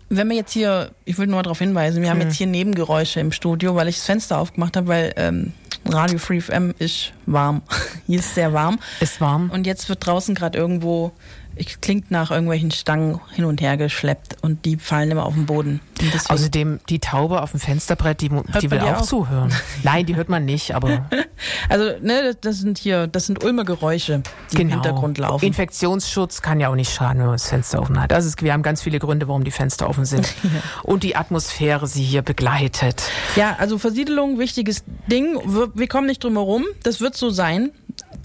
Wenn 0.10 0.30
wir 0.30 0.36
jetzt 0.36 0.52
hier, 0.52 0.92
ich 1.06 1.18
will 1.18 1.26
nur 1.28 1.42
darauf 1.42 1.58
hinweisen, 1.60 2.02
wir 2.04 2.10
haben 2.12 2.20
Hm. 2.20 2.28
jetzt 2.28 2.38
hier 2.38 2.46
Nebengeräusche 2.48 3.20
im 3.20 3.32
Studio, 3.32 3.76
weil 3.76 3.88
ich 3.88 3.96
das 3.96 4.06
Fenster 4.06 4.38
aufgemacht 4.38 4.78
habe, 4.78 4.88
weil 4.88 5.14
ähm, 5.18 5.54
Radio 5.86 6.20
Free 6.20 6.40
FM 6.40 6.74
ist 6.78 7.14
warm. 7.26 7.62
hier 8.08 8.20
ist 8.20 8.36
sehr 8.36 8.54
warm. 8.54 8.80
Ist 9.00 9.20
warm. 9.22 9.50
Und 9.50 9.66
jetzt 9.66 9.90
wird 9.90 10.06
draußen 10.06 10.36
gerade 10.36 10.58
irgendwo, 10.58 11.12
ich 11.56 11.82
klingt 11.82 12.12
nach 12.12 12.32
irgendwelchen 12.32 12.72
Stangen 12.72 13.20
hin 13.32 13.46
und 13.46 13.62
her 13.62 13.78
geschleppt 13.78 14.38
und 14.42 14.66
die 14.66 14.78
fallen 14.78 15.12
immer 15.12 15.26
auf 15.26 15.34
den 15.34 15.46
Boden. 15.46 15.80
Außerdem, 16.28 16.80
die 16.90 17.00
Taube 17.00 17.42
auf 17.42 17.52
dem 17.52 17.60
Fensterbrett, 17.60 18.22
die, 18.22 18.30
die 18.30 18.72
will 18.72 18.80
die 18.80 18.86
auch, 18.86 19.02
auch? 19.02 19.02
zuhören. 19.02 19.54
Nein, 19.84 20.06
die 20.06 20.16
hört 20.16 20.30
man 20.30 20.46
nicht, 20.46 20.76
aber 20.76 21.10
also, 21.70 21.92
ne, 22.02 22.36
das- 22.40 22.64
sind 22.64 22.78
hier, 22.78 23.08
das 23.08 23.26
sind 23.26 23.44
Ulmer 23.44 23.66
Geräusche, 23.66 24.22
die 24.52 24.62
im 24.62 24.70
genau. 24.70 24.74
Hintergrund 24.76 25.18
laufen. 25.18 25.44
Infektionsschutz 25.46 26.42
kann 26.42 26.60
ja 26.60 26.70
auch 26.70 26.76
nicht 26.76 26.94
schaden, 26.94 27.20
wenn 27.20 27.26
man 27.26 27.36
das 27.36 27.48
Fenster 27.50 27.82
offen 27.82 28.00
hat. 28.00 28.14
Also 28.14 28.30
es, 28.30 28.36
wir 28.42 28.54
haben 28.54 28.64
ganz 28.64 28.82
viele 28.82 29.00
Gründe, 29.00 29.28
warum 29.28 29.44
die 29.44 29.52
Fenster 29.52 29.90
offen 29.90 30.06
sind. 30.06 30.34
Und 30.84 31.04
die 31.04 31.16
Atmosphäre 31.16 31.88
sie 31.88 32.04
hier 32.04 32.22
begleitet. 32.22 33.04
Ja, 33.36 33.56
also 33.60 33.78
Versiedelung, 33.78 34.40
wichtiges 34.40 34.84
Ding. 35.12 35.40
Wir, 35.46 35.72
wir 35.74 35.88
kommen 35.88 36.08
nicht 36.08 36.24
drum 36.24 36.34
herum. 36.34 36.64
Das 36.84 37.02
wird 37.02 37.16
so 37.16 37.30
sein, 37.32 37.72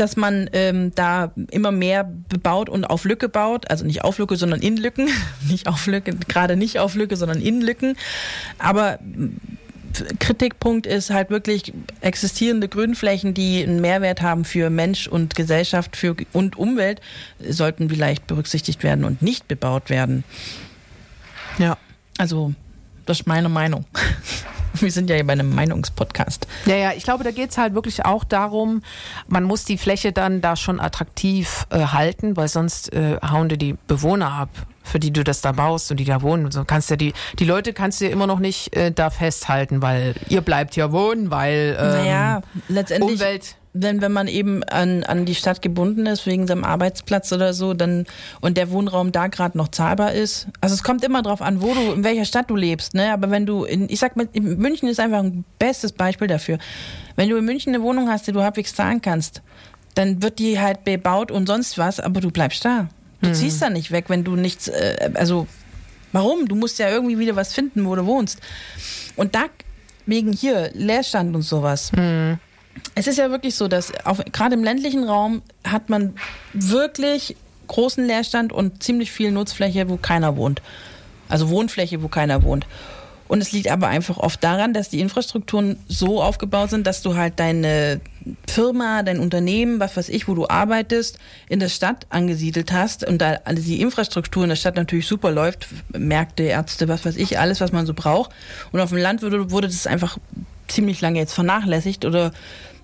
dass 0.00 0.16
man 0.16 0.48
ähm, 0.52 0.94
da 0.94 1.32
immer 1.50 1.72
mehr 1.72 2.04
bebaut 2.04 2.68
und 2.68 2.84
auf 2.84 3.04
Lücke 3.04 3.28
baut. 3.28 3.70
Also 3.70 3.84
nicht 3.84 4.04
auf 4.04 4.18
Lücke, 4.18 4.36
sondern 4.36 4.60
in 4.60 4.76
Lücken. 4.76 5.08
nicht 5.48 5.66
auf 5.66 5.86
Lücke, 5.86 6.14
gerade 6.28 6.56
nicht 6.56 6.78
auf 6.78 6.94
Lücke, 6.94 7.16
sondern 7.16 7.40
in 7.40 7.60
Lücken. 7.60 7.96
Aber 8.58 8.98
m, 9.00 9.36
Kritikpunkt 10.18 10.86
ist 10.86 11.10
halt 11.10 11.30
wirklich 11.30 11.72
existierende 12.00 12.68
Grünflächen, 12.68 13.34
die 13.34 13.62
einen 13.62 13.80
Mehrwert 13.80 14.22
haben 14.22 14.44
für 14.44 14.70
Mensch 14.70 15.08
und 15.08 15.34
Gesellschaft 15.34 15.96
für, 15.96 16.14
und 16.32 16.56
Umwelt, 16.56 17.00
sollten 17.48 17.88
vielleicht 17.88 18.26
berücksichtigt 18.26 18.82
werden 18.84 19.04
und 19.04 19.22
nicht 19.22 19.48
bebaut 19.48 19.90
werden. 19.90 20.24
Ja. 21.58 21.76
Also, 22.18 22.52
das 23.06 23.20
ist 23.20 23.26
meine 23.26 23.48
Meinung. 23.48 23.84
Wir 24.88 24.92
sind 24.92 25.10
ja 25.10 25.16
hier 25.16 25.26
bei 25.26 25.32
einem 25.32 25.54
Meinungspodcast. 25.54 26.46
Ja, 26.66 26.76
ja, 26.76 26.92
ich 26.92 27.04
glaube, 27.04 27.24
da 27.24 27.30
geht's 27.30 27.58
halt 27.58 27.74
wirklich 27.74 28.04
auch 28.04 28.24
darum, 28.24 28.82
man 29.26 29.44
muss 29.44 29.64
die 29.64 29.78
Fläche 29.78 30.12
dann 30.12 30.40
da 30.40 30.56
schon 30.56 30.80
attraktiv 30.80 31.66
äh, 31.70 31.78
halten, 31.78 32.36
weil 32.36 32.48
sonst 32.48 32.92
äh, 32.92 33.18
hauen 33.22 33.48
dir 33.48 33.58
die 33.58 33.76
Bewohner 33.86 34.32
ab, 34.32 34.50
für 34.88 34.98
die 34.98 35.12
du 35.12 35.22
das 35.22 35.40
da 35.40 35.52
baust 35.52 35.90
und 35.90 35.98
die 35.98 36.04
da 36.04 36.22
wohnen. 36.22 36.44
Und 36.44 36.52
so 36.52 36.64
kannst 36.64 36.90
ja 36.90 36.96
die, 36.96 37.12
die 37.38 37.44
Leute 37.44 37.72
kannst 37.72 38.00
du 38.00 38.06
ja 38.06 38.10
immer 38.10 38.26
noch 38.26 38.38
nicht 38.38 38.74
äh, 38.76 38.90
da 38.90 39.10
festhalten, 39.10 39.82
weil 39.82 40.14
ihr 40.28 40.40
bleibt 40.40 40.76
ja 40.76 40.92
wohnen, 40.92 41.30
weil 41.30 41.76
ähm, 41.78 41.88
naja, 41.88 42.40
letztendlich, 42.68 43.20
Umwelt. 43.20 43.56
wenn, 43.74 44.00
wenn 44.00 44.12
man 44.12 44.28
eben 44.28 44.64
an, 44.64 45.04
an 45.04 45.24
die 45.24 45.34
Stadt 45.34 45.62
gebunden 45.62 46.06
ist, 46.06 46.26
wegen 46.26 46.46
seinem 46.46 46.64
Arbeitsplatz 46.64 47.32
oder 47.32 47.52
so, 47.52 47.74
dann 47.74 48.06
und 48.40 48.56
der 48.56 48.70
Wohnraum 48.70 49.12
da 49.12 49.26
gerade 49.28 49.56
noch 49.56 49.68
zahlbar 49.68 50.12
ist. 50.12 50.48
Also 50.60 50.74
es 50.74 50.82
kommt 50.82 51.04
immer 51.04 51.22
drauf 51.22 51.42
an, 51.42 51.60
wo 51.62 51.74
du, 51.74 51.92
in 51.92 52.04
welcher 52.04 52.24
Stadt 52.24 52.50
du 52.50 52.56
lebst, 52.56 52.94
ne? 52.94 53.12
Aber 53.12 53.30
wenn 53.30 53.46
du 53.46 53.64
in, 53.64 53.88
ich 53.88 54.00
sag 54.00 54.16
mal, 54.16 54.28
München 54.34 54.88
ist 54.88 55.00
einfach 55.00 55.18
ein 55.18 55.44
bestes 55.58 55.92
Beispiel 55.92 56.28
dafür. 56.28 56.58
Wenn 57.16 57.28
du 57.28 57.36
in 57.36 57.44
München 57.44 57.74
eine 57.74 57.82
Wohnung 57.82 58.08
hast, 58.08 58.26
die 58.26 58.32
du 58.32 58.42
halbwegs 58.42 58.74
zahlen 58.74 59.02
kannst, 59.02 59.42
dann 59.94 60.22
wird 60.22 60.38
die 60.38 60.60
halt 60.60 60.84
bebaut 60.84 61.30
und 61.32 61.46
sonst 61.46 61.76
was, 61.76 61.98
aber 61.98 62.20
du 62.20 62.30
bleibst 62.30 62.64
da. 62.64 62.88
Du 63.20 63.32
ziehst 63.32 63.60
da 63.60 63.70
nicht 63.70 63.90
weg, 63.90 64.04
wenn 64.08 64.24
du 64.24 64.36
nichts, 64.36 64.68
äh, 64.68 65.10
also 65.14 65.46
warum? 66.12 66.46
Du 66.46 66.54
musst 66.54 66.78
ja 66.78 66.88
irgendwie 66.88 67.18
wieder 67.18 67.36
was 67.36 67.52
finden, 67.52 67.84
wo 67.86 67.94
du 67.96 68.06
wohnst. 68.06 68.40
Und 69.16 69.34
da 69.34 69.46
wegen 70.06 70.32
hier 70.32 70.70
Leerstand 70.74 71.34
und 71.34 71.42
sowas. 71.42 71.90
Es 72.94 73.06
ist 73.06 73.18
ja 73.18 73.30
wirklich 73.30 73.54
so, 73.56 73.68
dass 73.68 73.92
gerade 74.32 74.54
im 74.54 74.64
ländlichen 74.64 75.04
Raum 75.04 75.42
hat 75.64 75.90
man 75.90 76.14
wirklich 76.52 77.36
großen 77.66 78.04
Leerstand 78.06 78.52
und 78.52 78.82
ziemlich 78.82 79.12
viel 79.12 79.30
Nutzfläche, 79.32 79.88
wo 79.88 79.96
keiner 79.96 80.36
wohnt. 80.36 80.62
Also 81.28 81.50
Wohnfläche, 81.50 82.02
wo 82.02 82.08
keiner 82.08 82.42
wohnt. 82.42 82.66
Und 83.28 83.42
es 83.42 83.52
liegt 83.52 83.70
aber 83.70 83.88
einfach 83.88 84.16
oft 84.16 84.42
daran, 84.42 84.72
dass 84.72 84.88
die 84.88 85.00
Infrastrukturen 85.00 85.78
so 85.86 86.22
aufgebaut 86.22 86.70
sind, 86.70 86.86
dass 86.86 87.02
du 87.02 87.14
halt 87.14 87.38
deine 87.38 88.00
Firma, 88.48 89.02
dein 89.02 89.20
Unternehmen, 89.20 89.80
was 89.80 89.96
weiß 89.96 90.08
ich, 90.08 90.28
wo 90.28 90.34
du 90.34 90.48
arbeitest, 90.48 91.18
in 91.48 91.60
der 91.60 91.68
Stadt 91.68 92.06
angesiedelt 92.10 92.72
hast 92.72 93.04
und 93.04 93.18
da 93.18 93.36
die 93.52 93.80
Infrastruktur 93.80 94.42
in 94.42 94.48
der 94.48 94.56
Stadt 94.56 94.76
natürlich 94.76 95.06
super 95.06 95.30
läuft, 95.30 95.66
Märkte, 95.96 96.44
Ärzte, 96.44 96.88
was 96.88 97.04
weiß 97.04 97.16
ich, 97.16 97.38
alles, 97.38 97.60
was 97.60 97.72
man 97.72 97.86
so 97.86 97.94
braucht. 97.94 98.30
Und 98.72 98.80
auf 98.80 98.90
dem 98.90 98.98
Land 98.98 99.22
wurde, 99.22 99.50
wurde 99.50 99.68
das 99.68 99.86
einfach 99.86 100.18
ziemlich 100.66 101.00
lange 101.00 101.18
jetzt 101.18 101.34
vernachlässigt 101.34 102.04
oder 102.04 102.32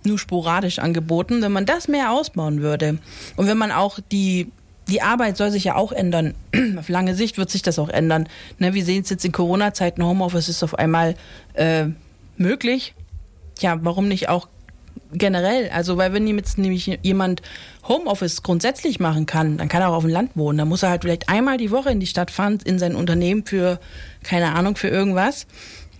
nur 0.04 0.18
sporadisch 0.18 0.78
angeboten, 0.78 1.42
wenn 1.42 1.52
man 1.52 1.66
das 1.66 1.88
mehr 1.88 2.12
ausbauen 2.12 2.61
würde. 2.61 2.98
Und 3.37 3.46
wenn 3.46 3.59
man 3.59 3.72
auch 3.72 3.98
die, 4.12 4.50
die 4.88 5.02
Arbeit 5.02 5.36
soll 5.36 5.50
sich 5.50 5.64
ja 5.64 5.76
auch 5.76 5.92
ändern. 5.92 6.34
auf 6.78 6.88
lange 6.88 7.14
Sicht 7.14 7.38
wird 7.38 7.50
sich 7.50 7.62
das 7.62 7.78
auch 7.78 7.88
ändern. 7.88 8.28
Ne, 8.58 8.74
wir 8.74 8.84
sehen 8.84 9.02
es 9.02 9.10
jetzt 9.10 9.24
in 9.24 9.32
Corona-Zeiten, 9.32 10.04
Homeoffice 10.04 10.48
ist 10.48 10.62
auf 10.62 10.78
einmal 10.78 11.14
äh, 11.54 11.86
möglich. 12.36 12.94
Ja, 13.60 13.78
warum 13.82 14.08
nicht 14.08 14.28
auch 14.28 14.48
generell? 15.12 15.70
Also, 15.70 15.96
weil 15.96 16.12
wenn 16.12 16.26
jetzt 16.26 16.58
nämlich 16.58 16.98
jemand 17.02 17.42
Homeoffice 17.88 18.42
grundsätzlich 18.42 19.00
machen 19.00 19.26
kann, 19.26 19.58
dann 19.58 19.68
kann 19.68 19.82
er 19.82 19.90
auch 19.90 19.96
auf 19.96 20.04
dem 20.04 20.12
Land 20.12 20.32
wohnen. 20.34 20.58
Dann 20.58 20.68
muss 20.68 20.82
er 20.82 20.90
halt 20.90 21.02
vielleicht 21.02 21.28
einmal 21.28 21.56
die 21.56 21.70
Woche 21.70 21.90
in 21.90 22.00
die 22.00 22.06
Stadt 22.06 22.30
fahren, 22.30 22.58
in 22.64 22.78
sein 22.78 22.94
Unternehmen 22.94 23.46
für, 23.46 23.78
keine 24.22 24.54
Ahnung, 24.54 24.76
für 24.76 24.88
irgendwas. 24.88 25.46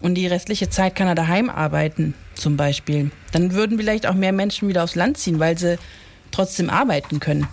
Und 0.01 0.17
die 0.17 0.27
restliche 0.27 0.69
Zeit 0.69 0.97
kann 0.97 1.07
er 1.07 1.15
daheim 1.15 1.49
arbeiten, 1.49 2.15
zum 2.35 2.57
Beispiel. 2.57 3.11
Dann 3.33 3.55
würden 3.55 3.79
vielleicht 3.79 4.07
auch 4.07 4.15
mehr 4.15 4.33
Menschen 4.33 4.69
wieder 4.69 4.85
aufs 4.85 4.97
Land 4.97 5.17
ziehen, 5.17 5.39
weil 5.39 5.57
sie 5.57 5.79
trotzdem 6.31 6.69
arbeiten 6.69 7.21
können. 7.21 7.47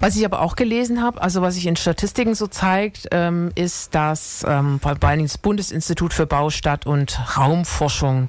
Was 0.00 0.16
ich 0.16 0.24
aber 0.24 0.40
auch 0.40 0.56
gelesen 0.56 1.02
habe, 1.02 1.22
also 1.22 1.42
was 1.42 1.54
sich 1.54 1.66
in 1.66 1.76
Statistiken 1.76 2.34
so 2.34 2.46
zeigt, 2.46 3.08
ähm, 3.10 3.50
ist, 3.54 3.94
dass 3.94 4.44
ähm, 4.48 4.80
vor 4.80 4.90
allen 5.00 5.18
Dingen 5.18 5.28
das 5.28 5.38
Bundesinstitut 5.38 6.14
für 6.14 6.26
Baustadt 6.26 6.86
und 6.86 7.18
Raumforschung 7.36 8.28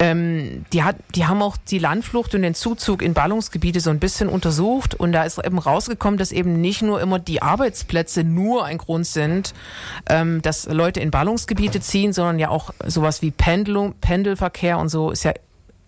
ähm, 0.00 0.64
die, 0.72 0.82
hat, 0.82 0.96
die 1.14 1.26
haben 1.26 1.42
auch 1.42 1.56
die 1.56 1.78
Landflucht 1.78 2.34
und 2.34 2.42
den 2.42 2.54
Zuzug 2.54 3.02
in 3.02 3.14
Ballungsgebiete 3.14 3.80
so 3.80 3.90
ein 3.90 3.98
bisschen 3.98 4.28
untersucht 4.28 4.94
und 4.94 5.12
da 5.12 5.24
ist 5.24 5.44
eben 5.44 5.58
rausgekommen, 5.58 6.18
dass 6.18 6.32
eben 6.32 6.60
nicht 6.60 6.82
nur 6.82 7.00
immer 7.00 7.18
die 7.18 7.42
Arbeitsplätze 7.42 8.22
nur 8.22 8.64
ein 8.64 8.78
Grund 8.78 9.06
sind, 9.06 9.54
ähm, 10.08 10.40
dass 10.42 10.66
Leute 10.66 11.00
in 11.00 11.10
Ballungsgebiete 11.10 11.80
ziehen, 11.80 12.12
sondern 12.12 12.38
ja 12.38 12.48
auch 12.48 12.70
sowas 12.86 13.22
wie 13.22 13.30
Pendelung, 13.30 13.94
Pendelverkehr 14.00 14.78
und 14.78 14.88
so 14.88 15.10
ist 15.10 15.24
ja 15.24 15.32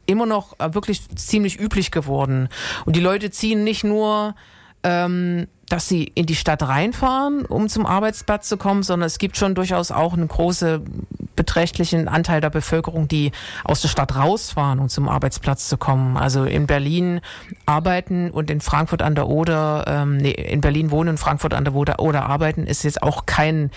immer 0.06 0.26
noch 0.26 0.59
äh, 0.59 0.74
wirklich 0.74 1.09
ziemlich 1.14 1.61
üblich 1.61 1.92
geworden. 1.92 2.48
Und 2.85 2.96
die 2.96 3.00
Leute 3.00 3.30
ziehen 3.30 3.62
nicht 3.62 3.85
nur, 3.85 4.35
ähm, 4.82 5.46
dass 5.68 5.88
sie 5.88 6.04
in 6.04 6.26
die 6.26 6.34
Stadt 6.34 6.62
reinfahren, 6.62 7.44
um 7.44 7.68
zum 7.68 7.86
Arbeitsplatz 7.86 8.48
zu 8.48 8.56
kommen, 8.56 8.82
sondern 8.82 9.06
es 9.06 9.18
gibt 9.18 9.36
schon 9.36 9.54
durchaus 9.54 9.92
auch 9.92 10.14
einen 10.14 10.26
großen 10.26 11.06
beträchtlichen 11.36 12.08
Anteil 12.08 12.40
der 12.40 12.50
Bevölkerung, 12.50 13.06
die 13.06 13.30
aus 13.64 13.80
der 13.80 13.88
Stadt 13.88 14.16
rausfahren, 14.16 14.80
um 14.80 14.88
zum 14.88 15.08
Arbeitsplatz 15.08 15.68
zu 15.68 15.78
kommen. 15.78 16.16
Also 16.16 16.44
in 16.44 16.66
Berlin 16.66 17.20
arbeiten 17.66 18.30
und 18.30 18.50
in 18.50 18.60
Frankfurt 18.60 19.00
an 19.00 19.14
der 19.14 19.28
Oder, 19.28 19.84
ähm, 19.86 20.16
nee, 20.16 20.32
in 20.32 20.60
Berlin 20.60 20.90
wohnen 20.90 21.10
und 21.10 21.18
Frankfurt 21.18 21.54
an 21.54 21.64
der 21.64 21.74
Oder, 21.74 22.00
Oder 22.00 22.26
arbeiten, 22.26 22.66
ist 22.66 22.82
jetzt 22.82 23.02
auch 23.02 23.26
kein 23.26 23.70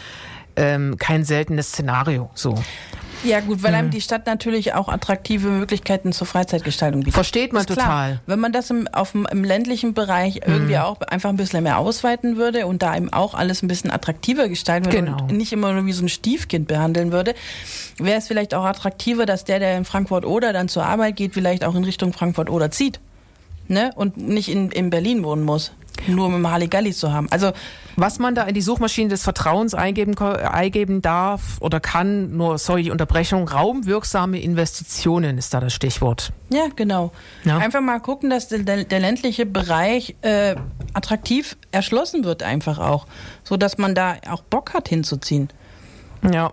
ähm, 0.56 0.98
kein 0.98 1.24
seltenes 1.24 1.70
Szenario. 1.70 2.30
So 2.34 2.56
Ja, 3.24 3.40
gut, 3.40 3.64
weil 3.64 3.74
einem 3.74 3.90
die 3.90 4.02
Stadt 4.02 4.26
natürlich 4.26 4.74
auch 4.74 4.90
attraktive 4.90 5.48
Möglichkeiten 5.50 6.12
zur 6.12 6.28
Freizeitgestaltung 6.28 7.02
bietet. 7.02 7.14
Versteht 7.14 7.54
man 7.54 7.62
Ist 7.62 7.72
klar. 7.72 7.86
total. 7.86 8.20
Wenn 8.26 8.40
man 8.40 8.52
das 8.52 8.70
im, 8.70 8.88
auf 8.90 9.12
dem, 9.14 9.26
im 9.32 9.44
ländlichen 9.44 9.94
Bereich 9.94 10.42
irgendwie 10.46 10.78
auch 10.78 11.00
einfach 11.02 11.30
ein 11.30 11.38
bisschen 11.38 11.64
mehr 11.64 11.78
ausweiten 11.78 12.38
würde 12.38 12.66
und 12.68 12.82
da 12.84 12.96
eben 12.96 13.12
auch 13.14 13.34
alles 13.34 13.62
ein 13.64 13.68
bisschen 13.68 13.92
attraktiver 13.92 14.50
gestalten 14.50 14.86
würde 14.88 14.98
Genau. 14.98 15.24
und 15.24 15.32
nicht 15.38 15.54
immer 15.54 15.74
nur 15.74 15.86
wie 15.86 15.94
so 15.94 16.04
ein 16.04 16.10
Stiefkind 16.10 16.68
behandeln 16.68 17.12
würde, 17.12 17.34
wäre 17.98 18.18
es 18.18 18.28
vielleicht 18.28 18.54
auch 18.54 18.66
attraktiver, 18.66 19.26
dass 19.26 19.46
der, 19.46 19.60
der 19.60 19.78
in 19.78 19.86
Frankfurt 19.86 20.26
oder 20.26 20.52
dann 20.54 20.68
zur 20.68 20.86
Arbeit 20.86 21.16
geht, 21.16 21.34
vielleicht 21.34 21.64
auch 21.64 21.76
in 21.76 21.84
Richtung 21.84 22.14
Frankfurt 22.14 22.50
oder 22.50 22.72
zieht. 22.72 23.00
Ne? 23.70 23.92
Und 23.96 24.18
nicht 24.18 24.50
in, 24.50 24.72
in 24.72 24.90
Berlin 24.90 25.24
wohnen 25.24 25.44
muss. 25.44 25.72
Nur 26.08 26.28
um 26.28 26.50
Halligalli 26.50 26.94
zu 26.94 27.12
haben. 27.12 27.28
Also 27.32 27.52
Was 27.96 28.18
man 28.18 28.34
da 28.34 28.44
in 28.44 28.56
die 28.56 28.62
Suchmaschine 28.62 29.10
des 29.10 29.24
Vertrauens 29.24 29.74
eingeben, 29.76 30.18
eingeben 30.18 31.02
darf 31.02 31.58
oder 31.60 31.80
kann, 31.80 32.36
nur, 32.36 32.58
sorry, 32.58 32.84
die 32.84 32.92
Unterbrechung, 32.92 33.48
raumwirksame 33.48 34.42
Investitionen 34.42 35.38
ist 35.38 35.54
da 35.54 35.60
das 35.60 35.74
Stichwort. 35.74 36.32
Ja, 36.50 36.68
genau. 36.76 37.12
Ja. 37.44 37.58
Einfach 37.58 37.82
mal 37.82 38.00
gucken, 38.00 38.30
dass 38.30 38.48
der, 38.48 38.60
der, 38.60 38.84
der 38.86 39.00
ländliche 39.00 39.46
Bereich 39.46 40.16
äh, 40.22 40.56
attraktiv 40.94 41.56
erschlossen 41.72 42.24
wird, 42.24 42.42
einfach 42.42 42.80
auch. 42.80 43.06
So 43.44 43.58
dass 43.58 43.78
man 43.78 43.94
da 43.94 44.16
auch 44.30 44.42
Bock 44.42 44.74
hat 44.74 44.90
hinzuziehen. 44.90 45.50
Ja. 46.32 46.52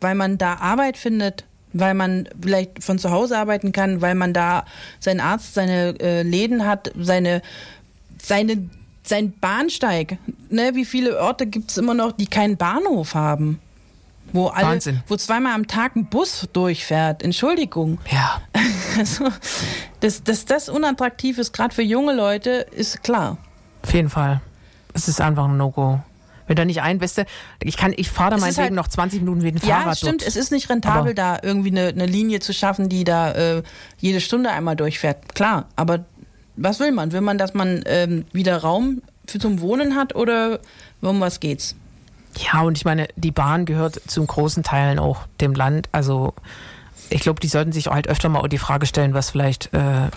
Weil 0.00 0.14
man 0.14 0.38
da 0.38 0.54
Arbeit 0.54 0.96
findet, 0.96 1.44
weil 1.72 1.94
man 1.94 2.28
vielleicht 2.40 2.84
von 2.84 2.98
zu 2.98 3.10
Hause 3.10 3.36
arbeiten 3.36 3.72
kann, 3.72 4.00
weil 4.00 4.14
man 4.14 4.32
da 4.32 4.64
seinen 5.00 5.20
Arzt, 5.20 5.54
seine 5.54 5.98
äh, 6.00 6.22
Läden 6.22 6.66
hat, 6.66 6.92
seine, 6.96 7.42
seine, 8.22 8.68
sein 9.08 9.32
Bahnsteig. 9.38 10.18
Ne, 10.50 10.72
wie 10.74 10.84
viele 10.84 11.20
Orte 11.20 11.46
gibt 11.46 11.70
es 11.70 11.78
immer 11.78 11.94
noch, 11.94 12.12
die 12.12 12.26
keinen 12.26 12.56
Bahnhof 12.56 13.14
haben? 13.14 13.60
Wo, 14.32 14.48
alle, 14.48 14.66
Wahnsinn. 14.66 15.02
wo 15.06 15.16
zweimal 15.16 15.54
am 15.54 15.66
Tag 15.66 15.96
ein 15.96 16.06
Bus 16.06 16.46
durchfährt. 16.52 17.22
Entschuldigung. 17.22 17.98
Ja. 18.10 18.40
Also, 18.98 19.28
dass, 20.00 20.24
dass 20.24 20.44
das 20.44 20.68
unattraktiv 20.68 21.38
ist, 21.38 21.52
gerade 21.52 21.72
für 21.72 21.82
junge 21.82 22.14
Leute, 22.14 22.66
ist 22.72 23.04
klar. 23.04 23.36
Auf 23.84 23.94
jeden 23.94 24.08
Fall. 24.08 24.40
Es 24.92 25.06
ist 25.06 25.20
einfach 25.20 25.44
ein 25.44 25.56
No-Go. 25.56 26.00
Wenn 26.48 26.56
da 26.56 26.64
nicht 26.64 26.82
ein, 26.82 27.00
weißt 27.00 27.18
du, 27.18 27.24
ich 27.62 27.76
kann, 27.76 27.92
ich 27.96 28.10
fahre 28.10 28.30
da 28.30 28.36
ist 28.36 28.40
meinetwegen 28.40 28.64
halt- 28.68 28.74
noch 28.74 28.88
20 28.88 29.20
Minuten 29.20 29.42
wie 29.42 29.48
ein 29.48 29.60
Ja, 29.62 29.80
Fahrrad 29.82 29.98
stimmt. 29.98 30.22
dort. 30.22 30.28
Es 30.28 30.34
ist 30.34 30.50
nicht 30.50 30.68
rentabel, 30.68 31.00
Aber- 31.12 31.14
da 31.14 31.38
irgendwie 31.42 31.70
eine, 31.70 31.88
eine 31.88 32.06
Linie 32.06 32.40
zu 32.40 32.52
schaffen, 32.52 32.88
die 32.88 33.04
da 33.04 33.30
äh, 33.32 33.62
jede 33.98 34.20
Stunde 34.20 34.50
einmal 34.50 34.74
durchfährt. 34.74 35.32
Klar, 35.34 35.66
aber 35.76 36.04
was 36.58 36.80
will 36.80 36.92
man? 36.92 37.12
Will 37.12 37.20
man, 37.20 37.38
dass 37.38 37.54
man 37.54 37.82
ähm, 37.86 38.24
wieder 38.32 38.58
Raum 38.58 39.02
für 39.26 39.38
zum 39.38 39.60
Wohnen 39.60 39.94
hat 39.94 40.14
oder 40.14 40.60
um 41.00 41.20
was 41.20 41.40
geht's? 41.40 41.74
Ja, 42.36 42.62
und 42.62 42.76
ich 42.76 42.84
meine, 42.84 43.08
die 43.16 43.30
Bahn 43.30 43.64
gehört 43.64 44.00
zum 44.06 44.26
großen 44.26 44.62
Teilen 44.62 44.98
auch 44.98 45.20
dem 45.40 45.54
Land. 45.54 45.88
Also 45.92 46.34
ich 47.10 47.22
glaube, 47.22 47.40
die 47.40 47.48
sollten 47.48 47.72
sich 47.72 47.86
halt 47.86 48.08
öfter 48.08 48.28
mal 48.28 48.46
die 48.48 48.58
Frage 48.58 48.86
stellen, 48.86 49.14
was 49.14 49.30
vielleicht 49.30 49.72
äh, 49.72 50.10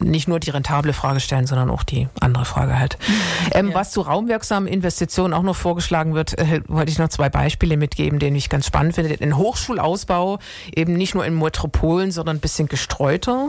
nicht 0.00 0.28
nur 0.28 0.38
die 0.40 0.50
rentable 0.50 0.92
Frage 0.92 1.20
stellen, 1.20 1.46
sondern 1.46 1.70
auch 1.70 1.82
die 1.82 2.08
andere 2.20 2.44
Frage 2.44 2.78
halt. 2.78 2.98
Ähm, 3.52 3.68
Ja. 3.70 3.76
Was 3.76 3.92
zu 3.92 4.02
raumwirksamen 4.02 4.68
Investitionen 4.68 5.32
auch 5.32 5.42
noch 5.42 5.56
vorgeschlagen 5.56 6.14
wird, 6.14 6.38
äh, 6.38 6.60
wollte 6.68 6.90
ich 6.90 6.98
noch 6.98 7.08
zwei 7.08 7.30
Beispiele 7.30 7.78
mitgeben, 7.78 8.18
den 8.18 8.36
ich 8.36 8.50
ganz 8.50 8.66
spannend 8.66 8.94
finde. 8.94 9.16
Den 9.16 9.38
Hochschulausbau 9.38 10.38
eben 10.74 10.92
nicht 10.92 11.14
nur 11.14 11.24
in 11.24 11.38
Metropolen, 11.38 12.12
sondern 12.12 12.36
ein 12.36 12.40
bisschen 12.40 12.68
gestreuter. 12.68 13.48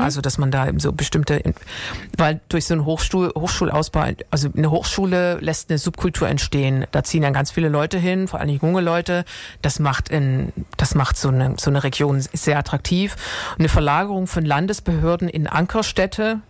Also, 0.00 0.20
dass 0.20 0.38
man 0.38 0.50
da 0.50 0.66
eben 0.66 0.80
so 0.80 0.92
bestimmte, 0.92 1.42
weil 2.16 2.40
durch 2.48 2.66
so 2.66 2.74
einen 2.74 2.84
Hochschul, 2.84 3.32
Hochschulausbau, 3.36 4.12
also 4.30 4.48
eine 4.56 4.70
Hochschule 4.70 5.38
lässt 5.40 5.70
eine 5.70 5.78
Subkultur 5.78 6.28
entstehen. 6.28 6.86
Da 6.90 7.04
ziehen 7.04 7.22
dann 7.22 7.32
ganz 7.32 7.50
viele 7.50 7.68
Leute 7.68 7.98
hin, 7.98 8.28
vor 8.28 8.40
allem 8.40 8.58
junge 8.60 8.80
Leute. 8.80 9.24
Das 9.62 9.78
macht 9.78 10.08
in, 10.08 10.52
das 10.76 10.94
macht 10.94 11.16
so 11.16 11.28
eine, 11.28 11.54
so 11.58 11.70
eine 11.70 11.84
Region 11.84 12.20
sehr 12.20 12.58
attraktiv. 12.58 13.16
Eine 13.58 13.68
Verlagerung 13.68 14.26
von 14.26 14.44
Landesbehörden 14.44 15.28
in 15.28 15.46
Ankerstädte, 15.46 16.40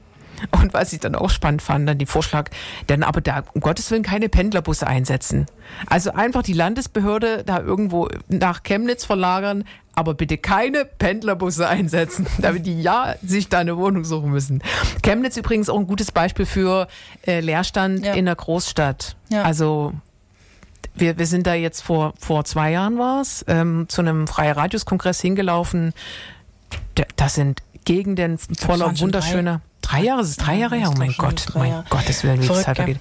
und 0.51 0.75
was 0.75 0.93
ich 0.93 1.01
dann 1.01 1.15
auch 1.15 1.31
spannend 1.31 1.63
fand, 1.63 1.89
dann 1.89 1.99
die 1.99 2.07
Vorschlag, 2.07 2.51
dann 2.87 3.03
aber 3.03 3.21
da 3.21 3.45
um 3.53 3.61
Gottes 3.61 3.91
Willen 3.91 4.03
keine 4.03 4.29
Pendlerbusse 4.29 4.87
einsetzen. 4.87 5.47
Also 5.87 6.13
einfach 6.13 6.43
die 6.43 6.53
Landesbehörde 6.53 7.45
da 7.45 7.61
irgendwo 7.61 8.09
nach 8.29 8.63
Chemnitz 8.63 9.05
verlagern, 9.05 9.65
aber 9.95 10.15
bitte 10.15 10.39
keine 10.39 10.85
Pendlerbusse 10.85 11.69
einsetzen, 11.69 12.27
damit 12.39 12.67
die 12.67 12.81
ja 12.83 13.15
sich 13.23 13.49
da 13.49 13.59
eine 13.61 13.77
Wohnung 13.77 14.05
suchen 14.05 14.31
müssen. 14.31 14.63
Chemnitz 15.03 15.37
übrigens 15.37 15.69
auch 15.69 15.79
ein 15.79 15.87
gutes 15.87 16.13
Beispiel 16.13 16.47
für 16.47 16.89
äh, 17.27 17.41
Leerstand 17.41 18.05
Ja. 18.05 18.15
in 18.15 18.25
der 18.27 18.35
Großstadt. 18.37 19.17
Ja. 19.29 19.43
Also 19.43 19.93
wir, 20.95 21.19
wir 21.19 21.27
sind 21.27 21.47
da 21.47 21.55
jetzt 21.55 21.83
vor, 21.83 22.15
vor 22.19 22.45
zwei 22.45 22.71
Jahren 22.71 22.99
war's 22.99 23.45
ähm, 23.49 23.87
zu 23.89 24.01
einem 24.03 24.27
Freie 24.27 24.57
Radius-Kongress 24.57 25.21
hingelaufen. 25.21 25.93
Da, 26.95 27.05
das 27.17 27.35
sind 27.35 27.63
Gegenden 27.85 28.39
voller 28.39 28.99
wunderschöner. 28.99 29.61
Drei, 29.83 30.03
Jahre, 30.03 30.23
es 30.23 30.31
ist 30.31 30.37
drei 30.39 30.55
Ja, 30.55 30.61
Jahre 30.61 30.77
her. 30.77 30.91
Oh 30.95 30.99
mein 30.99 31.15
Gott, 31.19 31.45
drei 31.49 31.59
mein 31.59 31.71
Jahre. 31.71 31.85
Gottes 31.91 32.23
Willen, 32.25 32.41
wie 32.43 32.47
die 32.49 32.55
Zeit 32.55 32.77
vergeht. 32.77 32.99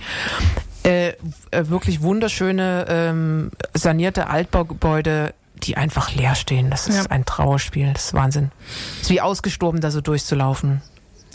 Äh, 0.83 1.09
äh, 1.51 1.69
wirklich 1.69 2.01
wunderschöne 2.01 2.85
ähm, 2.89 3.51
sanierte 3.73 4.27
Altbaugebäude, 4.27 5.33
die 5.55 5.77
einfach 5.77 6.13
leer 6.13 6.35
stehen. 6.35 6.69
Das 6.69 6.87
ist 6.87 6.95
Ja. 6.97 7.11
ein 7.11 7.25
Trauerspiel. 7.25 7.91
Das 7.93 8.05
ist 8.07 8.13
Wahnsinn. 8.13 8.51
Es 8.97 9.03
ist 9.03 9.09
wie 9.11 9.21
ausgestorben, 9.21 9.81
da 9.81 9.91
so 9.91 10.01
durchzulaufen. 10.01 10.81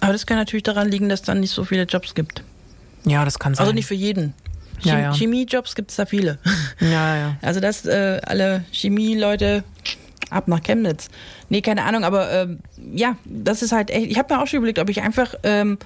Aber 0.01 0.13
das 0.13 0.27
kann 0.27 0.37
natürlich 0.37 0.63
daran 0.65 0.89
liegen, 0.89 1.09
dass 1.09 1.23
dann 1.23 1.41
nicht 1.41 1.51
so 1.53 1.65
viele 1.65 1.85
Jobs 1.85 2.15
gibt. 2.15 2.43
Ja, 3.05 3.25
das 3.25 3.39
kann 3.39 3.55
sein. 3.55 3.63
Also 3.65 3.75
nicht 3.75 3.87
für 3.87 3.95
jeden. 3.95 4.35
Ja, 4.83 4.95
Chem 4.95 5.03
ja. 5.03 5.13
Chemiejobs 5.15 5.75
gibt 5.75 5.91
es 5.91 5.97
da 5.97 6.07
viele. 6.07 6.39
ja, 6.81 7.17
ja. 7.17 7.37
Also 7.43 7.59
dass 7.61 7.85
äh, 7.87 8.21
alle 8.25 8.65
Chemieleute 8.71 9.65
ab 10.31 10.47
nach 10.47 10.63
Chemnitz. 10.63 11.09
Nee, 11.49 11.63
keine 11.63 11.85
Ahnung, 11.85 12.05
aber 12.05 12.31
ähm, 12.31 12.59
ja, 12.93 13.17
das 13.25 13.63
ist 13.63 13.73
halt 13.73 13.91
echt. 13.91 14.07
Ich 14.11 14.19
habe 14.19 14.35
mir 14.35 14.43
auch 14.43 14.47
schon 14.47 14.59
überlegt, 14.59 14.79
ob 14.79 14.89
ich 14.91 15.01
einfach, 15.03 15.35
ähm, 15.43 15.79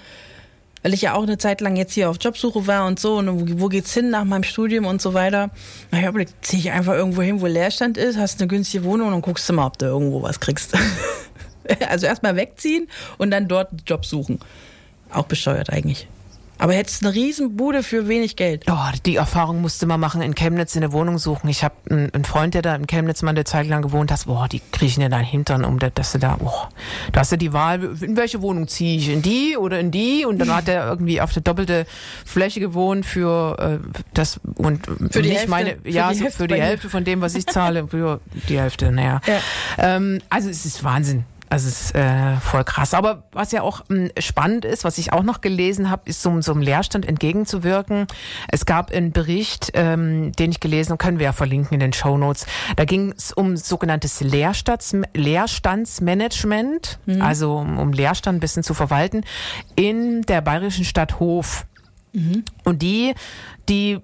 weil 0.83 0.95
ich 0.95 1.03
ja 1.03 1.15
auch 1.15 1.23
eine 1.23 1.39
Zeit 1.39 1.61
lang 1.61 1.77
jetzt 1.77 1.93
hier 1.93 2.11
auf 2.11 2.17
Jobsuche 2.21 2.67
war 2.67 2.87
und 2.87 2.99
so, 2.99 3.17
und 3.17 3.61
wo, 3.61 3.69
geht's 3.69 3.95
hin 3.95 4.11
nach 4.11 4.25
meinem 4.25 4.43
Studium 4.43 4.85
und 4.87 5.01
so 5.01 5.15
weiter. 5.15 5.51
Na, 5.91 5.99
habe 5.99 6.09
überlegt, 6.09 6.35
zieh 6.43 6.59
ich 6.59 6.71
einfach 6.71 6.95
irgendwo 6.95 7.23
hin, 7.23 7.41
wo 7.41 7.47
Leerstand 7.47 7.97
ist, 7.97 8.19
hast 8.19 8.41
eine 8.41 8.49
günstige 8.49 8.85
Wohnung 8.85 9.13
und 9.13 9.23
guckst 9.23 9.49
du 9.49 9.53
mal, 9.53 9.67
ob 9.67 9.79
du 9.79 9.87
irgendwo 9.87 10.23
was 10.23 10.41
kriegst. 10.41 10.75
also 11.89 12.07
erstmal 12.07 12.37
wegziehen 12.37 12.89
und 13.19 13.31
dann 13.31 13.49
dort 13.49 13.71
einen 13.71 13.83
Job 13.87 14.05
suchen. 14.05 14.41
Auch 15.11 15.25
bescheuert 15.25 15.71
eigentlich. 15.71 16.09
Aber 16.63 16.75
hättest 16.75 17.05
eine 17.05 17.13
riesen 17.13 17.57
Bude 17.57 17.83
für 17.83 18.07
wenig 18.07 18.37
Geld. 18.37 18.67
Oh, 18.71 18.77
die 19.05 19.17
Erfahrung 19.17 19.61
musste 19.61 19.85
man 19.87 19.99
machen, 19.99 20.23
in 20.23 20.37
Chemnitz 20.37 20.77
eine 20.77 20.93
Wohnung 20.93 21.19
suchen. 21.19 21.49
Ich 21.49 21.65
habe 21.65 21.75
einen, 21.91 22.15
einen 22.15 22.25
Freund, 22.25 22.55
der 22.55 22.63
da 22.63 22.77
in 22.77 22.87
Chemnitz 22.87 23.21
mal 23.23 23.31
eine 23.31 23.43
Zeit 23.43 23.67
lang 23.67 23.83
gewohnt 23.83 24.13
hat. 24.13 24.25
Boah, 24.27 24.47
die 24.47 24.63
kriechen 24.71 25.01
dir 25.01 25.09
deinen 25.09 25.25
Hintern, 25.25 25.65
um 25.65 25.81
da- 25.81 25.91
dass 25.91 26.13
du 26.13 26.19
da, 26.21 26.37
oh, 26.41 26.53
da 27.11 27.19
hast 27.21 27.33
du 27.33 27.37
die 27.37 27.53
Wahl, 27.53 27.83
in 28.01 28.17
welche 28.17 28.43
Wohnung 28.43 28.69
ziehe 28.69 28.97
ich? 28.97 29.09
In 29.09 29.23
die 29.23 29.57
oder 29.57 29.81
in 29.81 29.91
die? 29.91 30.25
Und 30.25 30.39
dann 30.39 30.55
hat 30.55 30.69
er 30.69 30.87
irgendwie 30.87 31.21
auf 31.21 31.33
der 31.33 31.43
doppelte 31.43 31.85
Fläche 32.25 32.61
gewohnt 32.61 33.05
für 33.07 33.59
äh, 33.83 34.01
das 34.15 34.39
und 34.55 34.87
Für 34.87 35.21
die 35.21 35.31
nicht 35.31 35.39
Hälfte- 35.39 35.51
meine, 35.51 35.77
für 35.83 35.89
ja, 35.91 36.11
die 36.11 36.15
so 36.19 36.25
Hälfte 36.25 36.39
für 36.43 36.47
die. 36.47 36.63
Hälfte 36.63 36.89
von 36.91 37.03
dem, 37.03 37.21
was 37.23 37.35
ich 37.35 37.45
zahle, 37.47 37.89
für 37.89 38.21
die 38.49 38.61
Hälfte, 38.61 38.93
naja. 38.93 39.21
Ja. 39.27 39.41
Ähm, 39.97 40.21
also 40.31 40.49
es 40.49 40.65
ist 40.65 40.85
Wahnsinn. 40.85 41.25
Also 41.53 41.69
es 41.69 41.83
ist 41.83 41.95
äh, 41.95 42.37
voll 42.41 42.65
krass. 42.65 42.95
Aber 42.95 43.25
was 43.31 43.53
ja 43.53 43.61
auch 43.61 43.85
mh, 43.89 44.09
spannend 44.21 44.65
ist, 44.65 44.85
was 44.85 44.97
ich 44.97 45.13
auch 45.13 45.23
noch 45.23 45.43
gelesen 45.43 45.91
habe, 45.91 46.09
ist 46.09 46.23
so, 46.23 46.41
so 46.41 46.53
einem 46.53 46.63
Leerstand 46.63 47.05
entgegenzuwirken. 47.05 48.07
Es 48.49 48.65
gab 48.65 48.91
einen 48.91 49.13
Bericht, 49.13 49.71
ähm, 49.75 50.33
den 50.33 50.51
ich 50.51 50.61
gelesen 50.61 50.93
habe, 50.93 50.97
können 50.97 51.19
wir 51.19 51.27
ja 51.27 51.33
verlinken 51.33 51.75
in 51.75 51.81
den 51.81 51.93
Show 51.93 52.17
Notes. 52.17 52.47
Da 52.77 52.87
ging 52.87 53.13
es 53.15 53.35
um 53.35 53.59
sogenanntes 53.59 54.23
Leerstands, 54.23 54.97
Leerstandsmanagement, 55.13 56.99
also 57.21 57.59
um, 57.59 57.79
um 57.79 57.93
Leerstand 57.93 58.39
ein 58.39 58.41
bisschen 58.41 58.63
zu 58.63 58.73
verwalten, 58.73 59.23
in 59.77 60.23
der 60.23 60.41
bayerischen 60.41 60.87
Stadt 60.87 61.21
Hof. 61.21 61.67
Und 62.65 62.81
die, 62.81 63.13
die 63.69 63.99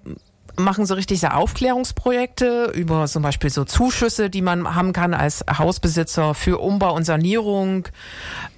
machen 0.59 0.87
so 0.87 0.95
richtig 0.95 1.21
so 1.21 1.29
Aufklärungsprojekte 1.29 2.73
über 2.75 3.07
zum 3.07 3.23
Beispiel 3.23 3.51
so 3.51 3.65
Zuschüsse, 3.65 4.31
die 4.31 4.43
man 4.43 4.75
haben 4.75 4.93
kann 4.93 5.15
als 5.15 5.45
Hausbesitzer 5.59 6.35
für 6.35 6.59
Umbau 6.59 6.95
und 6.95 7.05
Sanierung. 7.05 7.89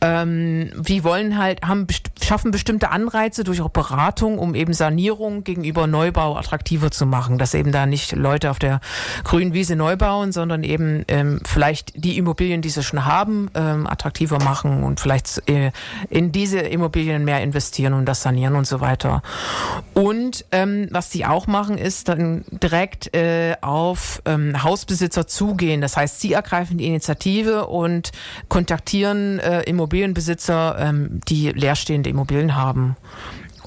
Ähm, 0.01 0.71
die 0.81 1.05
wollen 1.05 1.39
halt, 1.39 1.63
haben, 1.63 1.87
schaffen 2.23 2.51
bestimmte 2.51 2.91
Anreize 2.91 3.45
durch 3.45 3.61
auch 3.61 3.69
Beratung, 3.69 4.39
um 4.39 4.55
eben 4.55 4.73
Sanierung 4.73 5.45
gegenüber 5.45 5.87
Neubau 5.87 6.37
attraktiver 6.37 6.91
zu 6.91 7.07
machen. 7.07 7.39
Dass 7.39 7.55
eben 7.55 7.73
da 7.73 7.87
nicht 7.87 8.13
Leute 8.13 8.51
auf 8.51 8.59
der 8.59 8.81
grünen 9.25 9.53
Wiese 9.53 9.77
neu 9.77 9.97
bauen, 9.97 10.33
sondern 10.33 10.65
eben 10.65 11.05
ähm, 11.09 11.41
vielleicht 11.45 12.03
die 12.03 12.17
Immobilien, 12.17 12.63
die 12.63 12.71
sie 12.71 12.83
schon 12.83 13.05
haben, 13.05 13.51
ähm, 13.55 13.87
attraktiver 13.87 14.39
machen 14.43 14.83
und 14.83 15.01
vielleicht 15.01 15.49
äh, 15.49 15.73
in 16.09 16.33
diese 16.33 16.61
Immobilien 16.61 17.25
mehr 17.25 17.43
investieren 17.43 17.93
und 17.93 18.07
das 18.07 18.23
sanieren 18.23 18.57
und 18.57 18.67
so 18.67 18.81
weiter. 18.81 19.23
Und 19.95 20.45
ähm, 20.53 20.89
was 20.91 21.11
die 21.11 21.27
auch 21.27 21.47
machen, 21.47 21.77
ist 21.77 21.90
dann 22.05 22.45
direkt 22.51 23.15
äh, 23.15 23.57
auf 23.61 24.23
ähm, 24.25 24.63
Hausbesitzer 24.63 25.27
zugehen. 25.27 25.81
Das 25.81 25.97
heißt, 25.97 26.21
sie 26.21 26.33
ergreifen 26.33 26.79
die 26.79 26.87
Initiative 26.87 27.67
und 27.67 28.13
kontaktieren 28.49 29.39
äh, 29.39 29.63
Immobilienbesitzer, 29.63 30.77
ähm, 30.79 31.21
die 31.29 31.51
leerstehende 31.51 32.11
Immobilien 32.11 32.55
haben. 32.55 32.97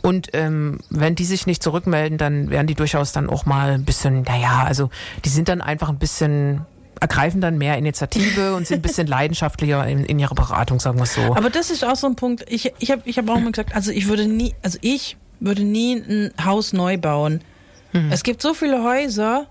Und 0.01 0.29
ähm, 0.33 0.79
wenn 0.89 1.15
die 1.15 1.23
sich 1.23 1.47
nicht 1.47 1.63
zurückmelden, 1.63 2.17
dann 2.17 2.49
werden 2.49 2.67
die 2.67 2.75
durchaus 2.75 3.13
dann 3.13 3.29
auch 3.29 3.45
mal 3.45 3.71
ein 3.71 3.85
bisschen, 3.85 4.23
naja, 4.23 4.63
also 4.65 4.89
die 5.23 5.29
sind 5.29 5.47
dann 5.47 5.61
einfach 5.61 5.89
ein 5.89 5.97
bisschen 5.97 6.65
ergreifen 6.99 7.41
dann 7.41 7.57
mehr 7.57 7.77
Initiative 7.77 8.55
und 8.55 8.65
sind 8.65 8.79
ein 8.79 8.81
bisschen 8.81 9.07
leidenschaftlicher 9.15 9.85
in, 9.87 10.05
in 10.05 10.19
ihrer 10.19 10.35
Beratung, 10.35 10.79
sagen 10.79 10.97
wir 10.97 11.03
es 11.03 11.13
so. 11.13 11.35
Aber 11.35 11.49
das 11.49 11.69
ist 11.69 11.83
auch 11.83 11.95
so 11.95 12.07
ein 12.07 12.15
Punkt. 12.15 12.45
Ich, 12.47 12.71
ich 12.79 12.91
habe 12.91 13.01
ich 13.05 13.17
hab 13.17 13.29
auch 13.29 13.39
mal 13.39 13.51
gesagt, 13.51 13.75
also 13.75 13.91
ich 13.91 14.07
würde 14.07 14.25
nie, 14.25 14.55
also 14.61 14.77
ich 14.81 15.17
würde 15.39 15.63
nie 15.63 15.95
ein 15.95 16.31
Haus 16.43 16.73
neu 16.73 16.97
bauen. 16.97 17.41
Es 18.11 18.23
gibt 18.23 18.41
so 18.41 18.53
viele 18.53 18.83
Häuser, 18.83 19.47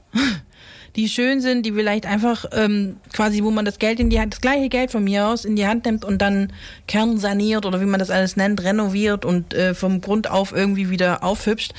die 0.97 1.09
schön 1.09 1.41
sind, 1.41 1.65
die 1.65 1.73
vielleicht 1.73 2.07
einfach 2.07 2.45
ähm, 2.53 2.97
quasi, 3.13 3.43
wo 3.43 3.51
man 3.51 3.65
das 3.65 3.79
Geld 3.79 4.01
in 4.01 4.11
die 4.11 4.21
Hand, 4.21 4.35
das 4.35 4.41
gleiche 4.41 4.69
Geld 4.69 4.91
von 4.91 5.05
mir 5.05 5.27
aus 5.27 5.45
in 5.45 5.57
die 5.57 5.67
Hand 5.67 5.87
nimmt 5.87 6.05
und 6.05 6.21
dann 6.21 6.53
kernsaniert 6.87 7.65
oder 7.65 7.81
wie 7.81 7.87
man 7.87 8.01
das 8.01 8.11
alles 8.11 8.37
nennt, 8.37 8.63
renoviert 8.63 9.25
und 9.25 9.55
äh, 9.55 9.75
vom 9.75 10.01
Grund 10.01 10.31
auf 10.31 10.53
irgendwie 10.53 10.91
wieder 10.91 11.25
aufhübscht. 11.25 11.73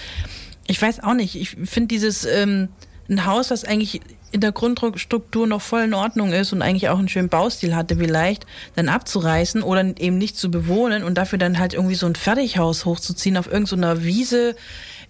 Ich 0.65 0.81
weiß 0.81 1.03
auch 1.03 1.13
nicht. 1.13 1.35
Ich 1.35 1.51
finde 1.51 1.87
dieses 1.87 2.25
ähm, 2.25 2.69
ein 3.09 3.25
Haus, 3.25 3.49
das 3.49 3.65
eigentlich 3.65 4.01
in 4.31 4.41
der 4.41 4.51
Grundstruktur 4.51 5.45
noch 5.45 5.61
voll 5.61 5.83
in 5.83 5.93
Ordnung 5.93 6.33
ist 6.33 6.53
und 6.53 6.63
eigentlich 6.63 6.89
auch 6.89 6.97
einen 6.97 7.07
schönen 7.07 7.29
Baustil 7.29 7.75
hatte 7.75 7.97
vielleicht, 7.97 8.47
dann 8.75 8.89
abzureißen 8.89 9.61
oder 9.61 9.81
eben 9.99 10.17
nicht 10.17 10.37
zu 10.37 10.49
bewohnen 10.49 11.03
und 11.03 11.19
dafür 11.19 11.37
dann 11.37 11.59
halt 11.59 11.75
irgendwie 11.75 11.95
so 11.95 12.07
ein 12.07 12.15
Fertighaus 12.15 12.85
hochzuziehen 12.85 13.37
auf 13.37 13.51
irgendeiner 13.51 14.03
Wiese 14.03 14.55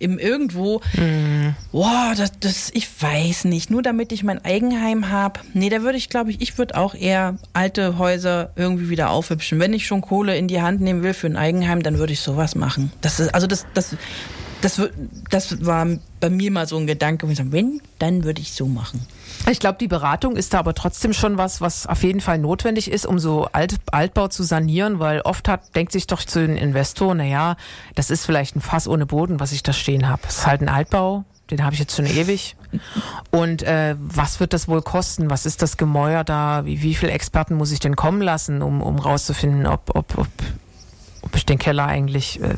im 0.04 0.20
irgendwo. 0.20 0.82
Boah, 1.72 2.14
das, 2.16 2.32
das, 2.40 2.72
ich 2.74 2.88
weiß 3.02 3.46
nicht. 3.46 3.70
Nur 3.70 3.82
damit 3.82 4.12
ich 4.12 4.24
mein 4.24 4.44
Eigenheim 4.44 5.10
habe. 5.10 5.40
Nee, 5.54 5.70
da 5.70 5.82
würde 5.82 5.98
ich, 5.98 6.10
glaube 6.10 6.32
ich, 6.32 6.42
ich 6.42 6.58
würde 6.58 6.76
auch 6.76 6.94
eher 6.94 7.38
alte 7.54 7.98
Häuser 7.98 8.52
irgendwie 8.56 8.90
wieder 8.90 9.10
aufhübschen. 9.10 9.60
Wenn 9.60 9.74
ich 9.74 9.88
schon 9.88 10.02
Kohle 10.02 10.38
in 10.38 10.48
die 10.48 10.62
Hand 10.62 10.82
nehmen 10.82 11.04
will 11.04 11.14
für 11.14 11.28
ein 11.28 11.38
Eigenheim, 11.38 11.82
dann 11.84 11.98
würde 11.98 12.14
ich 12.14 12.20
sowas 12.20 12.56
machen. 12.56 12.92
Das 13.02 13.20
ist, 13.20 13.34
also 13.34 13.48
das, 13.48 13.66
das, 13.74 13.96
das, 14.62 14.82
das 15.30 15.66
war 15.66 15.88
bei 16.20 16.30
mir 16.30 16.52
mal 16.52 16.68
so 16.68 16.78
ein 16.78 16.88
Gedanke, 16.88 17.28
wenn, 17.52 17.82
dann 18.00 18.24
würde 18.24 18.42
ich 18.42 18.54
so 18.54 18.68
machen. 18.68 19.06
Ich 19.50 19.60
glaube, 19.60 19.78
die 19.78 19.90
Beratung 19.90 20.38
ist 20.38 20.54
da 20.54 20.60
aber 20.60 20.74
trotzdem 20.74 21.12
schon 21.12 21.38
was, 21.38 21.60
was 21.60 21.86
auf 21.86 22.04
jeden 22.04 22.22
Fall 22.22 22.38
notwendig 22.38 22.90
ist, 22.90 23.06
um 23.06 23.20
so 23.20 23.48
Alt, 23.52 23.76
Altbau 23.92 24.30
zu 24.30 24.44
sanieren, 24.44 25.00
weil 25.00 25.20
oft 25.22 25.50
hat, 25.50 25.76
denkt 25.76 25.92
sich 25.92 26.08
doch 26.08 26.24
zu 26.24 26.40
den 26.48 26.56
Investoren, 26.56 27.18
naja, 27.18 27.58
das 27.96 28.10
ist 28.10 28.26
vielleicht 28.26 28.56
ein 28.56 28.62
Fass 28.62 28.88
ohne 28.88 29.06
Boden, 29.06 29.42
was 29.42 29.52
ich 29.52 29.62
da 29.62 29.74
stehen 29.74 30.08
habe. 30.08 30.22
Es 30.28 30.40
ist 30.40 30.48
halt 30.48 30.62
ein 30.62 30.70
Altbau, 30.70 31.26
Den 31.52 31.64
habe 31.64 31.74
ich 31.74 31.80
jetzt 31.80 31.96
schon 31.96 32.06
ewig. 32.06 32.56
Und 33.32 33.64
äh, 33.64 33.96
was 34.00 34.40
wird 34.40 34.54
das 34.54 34.70
wohl 34.70 34.82
kosten? 34.82 35.30
Was 35.30 35.46
ist 35.46 35.62
das 35.62 35.76
Gemäuer 35.76 36.24
da? 36.24 36.66
Wie, 36.66 36.82
wie 36.82 36.96
viele 36.96 37.12
Experten 37.12 37.56
muss 37.56 37.72
ich 37.72 37.80
denn 37.80 37.98
kommen 37.98 38.22
lassen, 38.22 38.62
um, 38.62 38.82
um 38.82 38.98
rauszufinden, 38.98 39.68
ob, 39.68 39.94
ob, 39.94 40.18
ob, 40.18 40.28
ob 41.22 41.36
ich 41.36 41.46
den 41.46 41.60
Keller 41.60 41.86
eigentlich. 41.86 42.42
Äh, 42.42 42.56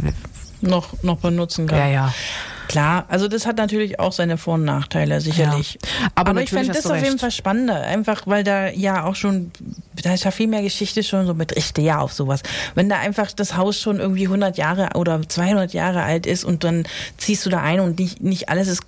noch, 0.66 1.02
noch 1.04 1.18
benutzen 1.18 1.68
kann. 1.68 1.80
ja, 1.80 1.88
ja. 1.88 2.14
Klar, 2.68 3.06
also 3.10 3.28
das 3.28 3.46
hat 3.46 3.58
natürlich 3.58 4.00
auch 4.00 4.12
seine 4.12 4.38
Vor- 4.38 4.56
und 4.56 4.66
Nachteile, 4.66 5.22
sicherlich. 5.22 5.74
Ja. 5.82 6.10
Aber 6.16 6.32
Aber, 6.32 6.42
ich 6.42 6.50
fände 6.50 6.74
das 6.74 6.86
auf 6.88 7.02
jeden. 7.02 7.20
Fall 7.20 7.32
spannender, 7.32 7.82
einfach 7.82 8.24
weil 8.26 8.44
da 8.44 8.70
ja 8.70 9.06
auch 9.06 9.16
schon, 9.16 9.52
da 10.02 10.14
ist 10.14 10.24
ja 10.24 10.32
viel 10.32 10.48
mehr 10.48 10.62
Geschichte 10.62 11.04
schon 11.04 11.28
so 11.28 11.34
mit, 11.34 11.52
ich 11.52 11.66
stehe 11.66 11.88
ja 11.88 12.00
auf 12.00 12.14
sowas. 12.14 12.42
Wenn 12.74 12.90
da 12.90 12.98
einfach 13.00 13.32
das 13.32 13.56
Haus 13.56 13.80
schon 13.80 14.00
irgendwie 14.00 14.26
100 14.26 14.58
Jahre 14.58 14.90
oder 14.96 15.22
200 15.28 15.74
Jahre 15.74 16.04
alt 16.04 16.26
ist 16.26 16.44
und 16.44 16.64
dann 16.64 16.86
ziehst 17.18 17.46
du 17.46 17.50
da 17.50 17.62
ein 17.62 17.80
und 17.80 18.00
nicht, 18.00 18.22
nicht 18.22 18.50
alles 18.50 18.68
ist 18.68 18.84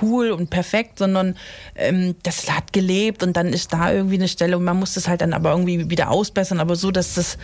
cool 0.00 0.30
und 0.30 0.50
perfekt, 0.50 0.98
sondern 0.98 1.36
ähm, 1.74 2.14
das 2.22 2.50
hat 2.50 2.72
gelebt 2.72 3.22
und 3.22 3.36
dann 3.36 3.48
ist 3.48 3.72
da 3.72 3.92
irgendwie 3.92 4.16
eine 4.16 4.28
Stelle 4.28 4.56
und 4.56 4.64
man 4.64 4.78
muss 4.78 4.94
das 4.94 5.08
halt 5.08 5.22
dann 5.22 5.32
aber 5.32 5.50
irgendwie 5.50 5.90
wieder 5.90 6.10
ausbessern, 6.10 6.60
aber 6.60 6.76
so, 6.76 6.90
dass 6.90 7.14
das 7.14 7.38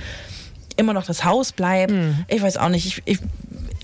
immer 0.77 0.93
noch 0.93 1.05
das 1.05 1.25
Haus 1.25 1.53
bleibt. 1.53 1.93
Ich 2.29 2.43
weiß 2.43 2.57
auch 2.57 2.69
nicht. 2.69 2.87
Ich, 2.87 3.03
ich, 3.05 3.19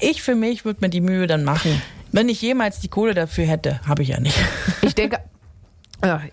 ich 0.01 0.23
für 0.23 0.35
mich 0.35 0.65
würde 0.65 0.81
mir 0.81 0.91
die 0.91 1.01
Mühe 1.01 1.27
dann 1.27 1.45
machen. 1.45 1.81
Wenn 2.13 2.29
ich 2.29 2.41
jemals 2.41 2.81
die 2.81 2.89
Kohle 2.89 3.15
dafür 3.15 3.45
hätte, 3.45 3.81
habe 3.87 4.03
ich 4.03 4.09
ja 4.09 4.21
nicht. 4.21 4.39
Ich 4.83 4.95
denke, 4.95 5.19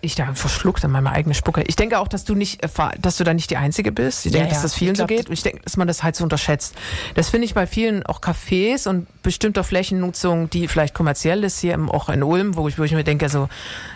ich 0.00 0.14
da 0.14 0.32
verschluckt 0.34 0.84
an 0.84 0.92
meine 0.92 1.10
eigene 1.10 1.34
Spucke. 1.34 1.62
Ich 1.66 1.74
denke 1.74 1.98
auch, 1.98 2.06
dass 2.06 2.24
du 2.24 2.36
nicht, 2.36 2.62
äh, 2.62 2.68
dass 3.00 3.16
du 3.16 3.24
da 3.24 3.34
nicht 3.34 3.50
die 3.50 3.56
Einzige 3.56 3.90
bist. 3.90 4.24
Ich 4.24 4.32
Ja, 4.32 4.38
denke, 4.38 4.54
dass 4.54 4.62
das 4.62 4.74
vielen 4.74 4.94
glaub, 4.94 5.10
so 5.10 5.16
geht. 5.16 5.26
Und 5.26 5.32
ich 5.32 5.42
denke, 5.42 5.60
dass 5.64 5.76
man 5.76 5.88
das 5.88 6.04
halt 6.04 6.14
so 6.14 6.22
unterschätzt. 6.22 6.76
Das 7.14 7.30
finde 7.30 7.46
ich 7.46 7.54
bei 7.54 7.66
vielen 7.66 8.06
auch 8.06 8.20
Cafés 8.20 8.88
und 8.88 9.08
bestimmter 9.22 9.64
Flächennutzung, 9.64 10.48
die 10.50 10.68
vielleicht 10.68 10.94
kommerziell 10.94 11.42
ist 11.42 11.58
hier 11.58 11.74
im, 11.74 11.90
auch 11.90 12.08
in 12.08 12.22
Ulm, 12.22 12.54
wo 12.54 12.68
ich, 12.68 12.78
wo 12.78 12.84
ich 12.84 12.92
mir 12.92 13.02
denke, 13.02 13.28
so, 13.28 13.48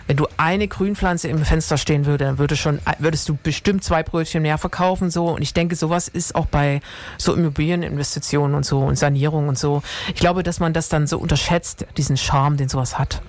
wenn 0.07 0.17
du 0.17 0.27
eine 0.35 0.67
Grünpflanze 0.67 1.29
im 1.29 1.45
Fenster 1.45 1.77
stehen 1.77 2.05
würde, 2.05 2.25
dann 2.25 2.37
würde 2.37 2.57
schon, 2.57 2.79
würdest 2.99 3.29
du 3.29 3.37
bestimmt 3.41 3.81
zwei 3.85 4.03
Brötchen 4.03 4.41
mehr 4.41 4.57
verkaufen, 4.57 5.09
so. 5.09 5.27
Und 5.27 5.41
ich 5.41 5.53
denke, 5.53 5.77
sowas 5.77 6.09
ist 6.09 6.35
auch 6.35 6.47
bei 6.47 6.81
so 7.17 7.33
Immobilieninvestitionen 7.33 8.55
und 8.57 8.65
so 8.65 8.79
und 8.79 8.97
Sanierung 8.97 9.47
und 9.47 9.57
so. 9.57 9.83
Ich 10.09 10.19
glaube, 10.19 10.43
dass 10.43 10.59
man 10.59 10.73
das 10.73 10.89
dann 10.89 11.07
so 11.07 11.17
unterschätzt, 11.17 11.85
diesen 11.95 12.17
Charme, 12.17 12.57
den 12.57 12.67
sowas 12.67 12.99
hat. 12.99 13.21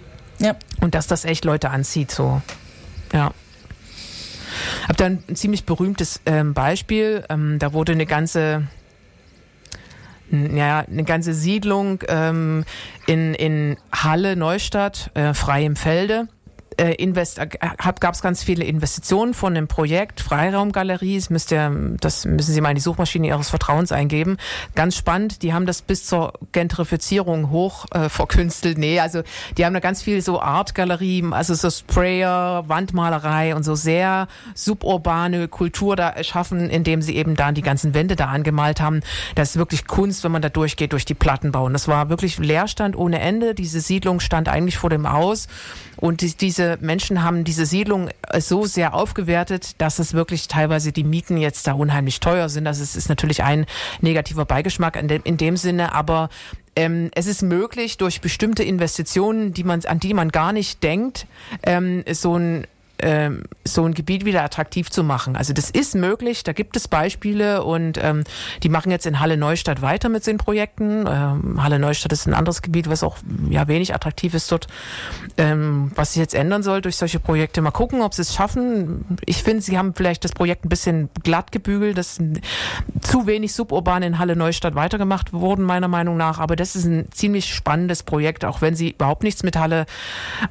Ja. 0.43 0.57
Und 0.80 0.95
dass 0.95 1.07
das 1.07 1.24
echt 1.24 1.45
Leute 1.45 1.70
anzieht, 1.70 2.11
so. 2.11 2.43
Ja. 3.12 3.32
Hab 4.88 4.97
da 4.97 5.07
ein 5.07 5.22
ziemlich 5.34 5.64
berühmtes 5.64 6.20
ähm, 6.26 6.53
Beispiel. 6.53 7.24
Ähm, 7.28 7.59
da 7.59 7.72
wurde 7.72 7.93
eine 7.93 8.07
ganze, 8.07 8.66
ja, 10.30 10.80
eine 10.80 11.05
ganze 11.05 11.32
Siedlung 11.32 12.03
ähm, 12.09 12.64
in, 13.07 13.34
in 13.34 13.76
Halle, 13.93 14.36
Neustadt, 14.36 15.11
äh, 15.14 15.32
frei 15.32 15.64
im 15.64 15.76
Felde. 15.76 16.28
Äh, 16.79 16.95
invest, 16.95 17.39
äh, 17.39 17.49
gab 17.49 18.14
es 18.14 18.23
ganz 18.23 18.43
viele 18.43 18.64
Investitionen 18.64 19.35
von 19.35 19.55
dem 19.55 19.68
Projekt 19.68 20.20
Freiraumgalerie. 20.20 21.16
Das, 21.16 21.31
müsst 21.31 21.53
ihr, 21.53 21.97
das 22.01 22.25
müssen 22.25 22.53
Sie 22.53 22.61
mal 22.61 22.70
in 22.70 22.77
die 22.77 22.83
Suchmaschine 22.83 23.27
Ihres 23.27 23.51
Vertrauens 23.51 23.93
eingeben. 23.93 24.37
Ganz 24.75 24.97
spannend. 24.97 25.43
Die 25.43 25.53
haben 25.53 25.66
das 25.66 25.83
bis 25.83 26.07
zur 26.07 26.33
Gentrifizierung 26.53 27.51
hoch 27.51 27.87
äh, 27.93 28.09
verkünstelt. 28.09 28.79
Nee, 28.79 29.01
also 29.01 29.23
die 29.57 29.66
haben 29.66 29.75
da 29.75 29.81
ganz 29.81 30.03
viel 30.03 30.23
so 30.23 30.41
Artgalerie, 30.41 31.25
also 31.31 31.55
so 31.55 31.70
Sprayer, 31.70 32.64
Wandmalerei 32.68 33.55
und 33.55 33.64
so 33.64 33.75
sehr 33.75 34.29
suburbane 34.55 35.49
Kultur 35.49 35.97
da 35.97 36.09
erschaffen, 36.09 36.70
indem 36.70 37.03
sie 37.03 37.16
eben 37.16 37.37
dann 37.37 37.55
die 37.55 37.62
ganzen 37.62 37.95
Wände 37.95 38.16
da 38.16 38.27
angemalt 38.27 38.81
haben. 38.81 39.01
Das 39.35 39.51
ist 39.51 39.57
wirklich 39.57 39.87
Kunst, 39.87 40.25
wenn 40.25 40.33
man 40.33 40.43
da 40.43 40.49
durchgeht, 40.49 40.93
durch 40.93 41.05
die 41.05 41.14
Plattenbau. 41.14 41.64
Und 41.64 41.73
das 41.73 41.89
war 41.89 42.09
wirklich 42.09 42.39
Leerstand 42.39 42.97
ohne 42.97 43.20
Ende. 43.20 43.55
Diese 43.55 43.81
Siedlung 43.81 44.20
stand 44.20 44.49
eigentlich 44.49 44.79
vor 44.79 44.91
dem 44.91 45.11
Haus. 45.11 45.49
Und 46.03 46.20
die, 46.20 46.36
diese 46.36 46.78
Menschen 46.80 47.22
haben 47.22 47.44
diese 47.44 47.64
Siedlung 47.64 48.09
äh, 48.28 48.40
so 48.40 48.66
sehr 48.66 48.92
aufgewertet, 48.92 49.80
dass 49.80 50.00
es 50.00 50.14
wirklich 50.14 50.48
teilweise 50.48 50.90
die 50.90 51.05
Mieten 51.05 51.36
jetzt 51.36 51.68
da 51.68 51.74
unheimlich 51.74 52.18
teuer 52.18 52.48
sind. 52.48 52.64
Das 52.64 52.80
ist, 52.80 52.96
ist 52.96 53.09
natürlich 53.09 53.44
ein 53.44 53.66
negativer 54.00 54.44
Beigeschmack 54.44 54.96
in 54.96 55.07
dem, 55.07 55.22
in 55.22 55.36
dem 55.36 55.57
Sinne, 55.57 55.94
aber 55.94 56.28
ähm, 56.74 57.12
es 57.14 57.28
ist 57.28 57.42
möglich, 57.42 57.98
durch 57.98 58.20
bestimmte 58.20 58.64
Investitionen, 58.64 59.55
die 59.55 59.62
man, 59.62 59.84
an 59.84 60.00
die 60.00 60.12
man 60.12 60.30
gar 60.30 60.53
nicht 60.53 60.82
denkt, 60.82 61.28
ähm, 61.62 62.03
so 62.11 62.36
ein 62.36 62.66
ähm, 63.03 63.42
so 63.64 63.84
ein 63.84 63.94
Gebiet 63.94 64.24
wieder 64.24 64.42
attraktiv 64.42 64.90
zu 64.90 65.05
machen. 65.05 65.36
Also 65.36 65.53
das 65.53 65.70
ist 65.70 65.94
möglich, 65.94 66.44
da 66.44 66.53
gibt 66.53 66.76
es 66.76 66.88
Beispiele 66.88 67.62
und 67.64 67.98
ähm, 68.03 68.24
die 68.62 68.68
machen 68.68 68.90
jetzt 68.90 69.07
in 69.07 69.20
Halle 69.20 69.36
Neustadt 69.36 69.82
weiter 69.82 70.09
mit 70.09 70.26
den 70.26 70.38
Projekten. 70.38 71.05
Ähm, 71.07 71.62
Halle 71.62 71.78
Neustadt 71.78 72.12
ist 72.12 72.26
ein 72.26 72.34
anderes 72.34 72.62
Gebiet, 72.62 72.88
was 72.88 73.03
auch 73.03 73.18
ja 73.50 73.68
wenig 73.68 73.94
attraktiv 73.94 74.34
ist 74.34 74.50
dort. 74.50 74.68
Ähm, 75.36 75.90
was 75.94 76.12
sich 76.12 76.20
jetzt 76.20 76.34
ändern 76.34 76.62
soll 76.62 76.80
durch 76.80 76.96
solche 76.96 77.18
Projekte. 77.18 77.61
Mal 77.61 77.72
gucken, 77.72 78.03
ob 78.03 78.14
sie 78.14 78.22
es 78.22 78.34
schaffen. 78.34 79.05
Ich 79.26 79.42
finde, 79.42 79.62
sie 79.62 79.76
haben 79.76 79.94
vielleicht 79.94 80.24
das 80.24 80.32
Projekt 80.32 80.64
ein 80.64 80.68
bisschen 80.68 81.11
glatt 81.22 81.53
gebügelt, 81.53 81.98
dass 81.98 82.18
zu 83.00 83.26
wenig 83.26 83.53
suburban 83.53 84.03
in 84.03 84.18
Halle 84.18 84.36
Neustadt 84.36 84.74
weitergemacht 84.74 85.32
wurden, 85.32 85.64
meiner 85.64 85.88
Meinung 85.88 86.16
nach. 86.16 86.38
Aber 86.38 86.57
das 86.57 86.76
ist 86.76 86.84
ein 86.84 87.11
ziemlich 87.11 87.53
spannendes 87.53 88.03
Projekt, 88.03 88.44
auch 88.44 88.61
wenn 88.61 88.74
sie 88.76 88.90
überhaupt 88.90 89.24
nichts 89.24 89.42
mit 89.42 89.57
Halle 89.57 89.86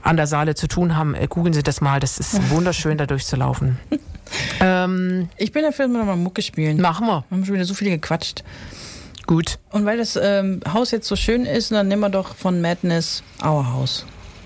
an 0.02 0.18
der 0.18 0.28
Saale 0.28 0.56
zu 0.56 0.68
tun 0.68 0.96
haben. 0.98 1.16
Äh, 1.16 1.28
googeln 1.28 1.54
Sie 1.54 1.64
das 1.64 1.80
mal, 1.80 2.00
das 2.00 2.20
ist 2.20 2.41
wunderschön, 2.50 2.98
da 2.98 3.06
durchzulaufen. 3.06 3.78
ähm, 4.60 5.30
Ich 5.38 5.52
bin 5.52 5.64
dafür, 5.64 5.86
dass 5.86 5.94
wir 5.94 6.00
nochmal 6.00 6.18
Mucke 6.18 6.42
spielen. 6.42 6.82
machen 6.82 7.08
wir. 7.08 7.24
Wir 7.30 7.38
haben 7.38 7.46
schon 7.46 7.56
wieder 7.56 7.66
so 7.66 7.74
viel 7.74 7.90
gequatscht. 7.90 8.44
Gut. 9.28 9.60
Und 9.72 9.86
weil 9.86 9.98
das 9.98 10.20
ähm, 10.22 10.60
Haus 10.72 10.92
jetzt 10.92 11.08
so 11.08 11.16
schön 11.16 11.46
ist, 11.46 11.72
dann 11.72 11.88
nehmen 11.88 12.02
wir 12.02 12.10
doch 12.10 12.36
von 12.36 12.62
Madness 12.62 13.24
Our 13.44 13.72
House. 13.74 14.06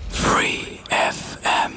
Free 0.10 0.60
FM. 0.90 1.72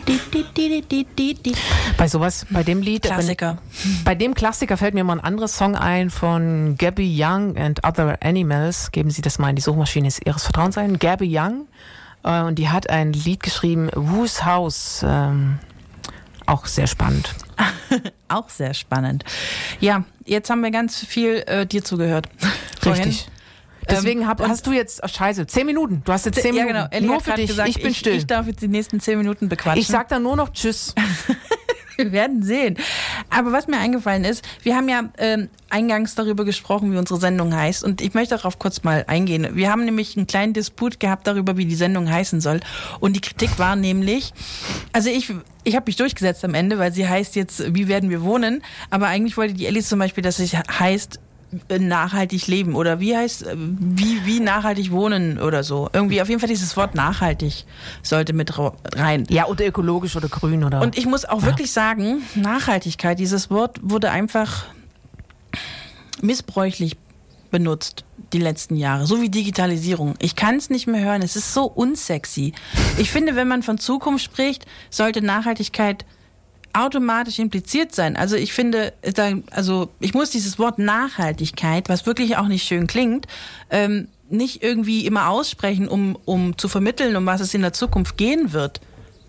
Bei 1.97 2.09
sowas, 2.09 2.47
bei 2.51 2.63
dem 2.63 2.83
Lied, 2.83 3.03
Klassiker. 3.03 3.59
Wenn, 3.83 4.05
bei 4.05 4.15
dem 4.15 4.35
Klassiker 4.35 4.77
fällt 4.77 4.95
mir 4.95 5.05
mal 5.05 5.15
ein 5.15 5.25
anderes 5.25 5.57
Song 5.57 5.75
ein 5.77 6.11
von 6.11 6.77
Gabby 6.79 7.17
Young 7.23 7.57
and 7.57 7.85
Other 7.85 8.19
Animals. 8.23 8.93
Geben 8.93 9.11
Sie 9.11 9.23
das 9.23 9.39
mal 9.39 9.51
in 9.51 9.57
die 9.57 9.63
Suchmaschine 9.63 10.09
Ihres 10.25 10.45
Vertrauens 10.45 10.79
ein. 10.79 10.99
Gabby 10.99 11.29
Young. 11.37 11.67
Äh, 12.25 12.43
und 12.43 12.59
die 12.59 12.69
hat 12.69 12.91
ein 12.91 13.13
Lied 13.13 13.43
geschrieben, 13.43 13.91
Whose 13.95 14.45
House. 14.45 15.05
Ähm, 15.07 15.59
auch 16.49 16.67
sehr 16.67 16.87
spannend. 16.87 17.35
Auch 18.29 18.51
sehr 18.51 18.75
spannend. 18.75 19.25
Ja, 19.81 20.05
jetzt 20.27 20.51
haben 20.51 20.63
wir 20.63 20.71
ganz 20.71 20.99
viel 20.99 21.43
äh, 21.47 21.67
dir 21.67 21.83
zugehört. 21.83 22.29
Vorhin. 22.81 23.05
Richtig. 23.05 23.29
Deswegen 23.89 24.27
hab, 24.29 24.41
und- 24.41 24.49
hast 24.49 24.67
du 24.67 24.73
jetzt, 24.73 25.01
oh, 25.03 25.09
scheiße, 25.09 25.47
zehn 25.47 25.65
Minuten. 25.65 26.03
Du 26.05 26.13
hast 26.13 26.27
jetzt 26.27 26.43
zehn 26.43 26.55
ja, 26.55 26.65
Minuten. 26.67 26.91
genau. 26.91 27.13
Nur 27.13 27.21
für 27.21 27.33
dich. 27.33 27.49
gesagt, 27.49 27.71
ich 27.71 27.83
bin 27.83 27.95
still. 27.95 28.15
Ich 28.15 28.27
darf 28.27 28.47
jetzt 28.47 28.61
die 28.61 28.69
nächsten 28.69 29.01
zehn 29.01 29.17
Minuten 29.19 29.49
bequatschen. 29.49 29.81
Ich 29.81 29.87
sag 29.87 30.09
dann 30.09 30.23
nur 30.23 30.37
noch 30.37 30.53
Tschüss. 30.53 30.95
Wir 32.05 32.13
werden 32.13 32.45
sehen. 32.45 32.77
Aber 33.29 33.51
was 33.51 33.67
mir 33.67 33.79
eingefallen 33.79 34.25
ist, 34.25 34.47
wir 34.63 34.77
haben 34.77 34.89
ja 34.89 35.11
ähm, 35.19 35.49
eingangs 35.69 36.15
darüber 36.15 36.45
gesprochen, 36.45 36.93
wie 36.93 36.97
unsere 36.97 37.19
Sendung 37.19 37.53
heißt. 37.53 37.83
Und 37.83 38.01
ich 38.01 38.15
möchte 38.15 38.37
darauf 38.37 38.61
kurz 38.61 38.85
mal 38.85 39.05
eingehen. 39.09 39.49
Wir 39.57 39.73
haben 39.73 39.85
nämlich 39.85 40.17
einen 40.17 40.29
kleinen 40.29 40.53
Disput 40.53 41.01
gehabt 41.01 41.27
darüber, 41.27 41.57
wie 41.57 41.67
die 41.67 41.75
Sendung 41.75 42.09
heißen 42.09 42.41
soll. 42.41 42.61
Und 43.01 43.17
die 43.17 43.21
Kritik 43.21 43.59
war 43.59 43.75
nämlich, 43.75 44.33
also 44.93 45.11
ich, 45.11 45.35
ich 45.65 45.75
habe 45.75 45.87
mich 45.87 45.97
durchgesetzt 45.97 46.45
am 46.45 46.55
Ende, 46.55 46.79
weil 46.79 46.93
sie 46.93 47.09
heißt 47.09 47.35
jetzt, 47.35 47.75
wie 47.75 47.89
werden 47.89 48.11
wir 48.11 48.23
wohnen? 48.23 48.63
Aber 48.91 49.09
eigentlich 49.09 49.37
wollte 49.37 49.55
die 49.55 49.67
Ellie 49.67 49.83
zum 49.83 49.99
Beispiel, 49.99 50.23
dass 50.23 50.39
es 50.39 50.55
heißt, 50.55 51.19
nachhaltig 51.79 52.47
leben 52.47 52.75
oder 52.75 53.01
wie 53.01 53.17
heißt 53.17 53.47
äh, 53.47 53.55
wie 53.57 54.25
wie 54.27 54.41
nachhaltig 54.41 54.91
wohnen 54.91 55.39
oder 55.41 55.65
so 55.65 55.89
irgendwie 55.93 56.21
auf 56.21 56.29
jeden 56.29 56.41
Fall 56.41 56.49
dieses 56.49 56.77
Wort 56.77 56.95
nachhaltig 56.95 57.65
sollte 58.03 58.33
mit 58.35 58.53
rein 58.95 59.25
Ja, 59.31 59.47
oder 59.47 59.67
ökologisch 59.67 60.15
oder 60.17 60.29
grün 60.29 60.63
oder. 60.65 60.81
und 60.83 60.99
ich 60.99 61.07
muss 61.07 61.25
auch 61.25 61.43
wirklich 61.43 61.73
sagen, 61.73 62.23
Nachhaltigkeit, 62.35 63.19
dieses 63.19 63.51
Wort 63.51 63.79
wurde 63.83 64.11
einfach 64.11 64.65
missbräuchlich 66.21 66.97
benutzt 67.51 68.05
die 68.35 68.39
letzten 68.41 68.77
Jahre, 68.77 69.07
so 69.07 69.23
wie 69.23 69.31
Digitalisierung. 69.31 70.15
Ich 70.19 70.37
kann 70.37 70.57
es 70.57 70.69
nicht 70.69 70.87
mehr 70.87 71.03
hören, 71.03 71.23
es 71.23 71.35
ist 71.35 71.55
so 71.55 71.65
unsexy. 71.65 72.53
Ich 72.99 73.11
finde, 73.11 73.37
wenn 73.37 73.49
man 73.49 73.63
von 73.63 73.79
Zukunft 73.79 74.23
spricht, 74.25 74.67
sollte 74.91 75.23
Nachhaltigkeit 75.23 76.05
automatisch 76.85 77.39
impliziert 77.39 77.95
sein. 77.95 78.17
Also 78.17 78.37
ich 78.37 78.53
finde, 78.53 78.93
da, 79.15 79.33
also 79.51 79.91
ich 80.01 80.15
muss 80.15 80.31
dieses 80.31 80.59
Wort 80.59 80.79
Nachhaltigkeit, 80.79 81.89
was 81.89 82.07
wirklich 82.07 82.37
auch 82.37 82.49
nicht 82.49 82.67
schön 82.67 82.87
klingt, 82.87 83.27
ähm, 83.71 84.09
nicht 84.31 84.63
irgendwie 84.63 85.07
immer 85.07 85.29
aussprechen, 85.29 85.89
um, 85.89 86.19
um 86.25 86.57
zu 86.59 86.69
vermitteln, 86.69 87.17
um 87.17 87.27
was 87.27 87.41
es 87.41 87.55
in 87.55 87.63
der 87.63 87.73
Zukunft 87.73 88.17
gehen 88.17 88.53
wird. 88.53 88.81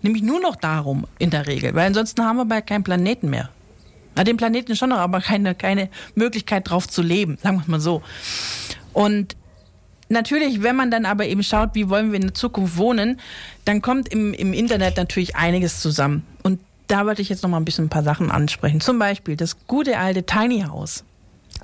Nämlich 0.02 0.22
nur 0.22 0.40
noch 0.40 0.56
darum 0.56 1.06
in 1.18 1.30
der 1.30 1.46
Regel, 1.46 1.74
weil 1.74 1.86
ansonsten 1.86 2.24
haben 2.24 2.36
wir 2.36 2.46
bald 2.46 2.66
keinen 2.66 2.84
Planeten 2.84 3.28
mehr. 3.30 3.50
Na, 4.16 4.24
den 4.24 4.36
Planeten 4.36 4.74
schon 4.76 4.90
noch, 4.90 4.98
aber 4.98 5.20
keine, 5.20 5.54
keine 5.54 5.88
Möglichkeit 6.14 6.68
drauf 6.68 6.88
zu 6.88 7.02
leben, 7.02 7.38
sagen 7.42 7.58
wir 7.58 7.62
es 7.62 7.68
mal 7.68 7.80
so. 7.80 8.02
Und 8.92 9.36
natürlich, 10.08 10.62
wenn 10.62 10.76
man 10.76 10.90
dann 10.90 11.06
aber 11.06 11.26
eben 11.26 11.42
schaut, 11.42 11.70
wie 11.74 11.88
wollen 11.88 12.12
wir 12.12 12.16
in 12.16 12.26
der 12.26 12.34
Zukunft 12.34 12.76
wohnen, 12.76 13.20
dann 13.64 13.82
kommt 13.82 14.08
im, 14.08 14.34
im 14.34 14.52
Internet 14.52 14.96
natürlich 14.96 15.36
einiges 15.36 15.80
zusammen. 15.80 16.26
Und 16.42 16.60
da 16.90 17.06
wollte 17.06 17.22
ich 17.22 17.28
jetzt 17.28 17.42
noch 17.42 17.50
mal 17.50 17.58
ein 17.58 17.64
bisschen 17.64 17.86
ein 17.86 17.90
paar 17.90 18.02
Sachen 18.02 18.30
ansprechen. 18.30 18.80
Zum 18.80 18.98
Beispiel 18.98 19.36
das 19.36 19.66
gute 19.66 19.98
alte 19.98 20.24
Tiny 20.24 20.62
House. 20.62 21.04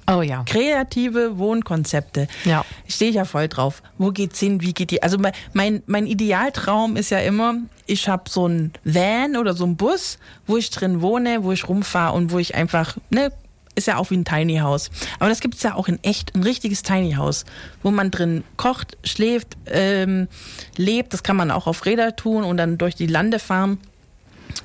Oh 0.09 0.22
ja. 0.22 0.45
Kreative 0.45 1.37
Wohnkonzepte. 1.39 2.29
Ja. 2.45 2.64
Stehe 2.87 3.11
ich 3.11 3.16
ja 3.16 3.24
voll 3.24 3.49
drauf. 3.49 3.83
Wo 3.99 4.12
geht's 4.12 4.39
hin? 4.39 4.62
Wie 4.62 4.72
geht 4.72 4.93
die? 4.93 5.03
Also 5.03 5.18
mein, 5.53 5.83
mein, 5.87 6.07
Idealtraum 6.07 6.97
ist 6.97 7.11
ja 7.11 7.18
immer, 7.18 7.57
ich 7.87 8.09
habe 8.09 8.31
so 8.31 8.47
ein 8.47 8.72
Van 8.85 9.37
oder 9.37 9.55
so 9.55 9.64
ein 9.64 9.77
Bus, 9.77 10.18
wo 10.47 10.57
ich 10.57 10.70
drin 10.70 11.03
wohne, 11.03 11.43
wo 11.43 11.51
ich 11.51 11.68
rumfahre 11.68 12.14
und 12.14 12.31
wo 12.31 12.39
ich 12.39 12.55
einfach, 12.55 12.97
ne, 13.11 13.33
ist 13.74 13.89
ja 13.89 13.97
auch 13.97 14.11
wie 14.11 14.16
ein 14.16 14.24
Tiny 14.24 14.59
House. 14.59 14.91
Aber 15.18 15.29
das 15.29 15.41
gibt's 15.41 15.62
ja 15.64 15.74
auch 15.74 15.89
in 15.89 16.03
echt, 16.05 16.37
ein 16.37 16.45
richtiges 16.45 16.83
Tiny 16.83 17.14
House, 17.14 17.45
wo 17.83 17.91
man 17.91 18.12
drin 18.12 18.45
kocht, 18.57 18.97
schläft, 19.03 19.57
ähm, 19.66 20.29
lebt. 20.77 21.14
Das 21.14 21.24
kann 21.24 21.37
man 21.37 21.51
auch 21.51 21.66
auf 21.66 21.85
Räder 21.85 22.14
tun 22.14 22.45
und 22.45 22.59
dann 22.59 22.79
durch 22.79 22.95
die 22.95 23.09
Lande 23.09 23.41
fahren. 23.41 23.79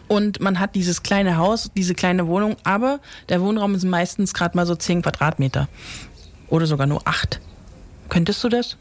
Und 0.08 0.39
man 0.39 0.60
hat 0.60 0.76
dieses 0.76 1.04
kleine 1.04 1.38
Haus, 1.38 1.72
diese 1.76 1.94
kleine 1.94 2.28
Wohnung, 2.28 2.56
aber 2.64 3.00
der 3.30 3.42
Wohnraum 3.42 3.76
ist 3.76 3.84
meistens 3.84 4.34
gerade 4.34 4.56
mal 4.56 4.66
so 4.66 4.76
10 4.76 5.02
Quadratmeter. 5.02 5.68
Oder 6.48 6.66
sogar 6.66 6.88
nur 6.88 7.08
8. 7.08 7.39
Könntest 8.10 8.44
du 8.44 8.50
das? 8.50 8.78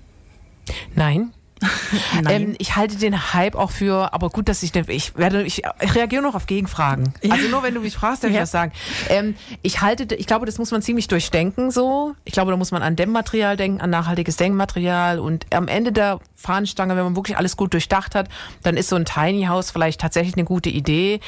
Nein. 0.95 1.33
Ähm, 2.29 2.55
ich 2.59 2.77
halte 2.77 2.97
den 2.97 3.33
Hype 3.35 3.55
auch 3.55 3.71
für, 3.71 4.13
aber 4.13 4.29
gut, 4.31 4.49
dass 4.49 4.63
ich 4.63 4.73
den, 4.73 4.85
ich 4.89 5.17
werde, 5.17 5.43
ich, 5.43 5.63
ich 5.81 5.95
reagiere 5.95 6.23
noch 6.23 6.35
auf 6.35 6.47
Gegenfragen. 6.47 7.13
Ja. 7.23 7.33
Also 7.35 7.49
nur 7.49 7.63
wenn 7.63 7.75
du 7.75 7.81
mich 7.81 7.95
fragst, 7.95 8.23
darf 8.23 8.31
ich 8.31 8.35
Ja. 8.37 8.43
das 8.43 8.51
sagen. 8.51 8.73
Ähm, 9.09 9.35
ich 9.63 9.81
halte, 9.81 10.15
ich 10.15 10.27
glaube, 10.27 10.47
das 10.47 10.59
muss 10.59 10.71
man 10.71 10.83
ziemlich 10.83 11.09
durchdenken 11.09 11.71
so. 11.71 12.15
Ich 12.25 12.33
glaube, 12.33 12.51
da 12.51 12.57
muss 12.57 12.71
man 12.73 12.83
an 12.83 12.97
Dämmmaterial 12.97 13.57
denken, 13.57 13.81
an 13.81 13.91
nachhaltiges 13.91 14.37
Denkmaterial 14.37 15.19
und 15.19 15.47
am 15.55 15.69
Ende 15.69 15.93
der 15.93 16.21
Fahnenstange, 16.37 16.97
wenn 16.97 17.05
man 17.05 17.17
wirklich 17.17 17.37
alles 17.37 17.57
gut 17.57 17.73
durchdacht 17.73 18.15
hat, 18.15 18.29
dann 18.63 18.77
ist 18.77 18.89
so 18.89 18.97
ein 18.97 19.05
Tiny 19.05 19.45
House 19.45 19.71
vielleicht 19.71 20.01
tatsächlich 20.01 20.35
eine 20.37 20.45
gute 20.45 20.71
Idee. 20.71 21.21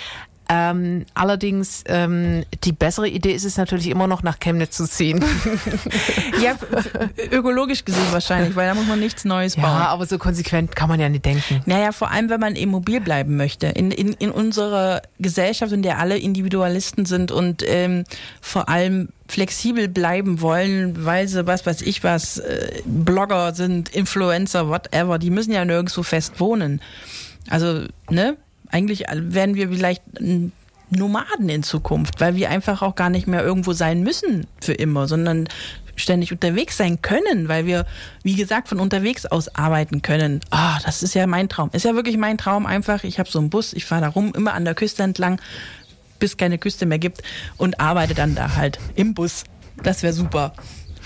Ähm, 0.54 1.06
allerdings, 1.14 1.82
ähm, 1.86 2.44
die 2.64 2.72
bessere 2.72 3.08
Idee 3.08 3.32
ist 3.32 3.46
es 3.46 3.56
natürlich 3.56 3.88
immer 3.88 4.06
noch 4.06 4.22
nach 4.22 4.38
Chemnitz 4.38 4.76
zu 4.76 4.86
ziehen. 4.86 5.24
ja, 6.42 6.56
ökologisch 7.30 7.86
gesehen 7.86 8.04
wahrscheinlich, 8.10 8.54
weil 8.54 8.68
da 8.68 8.74
muss 8.74 8.86
man 8.86 9.00
nichts 9.00 9.24
Neues 9.24 9.56
bauen. 9.56 9.64
ja, 9.64 9.88
aber 9.88 10.04
so 10.04 10.18
konsequent 10.18 10.76
kann 10.76 10.90
man 10.90 11.00
ja 11.00 11.08
nicht 11.08 11.24
denken. 11.24 11.62
Naja, 11.64 11.92
vor 11.92 12.10
allem, 12.10 12.28
wenn 12.28 12.40
man 12.40 12.54
eben 12.54 12.70
mobil 12.70 13.00
bleiben 13.00 13.36
möchte. 13.36 13.68
In, 13.68 13.90
in, 13.92 14.12
in 14.12 14.30
unserer 14.30 15.00
Gesellschaft, 15.18 15.72
in 15.72 15.80
der 15.80 15.98
alle 15.98 16.18
Individualisten 16.18 17.06
sind 17.06 17.30
und 17.30 17.64
ähm, 17.66 18.04
vor 18.42 18.68
allem 18.68 19.08
flexibel 19.28 19.88
bleiben 19.88 20.42
wollen, 20.42 21.06
weil 21.06 21.28
sie 21.28 21.46
was 21.46 21.64
weiß 21.64 21.80
ich 21.80 22.04
was, 22.04 22.36
äh, 22.36 22.82
Blogger 22.84 23.54
sind, 23.54 23.88
Influencer, 23.88 24.68
whatever, 24.68 25.18
die 25.18 25.30
müssen 25.30 25.52
ja 25.52 25.64
nirgendwo 25.64 26.02
fest 26.02 26.40
wohnen. 26.40 26.82
Also, 27.48 27.86
ne? 28.10 28.36
Eigentlich 28.72 29.04
werden 29.10 29.54
wir 29.54 29.68
vielleicht 29.68 30.02
Nomaden 30.90 31.48
in 31.48 31.62
Zukunft, 31.62 32.20
weil 32.20 32.34
wir 32.36 32.50
einfach 32.50 32.82
auch 32.82 32.94
gar 32.94 33.10
nicht 33.10 33.26
mehr 33.26 33.44
irgendwo 33.44 33.72
sein 33.72 34.02
müssen 34.02 34.46
für 34.60 34.72
immer, 34.72 35.06
sondern 35.06 35.48
ständig 35.94 36.32
unterwegs 36.32 36.76
sein 36.76 37.02
können, 37.02 37.48
weil 37.48 37.66
wir, 37.66 37.86
wie 38.22 38.34
gesagt, 38.34 38.68
von 38.68 38.80
unterwegs 38.80 39.26
aus 39.26 39.54
arbeiten 39.54 40.02
können. 40.02 40.40
Ah, 40.50 40.78
das 40.84 41.02
ist 41.02 41.14
ja 41.14 41.26
mein 41.26 41.48
Traum. 41.48 41.70
Ist 41.72 41.84
ja 41.84 41.94
wirklich 41.94 42.16
mein 42.16 42.38
Traum 42.38 42.66
einfach. 42.66 43.04
Ich 43.04 43.18
habe 43.18 43.30
so 43.30 43.38
einen 43.38 43.50
Bus, 43.50 43.72
ich 43.72 43.84
fahre 43.84 44.02
da 44.02 44.08
rum, 44.08 44.32
immer 44.34 44.54
an 44.54 44.64
der 44.64 44.74
Küste 44.74 45.02
entlang, 45.02 45.40
bis 46.18 46.36
keine 46.36 46.58
Küste 46.58 46.86
mehr 46.86 46.98
gibt 46.98 47.22
und 47.56 47.80
arbeite 47.80 48.14
dann 48.14 48.34
da 48.34 48.56
halt 48.56 48.78
im 48.94 49.14
Bus. 49.14 49.44
Das 49.82 50.02
wäre 50.02 50.12
super. 50.12 50.54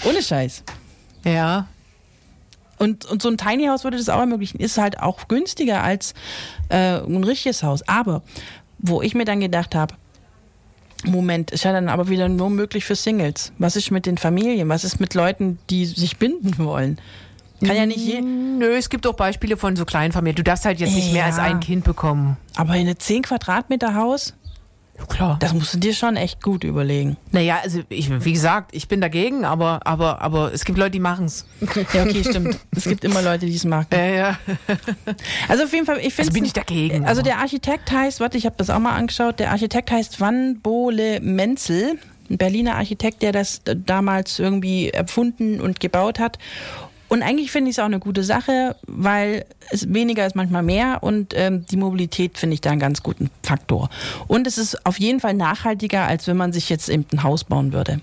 Ohne 0.04 0.22
Scheiß. 0.22 0.62
Ja, 1.24 1.66
Und, 2.79 3.05
und 3.07 3.22
so 3.22 3.29
ein 3.29 3.39
Tiny 3.39 3.66
House 3.66 3.85
würde 3.85 3.97
das 3.97 4.09
auch 4.09 4.20
ermöglichen. 4.20 4.59
Ist 4.61 4.79
halt 4.79 5.01
auch 5.01 5.29
günstiger 5.29 5.83
als 5.83 6.14
äh, 6.68 6.99
ein 7.01 7.24
richtiges 7.24 7.62
Haus. 7.62 7.87
Aber 7.89 8.22
wo 8.79 9.01
ich 9.03 9.14
mir 9.14 9.24
dann 9.24 9.41
gedacht 9.41 9.74
habe, 9.74 9.95
Moment, 11.05 11.51
ist 11.51 11.64
ja 11.64 11.72
dann 11.72 11.89
aber 11.89 12.09
wieder 12.09 12.29
nur 12.29 12.51
möglich 12.51 12.85
für 12.85 12.95
Singles. 12.97 13.53
Was 13.59 13.77
ist 13.77 13.91
mit 13.91 14.07
den 14.07 14.18
Familien? 14.18 14.68
Was 14.68 14.83
ist 14.85 14.99
mit 14.99 15.14
Leuten, 15.14 15.59
die 15.70 15.87
sich 15.87 16.16
binden 16.16 16.59
wollen? 16.59 16.99
Kann 17.64 17.77
ja 17.77 17.87
nicht 17.87 17.99
je, 18.01 18.20
Nö, 18.20 18.74
es 18.77 18.91
gibt 18.91 19.07
auch 19.07 19.14
Beispiele 19.14 19.57
von 19.57 19.77
so 19.77 19.85
kleinen 19.85 20.12
Familien. 20.12 20.37
Du 20.37 20.43
darfst 20.43 20.64
halt 20.64 20.79
jetzt 20.81 20.95
nicht 20.95 21.12
mehr 21.12 21.22
Ja. 21.22 21.27
als 21.27 21.39
ein 21.39 21.61
Kind 21.61 21.85
bekommen. 21.85 22.37
aber 22.57 22.74
in 22.74 22.81
eine 22.83 22.99
10 22.99 23.22
Quadratmeter 23.22 23.95
Haus, 23.95 24.35
Klar. 25.09 25.36
das 25.40 25.53
musst 25.55 25.74
du 25.74 25.78
dir 25.78 25.92
schon 25.94 26.16
echt 26.16 26.42
gut 26.42 26.64
überlegen. 26.64 27.16
Naja, 27.32 27.59
also 27.62 27.80
ich, 27.88 28.09
wie 28.24 28.32
gesagt, 28.32 28.74
ich 28.74 28.88
bin 28.88 29.01
dagegen, 29.01 29.44
aber, 29.44 29.86
aber, 29.86 30.22
aber 30.22 30.53
es 30.53 30.64
gibt 30.64 30.78
Leute, 30.78 30.92
die 30.92 31.01
machen's. 31.01 31.47
Ja, 31.92 32.03
okay, 32.05 32.22
stimmt. 32.24 32.59
es 32.74 32.84
gibt 32.84 33.05
immer 33.05 33.22
Leute, 33.22 33.47
die 33.47 33.55
es 33.55 33.64
machen. 33.64 33.86
Ja, 33.92 34.05
ja. 34.07 34.38
Also 35.49 35.64
auf 35.64 35.72
jeden 35.72 35.86
Fall, 35.86 35.99
ich 35.99 36.14
finde 36.14 36.28
Also 36.28 36.32
bin 36.32 36.44
ich 36.44 36.53
dagegen, 36.53 37.05
Also 37.05 37.20
aber- 37.20 37.28
der 37.30 37.38
Architekt 37.38 37.90
heißt, 37.92 38.20
warte, 38.20 38.36
ich 38.38 38.47
habe 38.47 38.57
das 38.59 38.70
auch 38.70 38.78
mal 38.78 38.94
angeschaut. 38.97 39.38
Der 39.38 39.51
Architekt 39.51 39.90
heißt 39.90 40.20
Van 40.20 40.61
Bole 40.61 41.20
Menzel, 41.20 41.99
ein 42.28 42.38
Berliner 42.38 42.76
Architekt, 42.76 43.22
der 43.22 43.32
das 43.32 43.61
damals 43.64 44.38
irgendwie 44.38 44.90
erfunden 44.90 45.61
und 45.61 45.78
gebaut 45.80 46.18
hat. 46.18 46.38
Und 47.09 47.22
eigentlich 47.22 47.52
finde 47.52 47.70
ich 47.70 47.76
es 47.76 47.78
auch 47.78 47.86
eine 47.86 48.00
gute 48.00 48.24
Sache, 48.24 48.76
weil 48.86 49.44
es 49.70 49.92
weniger 49.92 50.26
ist 50.26 50.34
manchmal 50.34 50.62
mehr 50.62 51.02
und 51.02 51.34
ähm, 51.36 51.64
die 51.66 51.76
Mobilität 51.76 52.36
finde 52.38 52.54
ich 52.54 52.61
da 52.61 52.70
einen 52.70 52.80
ganz 52.80 53.02
guten 53.02 53.30
Faktor. 53.42 53.90
Und 54.26 54.46
es 54.46 54.59
ist 54.59 54.84
auf 54.84 54.98
jeden 54.98 55.20
Fall 55.20 55.34
nachhaltiger, 55.34 56.07
als 56.07 56.26
wenn 56.26 56.36
man 56.36 56.52
sich 56.52 56.68
jetzt 56.68 56.88
eben 56.88 57.07
ein 57.12 57.22
Haus 57.22 57.44
bauen 57.44 57.72
würde. 57.72 58.00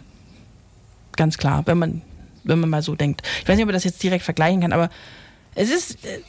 Ganz 1.15 1.37
klar, 1.37 1.63
wenn 1.65 1.77
man, 1.77 2.01
wenn 2.43 2.59
man 2.59 2.69
mal 2.69 2.81
so 2.81 2.95
denkt. 2.95 3.21
Ich 3.41 3.47
weiß 3.47 3.55
nicht, 3.55 3.63
ob 3.63 3.67
man 3.67 3.73
das 3.73 3.83
jetzt 3.83 4.01
direkt 4.01 4.23
vergleichen 4.23 4.61
kann, 4.61 4.73
aber 4.73 4.89
es 5.55 5.69
ist, 5.69 6.05
äh, 6.05 6.19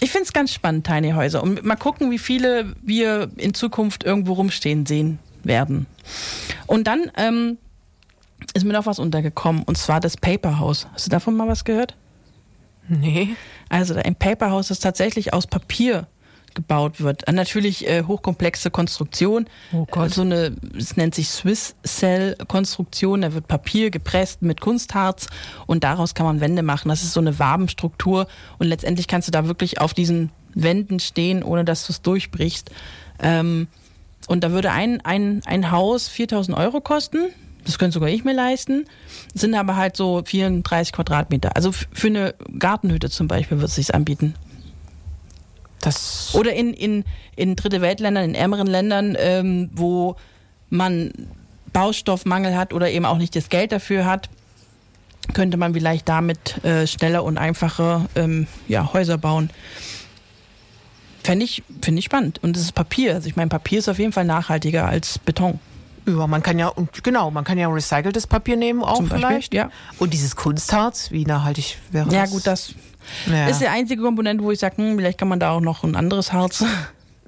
ich 0.00 0.10
finde 0.10 0.24
es 0.24 0.32
ganz 0.32 0.52
spannend, 0.52 0.86
Tiny 0.86 1.12
Häuser. 1.12 1.42
Und 1.42 1.64
mal 1.64 1.76
gucken, 1.76 2.10
wie 2.10 2.18
viele 2.18 2.74
wir 2.82 3.30
in 3.36 3.54
Zukunft 3.54 4.04
irgendwo 4.04 4.34
rumstehen 4.34 4.86
sehen 4.86 5.18
werden. 5.44 5.86
Und 6.66 6.86
dann 6.86 7.10
ähm, 7.16 7.58
ist 8.54 8.64
mir 8.64 8.74
noch 8.74 8.86
was 8.86 8.98
untergekommen, 8.98 9.62
und 9.64 9.76
zwar 9.76 10.00
das 10.00 10.16
Paper 10.16 10.58
House. 10.58 10.86
Hast 10.92 11.06
du 11.06 11.10
davon 11.10 11.36
mal 11.36 11.48
was 11.48 11.64
gehört? 11.64 11.96
Nee. 12.88 13.30
Also 13.68 13.94
ein 13.94 14.14
Paper 14.14 14.50
House, 14.50 14.68
das 14.68 14.80
tatsächlich 14.80 15.32
aus 15.32 15.46
Papier 15.46 16.06
gebaut 16.54 17.00
wird. 17.00 17.26
Äh, 17.28 17.32
Natürlich 17.32 17.86
äh, 17.86 18.02
hochkomplexe 18.04 18.70
Konstruktion. 18.70 19.46
Oh 19.72 19.86
Gott. 19.90 20.12
So 20.12 20.22
eine, 20.22 20.56
es 20.76 20.96
nennt 20.96 21.14
sich 21.14 21.28
Swiss 21.28 21.76
Cell 21.86 22.36
Konstruktion. 22.48 23.22
Da 23.22 23.32
wird 23.32 23.48
Papier 23.48 23.90
gepresst 23.90 24.42
mit 24.42 24.60
Kunstharz 24.60 25.28
und 25.66 25.84
daraus 25.84 26.14
kann 26.14 26.26
man 26.26 26.40
Wände 26.40 26.62
machen. 26.62 26.88
Das 26.88 27.02
ist 27.02 27.12
so 27.12 27.20
eine 27.20 27.38
Wabenstruktur 27.38 28.26
und 28.58 28.66
letztendlich 28.66 29.06
kannst 29.06 29.28
du 29.28 29.32
da 29.32 29.46
wirklich 29.46 29.80
auf 29.80 29.94
diesen 29.94 30.30
Wänden 30.54 30.98
stehen, 30.98 31.42
ohne 31.42 31.64
dass 31.64 31.86
du 31.86 31.92
es 31.92 32.02
durchbrichst. 32.02 32.70
Ähm, 33.20 33.68
und 34.26 34.44
da 34.44 34.50
würde 34.50 34.72
ein, 34.72 35.00
ein, 35.04 35.42
ein 35.46 35.70
Haus 35.70 36.08
4000 36.08 36.56
Euro 36.56 36.80
kosten. 36.80 37.28
Das 37.68 37.78
könnte 37.78 37.92
sogar 37.92 38.08
ich 38.08 38.24
mir 38.24 38.32
leisten. 38.32 38.86
Sind 39.34 39.54
aber 39.54 39.76
halt 39.76 39.94
so 39.94 40.22
34 40.24 40.90
Quadratmeter. 40.90 41.54
Also 41.54 41.70
für 41.70 42.06
eine 42.06 42.34
Gartenhütte 42.58 43.10
zum 43.10 43.28
Beispiel 43.28 43.58
wird 43.60 43.68
es 43.68 43.74
sich 43.74 43.94
anbieten. 43.94 44.34
Das. 45.82 46.30
Oder 46.32 46.54
in, 46.54 46.72
in, 46.72 47.04
in 47.36 47.56
dritte 47.56 47.82
Weltländern, 47.82 48.24
in 48.24 48.34
ärmeren 48.34 48.68
Ländern, 48.68 49.18
ähm, 49.18 49.68
wo 49.74 50.16
man 50.70 51.12
Baustoffmangel 51.74 52.56
hat 52.56 52.72
oder 52.72 52.90
eben 52.90 53.04
auch 53.04 53.18
nicht 53.18 53.36
das 53.36 53.50
Geld 53.50 53.70
dafür 53.70 54.06
hat, 54.06 54.30
könnte 55.34 55.58
man 55.58 55.74
vielleicht 55.74 56.08
damit 56.08 56.64
äh, 56.64 56.86
schneller 56.86 57.22
und 57.22 57.36
einfacher 57.36 58.06
ähm, 58.14 58.46
ja, 58.66 58.94
Häuser 58.94 59.18
bauen. 59.18 59.50
Fände 61.22 61.44
ich, 61.44 61.62
finde 61.82 61.98
ich 61.98 62.06
spannend. 62.06 62.42
Und 62.42 62.56
es 62.56 62.62
ist 62.62 62.72
Papier. 62.72 63.16
Also 63.16 63.28
ich 63.28 63.36
meine, 63.36 63.50
Papier 63.50 63.80
ist 63.80 63.90
auf 63.90 63.98
jeden 63.98 64.12
Fall 64.12 64.24
nachhaltiger 64.24 64.86
als 64.86 65.18
Beton. 65.18 65.60
Ja, 66.08 66.26
man 66.26 66.42
kann 66.42 66.58
ja, 66.58 66.68
und 66.68 67.02
genau, 67.04 67.30
man 67.30 67.44
kann 67.44 67.58
ja 67.58 67.68
recyceltes 67.68 68.26
Papier 68.26 68.56
nehmen 68.56 68.82
auch 68.82 68.96
Zum 68.96 69.08
Beispiel, 69.08 69.28
vielleicht. 69.28 69.54
ja. 69.54 69.70
Und 69.98 70.12
dieses 70.14 70.36
Kunstharz, 70.36 71.10
wie 71.10 71.24
nachhaltig 71.24 71.78
wäre 71.90 72.10
Ja, 72.12 72.22
das? 72.22 72.30
gut, 72.30 72.46
das 72.46 72.74
ja. 73.26 73.48
ist 73.48 73.60
die 73.60 73.68
einzige 73.68 74.02
Komponente, 74.02 74.42
wo 74.44 74.50
ich 74.50 74.58
sage, 74.58 74.76
hm, 74.78 74.96
vielleicht 74.96 75.18
kann 75.18 75.28
man 75.28 75.40
da 75.40 75.50
auch 75.50 75.60
noch 75.60 75.84
ein 75.84 75.96
anderes 75.96 76.32
Harz. 76.32 76.64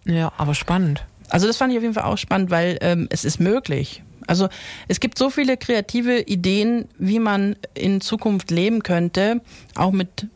ja, 0.05 0.33
aber 0.39 0.55
spannend. 0.55 1.05
Also 1.29 1.47
das 1.47 1.57
fand 1.57 1.73
ich 1.73 1.79
auf 1.79 1.83
jeden 1.83 1.95
Fall 1.95 2.05
auch 2.05 2.19
spannend, 2.19 2.51
weil 2.51 2.79
ähm, 2.81 3.07
es 3.11 3.25
ist 3.25 3.39
möglich. 3.41 4.03
Also 4.27 4.49
es 4.89 5.01
gibt 5.01 5.17
so 5.19 5.31
viele 5.31 5.57
kreative 5.57 6.21
Ideen, 6.21 6.89
wie 6.99 7.19
man 7.19 7.57
in 7.75 8.01
Zukunft 8.01 8.51
leben 8.51 8.83
könnte, 8.83 9.41
auch 9.75 9.91
mit, 9.93 10.27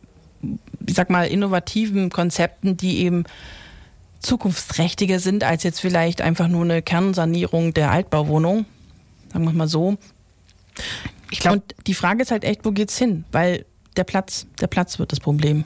ich 0.85 0.95
sag 0.95 1.09
mal, 1.09 1.27
innovativen 1.27 2.09
Konzepten, 2.09 2.77
die 2.77 2.99
eben 2.99 3.23
zukunftsträchtiger 4.25 5.19
sind 5.19 5.43
als 5.43 5.63
jetzt 5.63 5.79
vielleicht 5.79 6.21
einfach 6.21 6.47
nur 6.47 6.63
eine 6.63 6.81
Kernsanierung 6.81 7.73
der 7.73 7.91
Altbauwohnung. 7.91 8.65
Sagen 9.31 9.45
wir 9.45 9.53
mal 9.53 9.67
so. 9.67 9.97
Ich 11.31 11.39
glaube, 11.39 11.57
Und 11.57 11.75
die 11.87 11.93
Frage 11.93 12.21
ist 12.21 12.31
halt 12.31 12.43
echt, 12.43 12.65
wo 12.65 12.71
geht's 12.71 12.97
hin? 12.97 13.25
Weil 13.31 13.65
der 13.95 14.03
Platz, 14.03 14.45
der 14.59 14.67
Platz 14.67 14.99
wird 14.99 15.11
das 15.11 15.19
Problem. 15.19 15.63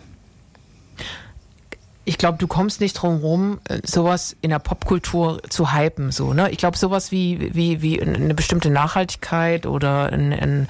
ich 2.06 2.18
glaube, 2.18 2.40
du 2.40 2.48
kommst 2.48 2.82
nicht 2.82 2.94
drum 2.94 3.18
rum, 3.18 3.60
äh, 3.66 3.82
sowas 3.84 4.36
in 4.42 4.50
der 4.50 4.58
Popkultur 4.58 5.42
zu 5.48 5.74
hypen, 5.74 6.12
so, 6.12 6.34
ne? 6.34 6.50
Ich 6.50 6.58
glaube, 6.58 6.76
sowas 6.76 7.12
wie, 7.12 7.54
wie, 7.54 7.84
wie 7.84 8.02
eine 8.02 8.34
bestimmte 8.34 8.72
Nachhaltigkeit 8.72 9.68
oder 9.68 10.12
ein, 10.12 10.34
ein, 10.34 10.68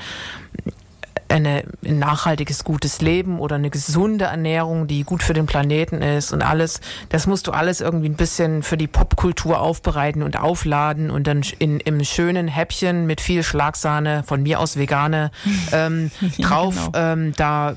eine, 1.30 1.64
ein 1.86 2.00
nachhaltiges, 2.00 2.64
gutes 2.64 3.02
Leben 3.02 3.40
oder 3.40 3.56
eine 3.56 3.70
gesunde 3.70 4.26
Ernährung, 4.26 4.88
die 4.88 5.04
gut 5.04 5.24
für 5.24 5.34
den 5.34 5.46
Planeten 5.46 6.02
ist 6.02 6.34
und 6.34 6.42
alles. 6.42 6.82
Das 7.10 7.28
musst 7.28 7.48
du 7.48 7.52
alles 7.52 7.82
irgendwie 7.82 8.10
ein 8.10 8.16
bisschen 8.16 8.64
für 8.64 8.78
die 8.78 8.88
Popkultur 8.88 9.60
aufbereiten 9.60 10.24
und 10.24 10.40
aufladen 10.40 11.12
und 11.12 11.28
dann 11.28 11.42
in, 11.60 11.80
im 11.80 12.04
schönen 12.04 12.48
Häppchen 12.48 13.06
mit 13.06 13.22
viel 13.22 13.44
Schlagsahne, 13.44 14.24
von 14.24 14.44
mir 14.44 14.60
aus 14.60 14.78
vegane, 14.78 15.32
ähm, 15.72 16.12
Ja, 16.38 16.48
drauf 16.48 16.76
genau. 16.92 16.98
ähm, 17.14 17.34
da 17.36 17.76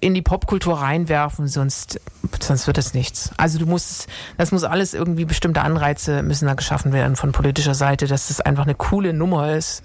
in 0.00 0.14
die 0.14 0.22
Popkultur 0.22 0.80
reinwerfen, 0.80 1.46
sonst, 1.48 2.00
sonst 2.40 2.66
wird 2.66 2.78
es 2.78 2.94
nichts. 2.94 3.30
Also 3.36 3.58
du 3.58 3.66
musst, 3.66 4.08
das 4.36 4.52
muss 4.52 4.64
alles 4.64 4.94
irgendwie 4.94 5.24
bestimmte 5.24 5.62
Anreize 5.62 6.22
müssen 6.22 6.46
da 6.46 6.54
geschaffen 6.54 6.92
werden 6.92 7.16
von 7.16 7.32
politischer 7.32 7.74
Seite, 7.74 8.06
dass 8.06 8.28
das 8.28 8.40
einfach 8.40 8.64
eine 8.64 8.74
coole 8.74 9.12
Nummer 9.12 9.52
ist, 9.54 9.82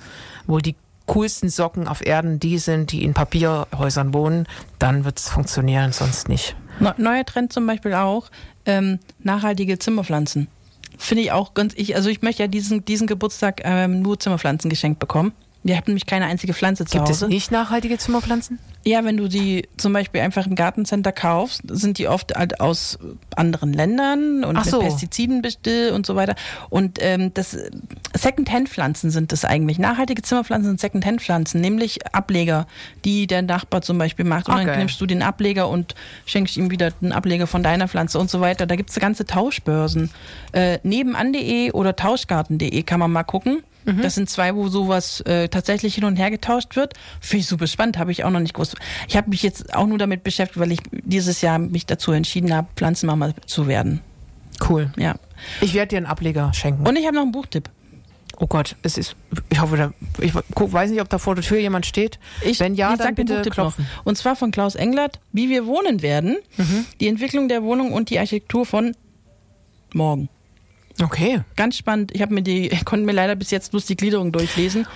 wo 0.47 0.59
die 0.59 0.75
coolsten 1.07 1.49
Socken 1.49 1.87
auf 1.87 2.05
Erden 2.05 2.39
die 2.39 2.57
sind, 2.59 2.91
die 2.91 3.03
in 3.03 3.13
Papierhäusern 3.13 4.13
wohnen, 4.13 4.47
dann 4.77 5.05
wird 5.05 5.19
es 5.19 5.29
funktionieren, 5.29 5.91
sonst 5.93 6.29
nicht. 6.29 6.55
Ne- 6.79 6.93
Neuer 6.97 7.25
Trend 7.25 7.51
zum 7.51 7.65
Beispiel 7.65 7.93
auch, 7.93 8.29
ähm, 8.65 8.99
nachhaltige 9.19 9.79
Zimmerpflanzen. 9.79 10.47
Finde 10.97 11.23
ich 11.23 11.31
auch 11.31 11.53
ganz, 11.53 11.73
ich, 11.75 11.95
also 11.95 12.09
ich 12.09 12.21
möchte 12.21 12.43
ja 12.43 12.47
diesen, 12.47 12.83
diesen 12.85 13.07
Geburtstag 13.07 13.61
ähm, 13.63 14.01
nur 14.01 14.19
Zimmerpflanzen 14.19 14.69
geschenkt 14.69 14.99
bekommen. 14.99 15.31
Wir 15.67 15.75
haben 15.75 15.83
nämlich 15.87 16.05
keine 16.05 16.25
einzige 16.27 16.53
Pflanze 16.53 16.85
zu 16.85 16.97
Gibt 16.97 17.09
es 17.09 17.17
Hause. 17.17 17.27
nicht 17.27 17.51
nachhaltige 17.51 17.97
Zimmerpflanzen? 17.97 18.57
Ja, 18.85 19.03
wenn 19.03 19.17
du 19.17 19.27
die 19.27 19.67
zum 19.75 19.91
Beispiel 19.91 20.21
einfach 20.21 20.47
im 20.47 20.55
Gartencenter 20.55 21.11
kaufst, 21.11 21.61
sind 21.67 21.97
die 21.97 22.07
oft 22.07 22.33
halt 22.37 22.61
aus 22.61 22.97
anderen 23.35 23.73
Ländern 23.73 24.45
und 24.45 24.63
so. 24.63 24.77
mit 24.81 24.87
Pestiziden 24.87 25.41
und 25.93 26.05
so 26.05 26.15
weiter. 26.15 26.35
Und 26.69 26.99
ähm, 27.01 27.33
das 27.33 27.57
Second-Hand-Pflanzen 28.13 29.11
sind 29.11 29.33
das 29.33 29.43
eigentlich. 29.43 29.77
Nachhaltige 29.77 30.21
Zimmerpflanzen 30.21 30.69
sind 30.69 30.79
Second-Hand-Pflanzen, 30.79 31.59
nämlich 31.59 32.05
Ableger, 32.15 32.65
die 33.03 33.27
der 33.27 33.41
Nachbar 33.41 33.81
zum 33.81 33.97
Beispiel 33.97 34.23
macht. 34.23 34.47
Und 34.47 34.55
Ah, 34.55 34.63
dann 34.63 34.79
nimmst 34.79 35.01
du 35.01 35.05
den 35.05 35.21
Ableger 35.21 35.67
und 35.67 35.93
schenkst 36.25 36.55
ihm 36.55 36.71
wieder 36.71 36.91
den 36.91 37.11
Ableger 37.11 37.45
von 37.45 37.63
deiner 37.63 37.89
Pflanze 37.89 38.19
und 38.19 38.29
so 38.29 38.39
weiter. 38.39 38.65
Da 38.67 38.77
gibt's 38.77 38.97
ganze 39.01 39.25
Tauschbörsen. 39.25 40.11
Äh, 40.53 40.79
nebenan.de 40.83 41.71
oder 41.73 41.93
tauschgarten.de 41.97 42.83
kann 42.83 43.01
man 43.01 43.11
mal 43.11 43.23
gucken. 43.23 43.63
Mhm. 43.87 44.01
Das 44.01 44.15
sind 44.15 44.29
zwei, 44.29 44.53
wo 44.53 44.67
sowas 44.67 45.21
äh, 45.21 45.47
tatsächlich 45.47 45.95
hin 45.95 46.03
und 46.03 46.17
her 46.17 46.29
getauscht 46.29 46.75
wird. 46.75 46.93
Finde 47.21 47.41
ich 47.41 47.47
super 47.47 47.67
spannend, 47.67 47.97
habe 47.97 48.11
ich 48.11 48.25
auch 48.25 48.29
noch 48.29 48.41
nicht 48.41 48.53
gewusst. 48.53 48.75
Ich 49.07 49.15
habe 49.15 49.29
mich 49.29 49.41
jetzt 49.41 49.73
auch 49.73 49.87
nur 49.87 49.97
damit 49.97 50.23
beschäftigt, 50.23 50.59
weil 50.59 50.73
ich 50.73 50.81
dieses 50.91 51.41
Jahr 51.41 51.57
mich 51.57 51.85
dazu 51.85 52.11
entschieden 52.11 52.53
habe, 52.53 52.67
Pflanzenmama 52.75 53.33
zu 53.45 53.67
werden. 53.67 54.01
Cool. 54.69 54.91
Ja. 54.97 55.15
Ich 55.61 55.73
werde 55.73 55.89
dir 55.89 55.97
einen 55.97 56.05
Ableger 56.05 56.53
schenken. 56.53 56.85
Und 56.85 56.97
ich 56.97 57.05
habe 57.05 57.15
noch 57.15 57.23
einen 57.23 57.31
Buchtipp. 57.31 57.69
oh 58.39 58.47
Gott, 58.47 58.75
es 58.81 58.97
ist, 58.97 59.15
ich 59.49 59.61
hoffe, 59.61 59.77
da, 59.77 59.93
ich 60.19 60.33
weiß 60.35 60.91
nicht, 60.91 61.01
ob 61.01 61.09
da 61.09 61.17
vor 61.17 61.35
der 61.35 61.43
Tür 61.43 61.59
jemand 61.59 61.85
steht. 61.85 62.19
Ich, 62.41 62.59
Wenn 62.59 62.75
ja, 62.75 62.91
ich 62.91 62.99
dann 62.99 63.15
bitte 63.15 63.35
Buchtipp 63.35 63.53
klopfen. 63.53 63.85
Noch. 63.85 64.05
Und 64.05 64.17
zwar 64.17 64.35
von 64.35 64.51
Klaus 64.51 64.75
Englert, 64.75 65.19
Wie 65.31 65.49
wir 65.49 65.65
wohnen 65.65 66.01
werden. 66.01 66.37
Mhm. 66.57 66.85
Die 66.99 67.07
Entwicklung 67.07 67.47
der 67.47 67.63
Wohnung 67.63 67.93
und 67.93 68.09
die 68.09 68.19
Architektur 68.19 68.65
von 68.65 68.95
morgen. 69.93 70.27
Okay. 71.01 71.41
Ganz 71.55 71.77
spannend. 71.77 72.11
Ich 72.13 72.21
habe 72.21 72.33
mir 72.33 72.41
die, 72.41 72.69
konnte 72.85 73.05
mir 73.05 73.11
leider 73.13 73.35
bis 73.35 73.51
jetzt 73.51 73.71
bloß 73.71 73.85
die 73.85 73.95
Gliederung 73.95 74.31
durchlesen. 74.31 74.87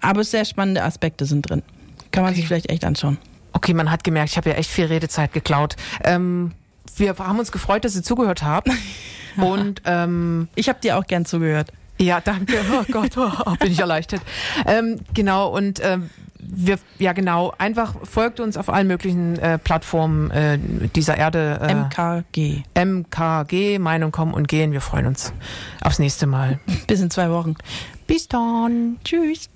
Aber 0.00 0.24
sehr 0.24 0.44
spannende 0.44 0.82
Aspekte 0.82 1.26
sind 1.26 1.42
drin. 1.48 1.62
Kann 2.10 2.22
man 2.24 2.32
Okay. 2.32 2.40
sich 2.40 2.48
vielleicht 2.48 2.70
echt 2.70 2.84
anschauen. 2.84 3.18
Okay, 3.52 3.74
man 3.74 3.90
hat 3.90 4.04
gemerkt, 4.04 4.30
ich 4.30 4.36
habe 4.36 4.50
ja 4.50 4.56
echt 4.56 4.70
viel 4.70 4.86
Redezeit 4.86 5.32
geklaut. 5.32 5.76
Ähm, 6.04 6.52
wir 6.96 7.16
haben 7.18 7.38
uns 7.38 7.52
gefreut, 7.52 7.84
dass 7.84 7.94
ihr 7.96 8.02
zugehört 8.02 8.42
habt. 8.42 8.68
Und 9.36 9.82
ähm, 9.84 10.48
Ich 10.56 10.68
habe 10.68 10.80
dir 10.80 10.98
auch 10.98 11.06
gern 11.06 11.24
zugehört. 11.24 11.70
ja, 11.98 12.20
danke. 12.20 12.54
Oh 12.72 12.84
Gott, 12.90 13.16
oh, 13.16 13.54
bin 13.60 13.70
ich 13.72 13.78
erleichtert. 13.78 14.22
Ähm, 14.66 14.98
genau, 15.14 15.48
und 15.54 15.80
ähm, 15.84 16.10
wir, 16.52 16.78
ja 16.98 17.12
genau, 17.12 17.52
einfach 17.58 17.94
folgt 18.04 18.40
uns 18.40 18.56
auf 18.56 18.68
allen 18.68 18.86
möglichen 18.86 19.38
äh, 19.38 19.58
Plattformen 19.58 20.30
äh, 20.30 20.58
dieser 20.94 21.16
Erde. 21.16 21.58
Äh, 21.60 21.74
MKG. 21.74 22.62
MKG, 22.74 23.78
Meinung 23.78 24.12
kommen 24.12 24.34
und 24.34 24.48
gehen. 24.48 24.72
Wir 24.72 24.80
freuen 24.80 25.06
uns 25.06 25.32
aufs 25.82 25.98
nächste 25.98 26.26
Mal. 26.26 26.58
Bis 26.86 27.00
in 27.00 27.10
zwei 27.10 27.30
Wochen. 27.30 27.56
Bis 28.06 28.28
dann. 28.28 28.98
Tschüss. 29.04 29.50